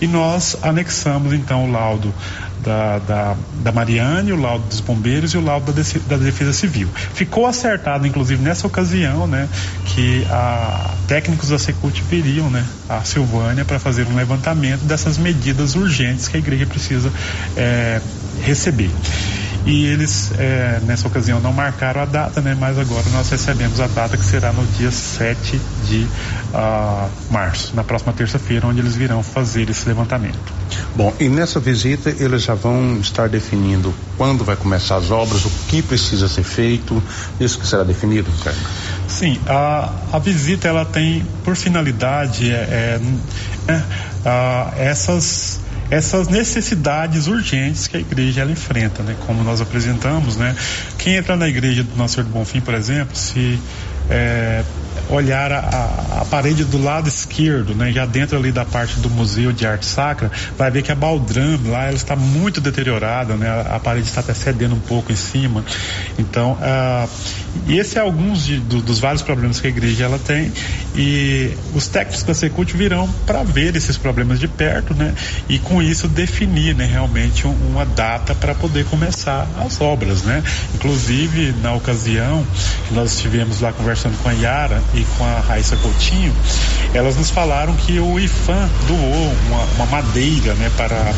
e 0.00 0.06
nós 0.06 0.56
anexamos 0.62 1.34
então 1.34 1.68
o 1.68 1.72
laudo 1.72 2.14
da, 2.62 2.98
da, 2.98 3.36
da 3.62 3.72
Mariane, 3.72 4.32
o 4.32 4.40
laudo 4.40 4.64
dos 4.66 4.80
bombeiros 4.80 5.32
e 5.32 5.38
o 5.38 5.44
laudo 5.44 5.72
da, 5.72 5.82
da 6.08 6.16
Defesa 6.16 6.37
Civil. 6.52 6.88
Ficou 7.14 7.46
acertado, 7.46 8.06
inclusive, 8.06 8.42
nessa 8.42 8.66
ocasião, 8.66 9.26
né, 9.26 9.48
que 9.86 10.24
a, 10.30 10.94
técnicos 11.06 11.48
da 11.48 11.58
Secult 11.58 12.00
viriam 12.02 12.50
né, 12.50 12.64
a 12.88 13.02
Silvânia 13.04 13.64
para 13.64 13.78
fazer 13.78 14.06
um 14.06 14.14
levantamento 14.14 14.82
dessas 14.82 15.18
medidas 15.18 15.74
urgentes 15.74 16.28
que 16.28 16.36
a 16.36 16.40
igreja 16.40 16.66
precisa 16.66 17.12
é, 17.56 18.00
receber 18.42 18.90
e 19.68 19.84
eles 19.84 20.32
é, 20.38 20.80
nessa 20.86 21.06
ocasião 21.06 21.40
não 21.40 21.52
marcaram 21.52 22.00
a 22.00 22.06
data, 22.06 22.40
né? 22.40 22.56
Mas 22.58 22.78
agora 22.78 23.04
nós 23.10 23.28
recebemos 23.28 23.78
a 23.80 23.86
data 23.86 24.16
que 24.16 24.24
será 24.24 24.50
no 24.50 24.66
dia 24.78 24.90
7 24.90 25.60
de 25.84 26.06
uh, 26.54 27.10
março, 27.30 27.76
na 27.76 27.84
próxima 27.84 28.14
terça-feira, 28.14 28.66
onde 28.66 28.80
eles 28.80 28.96
virão 28.96 29.22
fazer 29.22 29.68
esse 29.68 29.86
levantamento. 29.86 30.38
Bom, 30.96 31.14
e 31.20 31.28
nessa 31.28 31.60
visita 31.60 32.08
eles 32.18 32.44
já 32.44 32.54
vão 32.54 32.98
estar 32.98 33.28
definindo 33.28 33.94
quando 34.16 34.42
vai 34.42 34.56
começar 34.56 34.96
as 34.96 35.10
obras, 35.10 35.44
o 35.44 35.50
que 35.68 35.82
precisa 35.82 36.28
ser 36.28 36.44
feito, 36.44 37.02
isso 37.38 37.58
que 37.58 37.66
será 37.66 37.84
definido, 37.84 38.30
Ricardo? 38.30 38.58
Sim, 39.06 39.38
a, 39.46 39.92
a 40.12 40.18
visita 40.18 40.66
ela 40.66 40.86
tem 40.86 41.26
por 41.44 41.54
finalidade 41.54 42.50
é, 42.50 43.00
é, 43.68 43.82
é, 44.24 44.88
essas 44.88 45.60
essas 45.90 46.28
necessidades 46.28 47.26
urgentes 47.26 47.86
que 47.86 47.96
a 47.96 48.00
igreja 48.00 48.42
ela 48.42 48.50
enfrenta, 48.50 49.02
né? 49.02 49.16
Como 49.26 49.42
nós 49.42 49.60
apresentamos, 49.60 50.36
né? 50.36 50.54
Quem 50.98 51.16
entra 51.16 51.36
na 51.36 51.48
igreja 51.48 51.82
do 51.82 51.96
Nosso 51.96 52.14
Senhor 52.14 52.26
do 52.26 52.32
Bonfim, 52.32 52.60
por 52.60 52.74
exemplo, 52.74 53.16
se 53.16 53.58
é, 54.10 54.62
olhar 55.10 55.52
a, 55.52 56.20
a, 56.20 56.24
parede 56.24 56.64
do 56.64 56.82
lado 56.82 57.08
esquerdo, 57.08 57.74
né, 57.74 57.92
já 57.92 58.04
dentro 58.04 58.36
ali 58.36 58.52
da 58.52 58.64
parte 58.64 58.98
do 59.00 59.08
Museu 59.08 59.52
de 59.52 59.66
Arte 59.66 59.86
Sacra, 59.86 60.30
vai 60.56 60.70
ver 60.70 60.82
que 60.82 60.92
a 60.92 60.94
baldrame 60.94 61.68
lá 61.68 61.84
ela 61.84 61.94
está 61.94 62.14
muito 62.14 62.60
deteriorada, 62.60 63.34
né, 63.34 63.48
a, 63.70 63.78
parede 63.78 64.06
está 64.06 64.20
até 64.20 64.34
cedendo 64.34 64.74
um 64.74 64.80
pouco 64.80 65.12
em 65.12 65.16
cima. 65.16 65.64
Então, 66.18 66.52
uh, 66.52 67.08
esse 67.68 67.98
é 67.98 68.00
alguns 68.00 68.44
de, 68.44 68.60
do, 68.60 68.80
dos 68.80 68.98
vários 68.98 69.22
problemas 69.22 69.60
que 69.60 69.66
a 69.66 69.70
igreja 69.70 70.04
ela 70.04 70.18
tem 70.18 70.52
e 70.98 71.56
os 71.74 71.86
técnicos 71.86 72.24
da 72.24 72.34
Secult 72.34 72.76
virão 72.76 73.08
para 73.24 73.44
ver 73.44 73.76
esses 73.76 73.96
problemas 73.96 74.40
de 74.40 74.48
perto, 74.48 74.92
né, 74.92 75.14
e 75.48 75.60
com 75.60 75.80
isso 75.80 76.08
definir, 76.08 76.74
né, 76.74 76.84
realmente 76.84 77.46
um, 77.46 77.52
uma 77.70 77.86
data 77.86 78.34
para 78.34 78.52
poder 78.52 78.84
começar 78.86 79.46
as 79.64 79.80
obras, 79.80 80.24
né. 80.24 80.42
Inclusive 80.74 81.54
na 81.62 81.72
ocasião 81.72 82.44
que 82.88 82.94
nós 82.94 83.14
estivemos 83.14 83.60
lá 83.60 83.72
conversando 83.72 84.20
com 84.20 84.28
a 84.28 84.32
Yara 84.32 84.82
e 84.92 85.04
com 85.16 85.24
a 85.24 85.38
Raíssa 85.38 85.76
Coutinho, 85.76 86.34
elas 86.92 87.14
nos 87.16 87.30
falaram 87.30 87.76
que 87.76 88.00
o 88.00 88.18
IFAM 88.18 88.68
doou 88.88 89.32
uma, 89.46 89.64
uma 89.76 89.86
madeira 89.86 90.54
né, 90.54 90.68
para, 90.76 91.14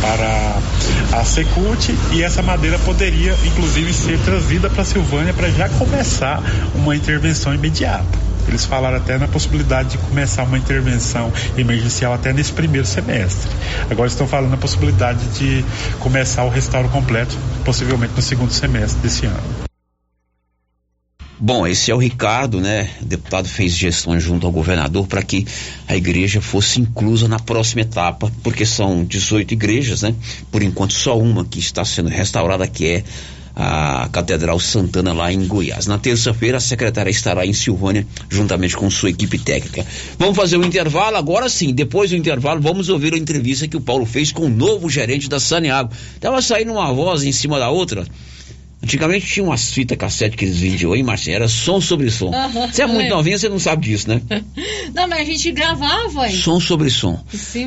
para 0.00 1.18
a 1.20 1.24
Secult 1.24 1.94
e 2.12 2.22
essa 2.22 2.40
madeira 2.40 2.78
poderia, 2.78 3.36
inclusive, 3.44 3.92
ser 3.92 4.18
trazida 4.20 4.70
para 4.70 4.84
Silvânia 4.84 5.34
para 5.34 5.50
já 5.50 5.68
começar 5.68 6.42
uma 6.74 6.96
intervenção 6.96 7.52
imediata. 7.52 8.27
Eles 8.48 8.64
falaram 8.64 8.96
até 8.96 9.18
na 9.18 9.28
possibilidade 9.28 9.90
de 9.90 9.98
começar 9.98 10.42
uma 10.42 10.58
intervenção 10.58 11.32
emergencial 11.56 12.14
até 12.14 12.32
nesse 12.32 12.52
primeiro 12.52 12.86
semestre. 12.86 13.50
Agora 13.90 14.08
estão 14.08 14.26
falando 14.26 14.50
na 14.50 14.56
possibilidade 14.56 15.24
de 15.38 15.64
começar 16.00 16.44
o 16.44 16.48
restauro 16.48 16.88
completo, 16.88 17.36
possivelmente 17.64 18.14
no 18.16 18.22
segundo 18.22 18.52
semestre 18.52 19.00
desse 19.00 19.26
ano. 19.26 19.68
Bom, 21.40 21.64
esse 21.64 21.88
é 21.88 21.94
o 21.94 21.98
Ricardo, 21.98 22.60
né? 22.60 22.90
O 23.00 23.04
deputado 23.04 23.48
fez 23.48 23.72
gestões 23.72 24.24
junto 24.24 24.44
ao 24.44 24.52
governador 24.52 25.06
para 25.06 25.22
que 25.22 25.46
a 25.86 25.94
igreja 25.94 26.40
fosse 26.40 26.80
inclusa 26.80 27.28
na 27.28 27.38
próxima 27.38 27.82
etapa, 27.82 28.32
porque 28.42 28.66
são 28.66 29.04
18 29.04 29.54
igrejas, 29.54 30.02
né? 30.02 30.16
Por 30.50 30.64
enquanto 30.64 30.94
só 30.94 31.16
uma 31.16 31.44
que 31.44 31.60
está 31.60 31.84
sendo 31.84 32.08
restaurada, 32.08 32.66
que 32.66 32.88
é 32.88 33.04
a 33.58 34.08
Catedral 34.12 34.60
Santana 34.60 35.12
lá 35.12 35.32
em 35.32 35.44
Goiás. 35.44 35.88
Na 35.88 35.98
terça-feira 35.98 36.58
a 36.58 36.60
secretária 36.60 37.10
estará 37.10 37.44
em 37.44 37.52
Silvânia 37.52 38.06
juntamente 38.30 38.76
com 38.76 38.88
sua 38.88 39.10
equipe 39.10 39.36
técnica. 39.36 39.84
Vamos 40.16 40.36
fazer 40.36 40.56
um 40.56 40.64
intervalo 40.64 41.16
agora 41.16 41.48
sim. 41.48 41.74
Depois 41.74 42.10
do 42.10 42.16
intervalo 42.16 42.60
vamos 42.60 42.88
ouvir 42.88 43.14
a 43.14 43.18
entrevista 43.18 43.66
que 43.66 43.76
o 43.76 43.80
Paulo 43.80 44.06
fez 44.06 44.30
com 44.30 44.44
o 44.44 44.48
novo 44.48 44.88
gerente 44.88 45.28
da 45.28 45.40
Saneago. 45.40 45.90
Tava 46.20 46.40
saindo 46.40 46.70
uma 46.70 46.92
voz 46.92 47.24
em 47.24 47.32
cima 47.32 47.58
da 47.58 47.68
outra. 47.68 48.06
Antigamente 48.88 49.26
tinha 49.26 49.44
umas 49.44 49.70
fitas 49.70 49.98
cassete 49.98 50.34
que 50.34 50.46
eles 50.46 50.60
vendiam 50.60 50.94
aí, 50.94 51.02
Marcinha, 51.02 51.36
era 51.36 51.46
som 51.46 51.78
sobre 51.78 52.10
som. 52.10 52.32
Você 52.72 52.80
é 52.80 52.86
muito 52.86 53.10
novinha, 53.10 53.36
você 53.36 53.46
não 53.46 53.58
sabe 53.58 53.86
disso, 53.86 54.08
né? 54.08 54.22
Não, 54.94 55.06
mas 55.06 55.20
a 55.20 55.24
gente 55.24 55.52
gravava, 55.52 56.26
hein? 56.26 56.34
Som 56.34 56.58
sobre 56.58 56.88
som. 56.88 57.22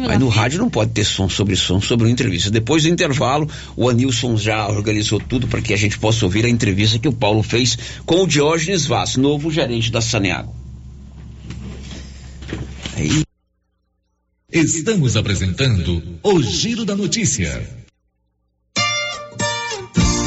Mas 0.08 0.20
no 0.20 0.28
rádio 0.30 0.58
não 0.58 0.68
pode 0.68 0.90
ter 0.94 1.06
som 1.06 1.30
sobre 1.30 1.56
som 1.56 1.80
sobre 1.80 2.08
uma 2.08 2.12
entrevista. 2.12 2.50
Depois 2.50 2.82
do 2.82 2.90
intervalo, 2.90 3.48
o 3.76 3.88
Anilson 3.88 4.36
já 4.36 4.68
organizou 4.68 5.20
tudo 5.20 5.48
para 5.48 5.62
que 5.62 5.76
a 5.76 5.78
gente 5.78 6.00
possa 6.00 6.26
ouvir 6.26 6.44
a 6.44 6.50
entrevista 6.50 6.98
que 6.98 7.08
o 7.08 7.14
Paulo 7.14 7.44
fez 7.44 7.78
com 8.04 8.24
o 8.24 8.28
Diógenes 8.28 8.88
Vaz, 8.88 9.16
novo 9.16 9.52
gerente 9.52 9.92
da 9.92 10.02
Saneago. 10.02 10.56
Aí. 12.98 13.22
Estamos 14.52 15.16
apresentando 15.16 16.02
o 16.24 16.42
Giro 16.42 16.84
da 16.84 16.96
Notícia. 16.96 17.81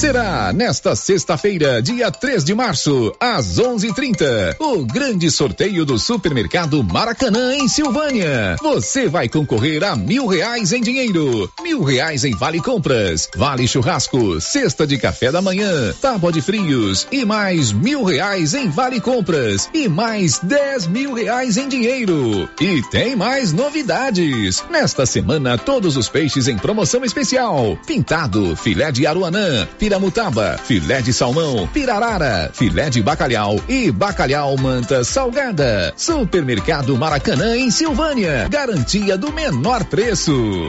Será 0.00 0.50
nesta 0.50 0.96
sexta-feira, 0.96 1.82
dia 1.82 2.10
3 2.10 2.42
de 2.42 2.54
março, 2.54 3.12
às 3.20 3.58
11:30, 3.58 4.56
o 4.58 4.82
grande 4.86 5.30
sorteio 5.30 5.84
do 5.84 5.98
Supermercado 5.98 6.82
Maracanã 6.82 7.54
em 7.54 7.68
Silvânia. 7.68 8.56
Você 8.62 9.08
vai 9.10 9.28
concorrer 9.28 9.84
a 9.84 9.94
mil 9.94 10.26
reais 10.26 10.72
em 10.72 10.80
dinheiro, 10.80 11.52
mil 11.60 11.82
reais 11.82 12.24
em 12.24 12.34
vale 12.34 12.62
compras, 12.62 13.28
vale 13.36 13.68
churrasco, 13.68 14.40
cesta 14.40 14.86
de 14.86 14.96
café 14.96 15.30
da 15.30 15.42
manhã, 15.42 15.92
tábua 16.00 16.32
de 16.32 16.40
frios 16.40 17.06
e 17.12 17.22
mais 17.26 17.70
mil 17.70 18.02
reais 18.02 18.54
em 18.54 18.70
vale 18.70 19.02
compras 19.02 19.68
e 19.74 19.86
mais 19.86 20.38
dez 20.38 20.86
mil 20.86 21.12
reais 21.12 21.58
em 21.58 21.68
dinheiro. 21.68 22.48
E 22.58 22.82
tem 22.84 23.14
mais 23.14 23.52
novidades. 23.52 24.64
Nesta 24.70 25.04
semana, 25.04 25.58
todos 25.58 25.98
os 25.98 26.08
peixes 26.08 26.48
em 26.48 26.56
promoção 26.56 27.04
especial: 27.04 27.78
pintado, 27.86 28.56
filé 28.56 28.90
de 28.90 29.06
aruanã, 29.06 29.68
piramutaba, 29.90 30.56
filé 30.56 31.02
de 31.02 31.12
salmão, 31.12 31.66
pirarara, 31.72 32.48
filé 32.54 32.88
de 32.88 33.02
bacalhau 33.02 33.60
e 33.68 33.90
bacalhau 33.90 34.56
manta 34.56 35.02
salgada. 35.02 35.92
Supermercado 35.96 36.96
Maracanã 36.96 37.56
em 37.56 37.72
Silvânia. 37.72 38.46
Garantia 38.48 39.18
do 39.18 39.32
menor 39.32 39.82
preço. 39.86 40.68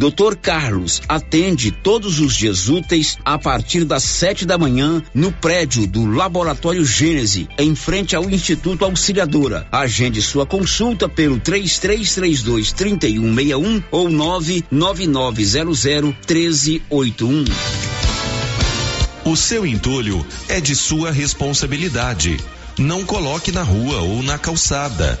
Dr. 0.00 0.34
Carlos 0.40 1.02
atende 1.06 1.70
todos 1.70 2.20
os 2.20 2.34
dias 2.34 2.70
úteis 2.70 3.18
a 3.22 3.38
partir 3.38 3.84
das 3.84 4.02
sete 4.02 4.46
da 4.46 4.56
manhã 4.56 5.02
no 5.12 5.30
prédio 5.30 5.86
do 5.86 6.06
Laboratório 6.06 6.86
Gênese, 6.86 7.46
em 7.58 7.74
frente 7.74 8.16
ao 8.16 8.30
Instituto 8.30 8.86
Auxiliadora. 8.86 9.68
Agende 9.70 10.22
sua 10.22 10.46
consulta 10.46 11.06
pelo 11.06 11.38
3332 11.38 12.72
3161 12.72 13.82
ou 13.90 14.08
99900 14.08 15.84
1381. 16.26 17.44
O 19.26 19.36
seu 19.36 19.66
entulho 19.66 20.26
é 20.48 20.62
de 20.62 20.74
sua 20.74 21.10
responsabilidade. 21.10 22.38
Não 22.78 23.04
coloque 23.04 23.52
na 23.52 23.62
rua 23.62 23.98
ou 23.98 24.22
na 24.22 24.38
calçada. 24.38 25.20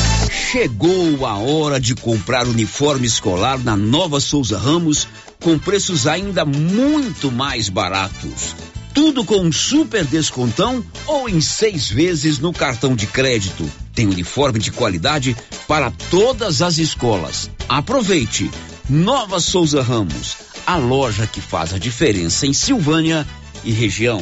Chegou 0.31 1.25
a 1.25 1.35
hora 1.35 1.77
de 1.77 1.93
comprar 1.93 2.47
uniforme 2.47 3.05
escolar 3.05 3.59
na 3.59 3.75
Nova 3.75 4.21
Souza 4.21 4.57
Ramos 4.57 5.05
com 5.41 5.59
preços 5.59 6.07
ainda 6.07 6.45
muito 6.45 7.29
mais 7.29 7.67
baratos. 7.67 8.55
Tudo 8.93 9.25
com 9.25 9.39
um 9.39 9.51
super 9.51 10.05
descontão 10.05 10.83
ou 11.05 11.27
em 11.27 11.41
seis 11.41 11.89
vezes 11.89 12.39
no 12.39 12.53
cartão 12.53 12.95
de 12.95 13.07
crédito. 13.07 13.69
Tem 13.93 14.07
uniforme 14.07 14.57
de 14.57 14.71
qualidade 14.71 15.35
para 15.67 15.91
todas 16.09 16.61
as 16.61 16.77
escolas. 16.77 17.49
Aproveite! 17.67 18.49
Nova 18.89 19.39
Souza 19.39 19.81
Ramos, 19.81 20.37
a 20.65 20.77
loja 20.77 21.27
que 21.27 21.41
faz 21.41 21.73
a 21.73 21.77
diferença 21.77 22.47
em 22.47 22.53
Silvânia 22.53 23.27
e 23.63 23.71
região. 23.71 24.21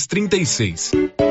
36. 0.07 1.30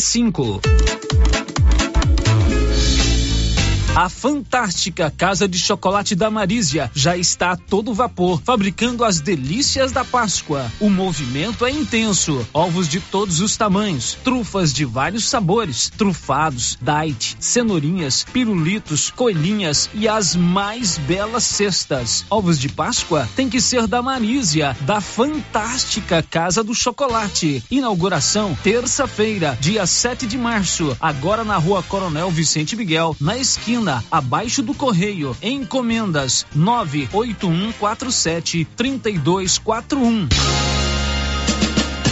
cinco. 0.00 0.60
A 3.96 4.08
fantástica 4.08 5.08
Casa 5.08 5.46
de 5.46 5.56
Chocolate 5.56 6.16
da 6.16 6.28
Marísia 6.28 6.90
já 6.92 7.16
está 7.16 7.52
a 7.52 7.56
todo 7.56 7.94
vapor, 7.94 8.42
fabricando 8.44 9.04
as 9.04 9.20
delícias 9.20 9.92
da 9.92 10.04
Páscoa. 10.04 10.68
O 10.80 10.90
movimento 10.90 11.64
é 11.64 11.70
intenso. 11.70 12.44
Ovos 12.52 12.88
de 12.88 12.98
todos 12.98 13.38
os 13.38 13.56
tamanhos, 13.56 14.18
trufas 14.24 14.72
de 14.72 14.84
vários 14.84 15.28
sabores, 15.28 15.92
trufados, 15.96 16.76
diet, 16.82 17.36
cenourinhas, 17.38 18.26
pirulitos, 18.32 19.12
coelhinhas 19.12 19.88
e 19.94 20.08
as 20.08 20.34
mais 20.34 20.98
belas 20.98 21.44
cestas. 21.44 22.26
Ovos 22.28 22.58
de 22.58 22.68
Páscoa 22.70 23.28
tem 23.36 23.48
que 23.48 23.60
ser 23.60 23.86
da 23.86 24.02
Marísia, 24.02 24.76
da 24.80 25.00
fantástica 25.00 26.20
Casa 26.20 26.64
do 26.64 26.74
Chocolate. 26.74 27.62
Inauguração 27.70 28.58
terça-feira, 28.60 29.56
dia 29.60 29.86
7 29.86 30.26
de 30.26 30.36
março, 30.36 30.96
agora 31.00 31.44
na 31.44 31.58
Rua 31.58 31.80
Coronel 31.84 32.28
Vicente 32.28 32.74
Miguel, 32.74 33.16
na 33.20 33.38
esquina 33.38 33.83
abaixo 34.10 34.62
do 34.62 34.74
correio. 34.74 35.36
Encomendas 35.42 36.46
98147 36.54 38.64
3241. 38.76 40.28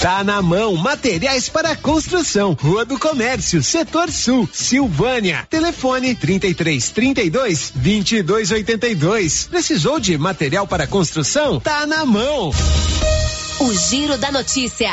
Tá 0.00 0.22
na 0.22 0.40
mão, 0.40 0.76
materiais 0.76 1.48
para 1.48 1.74
construção, 1.74 2.52
Rua 2.52 2.84
do 2.84 2.96
Comércio, 3.00 3.60
Setor 3.64 4.12
Sul, 4.12 4.48
Silvânia. 4.52 5.44
Telefone 5.50 6.14
33 6.14 6.90
32 6.90 7.72
22 7.74 8.52
82. 8.52 9.48
Precisou 9.50 9.98
de 9.98 10.16
material 10.16 10.68
para 10.68 10.86
construção? 10.86 11.58
Tá 11.58 11.84
na 11.84 12.06
mão. 12.06 12.52
O 13.58 13.74
Giro 13.74 14.16
da 14.16 14.30
Notícia. 14.30 14.92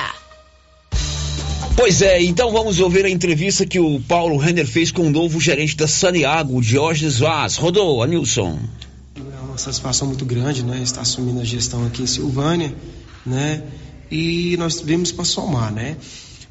Pois 1.78 2.02
é, 2.02 2.20
então 2.24 2.52
vamos 2.52 2.80
ouvir 2.80 3.06
a 3.06 3.10
entrevista 3.10 3.64
que 3.64 3.80
o 3.80 4.00
Paulo 4.00 4.38
Renner 4.38 4.66
fez 4.66 4.92
com 4.92 5.06
o 5.06 5.12
novo 5.12 5.40
gerente 5.40 5.78
da 5.78 5.88
Saniago, 5.88 6.60
Diógenes 6.60 7.20
Vaz. 7.20 7.58
Rodou, 7.58 8.02
Anilson. 8.02 8.58
É 9.16 9.46
uma 9.46 9.58
satisfação 9.60 10.08
muito 10.08 10.26
grande, 10.26 10.64
né? 10.64 10.82
Estar 10.82 11.02
assumindo 11.02 11.42
a 11.42 11.46
gestão 11.46 11.86
aqui 11.86 12.02
em 12.02 12.08
Silvânia, 12.08 12.74
né? 13.24 13.62
E 14.10 14.56
nós 14.58 14.82
vimos 14.82 15.12
para 15.12 15.26
somar, 15.26 15.72
né? 15.72 15.98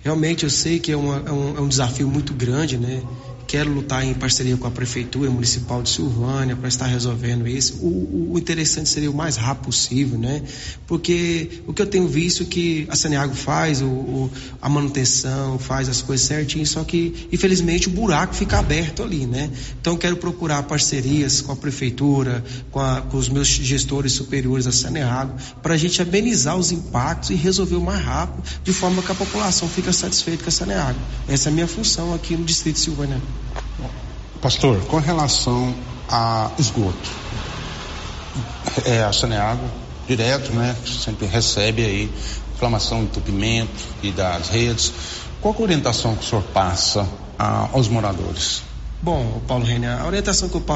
Realmente 0.02 0.44
eu 0.44 0.50
sei 0.50 0.78
que 0.78 0.92
é, 0.92 0.96
uma, 0.96 1.22
é, 1.26 1.32
um, 1.32 1.56
é 1.56 1.60
um 1.60 1.68
desafio 1.68 2.08
muito 2.08 2.34
grande, 2.34 2.76
né? 2.76 3.02
Quero 3.46 3.70
lutar 3.70 4.04
em 4.04 4.14
parceria 4.14 4.56
com 4.56 4.66
a 4.66 4.70
Prefeitura 4.70 5.30
Municipal 5.30 5.82
de 5.82 5.90
Silvânia 5.90 6.56
para 6.56 6.68
estar 6.68 6.86
resolvendo 6.86 7.46
isso. 7.46 7.74
O, 7.76 8.32
o, 8.32 8.38
interessante 8.38 8.88
seria 8.88 9.10
o 9.10 9.14
mais 9.14 9.36
rápido 9.36 9.66
possível, 9.66 10.18
né? 10.18 10.42
Porque 10.86 11.62
o 11.66 11.72
que 11.72 11.82
eu 11.82 11.86
tenho 11.86 12.06
visto 12.06 12.42
é 12.42 12.46
que 12.46 12.86
a 12.90 12.96
Saneago 12.96 13.34
faz 13.34 13.80
o, 13.80 13.86
o, 13.86 14.30
a 14.60 14.68
manutenção, 14.68 15.58
faz 15.58 15.88
as 15.88 16.02
coisas 16.02 16.26
certinho, 16.26 16.66
só 16.66 16.84
que 16.84 17.28
infelizmente 17.32 17.88
o 17.88 17.90
buraco 17.90 18.34
fica 18.34 18.58
aberto 18.58 19.02
ali, 19.02 19.26
né? 19.26 19.50
Então 19.80 19.96
quero 19.96 20.16
procurar 20.16 20.62
parcerias 20.64 21.40
com 21.40 21.52
a 21.52 21.56
Prefeitura, 21.56 22.44
com, 22.70 22.80
a, 22.80 23.02
com 23.02 23.16
os 23.16 23.28
meus 23.28 23.48
gestores 23.48 24.12
superiores 24.12 24.64
da 24.64 24.72
Saneago, 24.72 25.34
para 25.62 25.74
a 25.74 25.76
gente 25.76 26.00
amenizar 26.02 26.56
os 26.56 26.72
impactos 26.72 27.30
e 27.30 27.34
resolver 27.34 27.76
o 27.76 27.80
mais 27.80 28.02
rápido, 28.02 28.42
de 28.62 28.72
forma 28.72 29.02
que 29.02 29.12
a 29.12 29.14
população 29.14 29.68
fique 29.68 29.92
satisfeita 29.92 30.42
com 30.42 30.48
a 30.48 30.52
Saneago. 30.52 30.98
Essa 31.28 31.48
é 31.48 31.50
a 31.50 31.54
minha 31.54 31.68
função 31.68 32.14
aqui 32.14 32.36
no 32.36 32.44
Distrito 32.44 32.76
de 32.76 32.80
Silvânia. 32.80 33.20
Pastor, 34.40 34.78
com 34.86 34.98
relação 34.98 35.74
a 36.08 36.50
esgoto, 36.58 37.10
é, 38.84 39.02
a 39.02 39.12
Saneago, 39.12 39.66
direto, 40.06 40.52
né, 40.52 40.76
sempre 40.84 41.26
recebe 41.26 41.84
aí 41.84 42.12
inflamação, 42.54 43.02
entupimento 43.02 43.82
e 44.02 44.10
das 44.10 44.48
redes. 44.48 44.92
Qual 45.40 45.54
a 45.58 45.62
orientação 45.62 46.14
que 46.14 46.24
o 46.24 46.28
senhor 46.28 46.42
passa 46.52 47.08
a, 47.38 47.68
aos 47.72 47.88
moradores? 47.88 48.62
Bom, 49.02 49.42
Paulo 49.46 49.64
René, 49.64 49.92
a 49.92 50.06
orientação 50.06 50.48
que 50.48 50.54
eu 50.54 50.60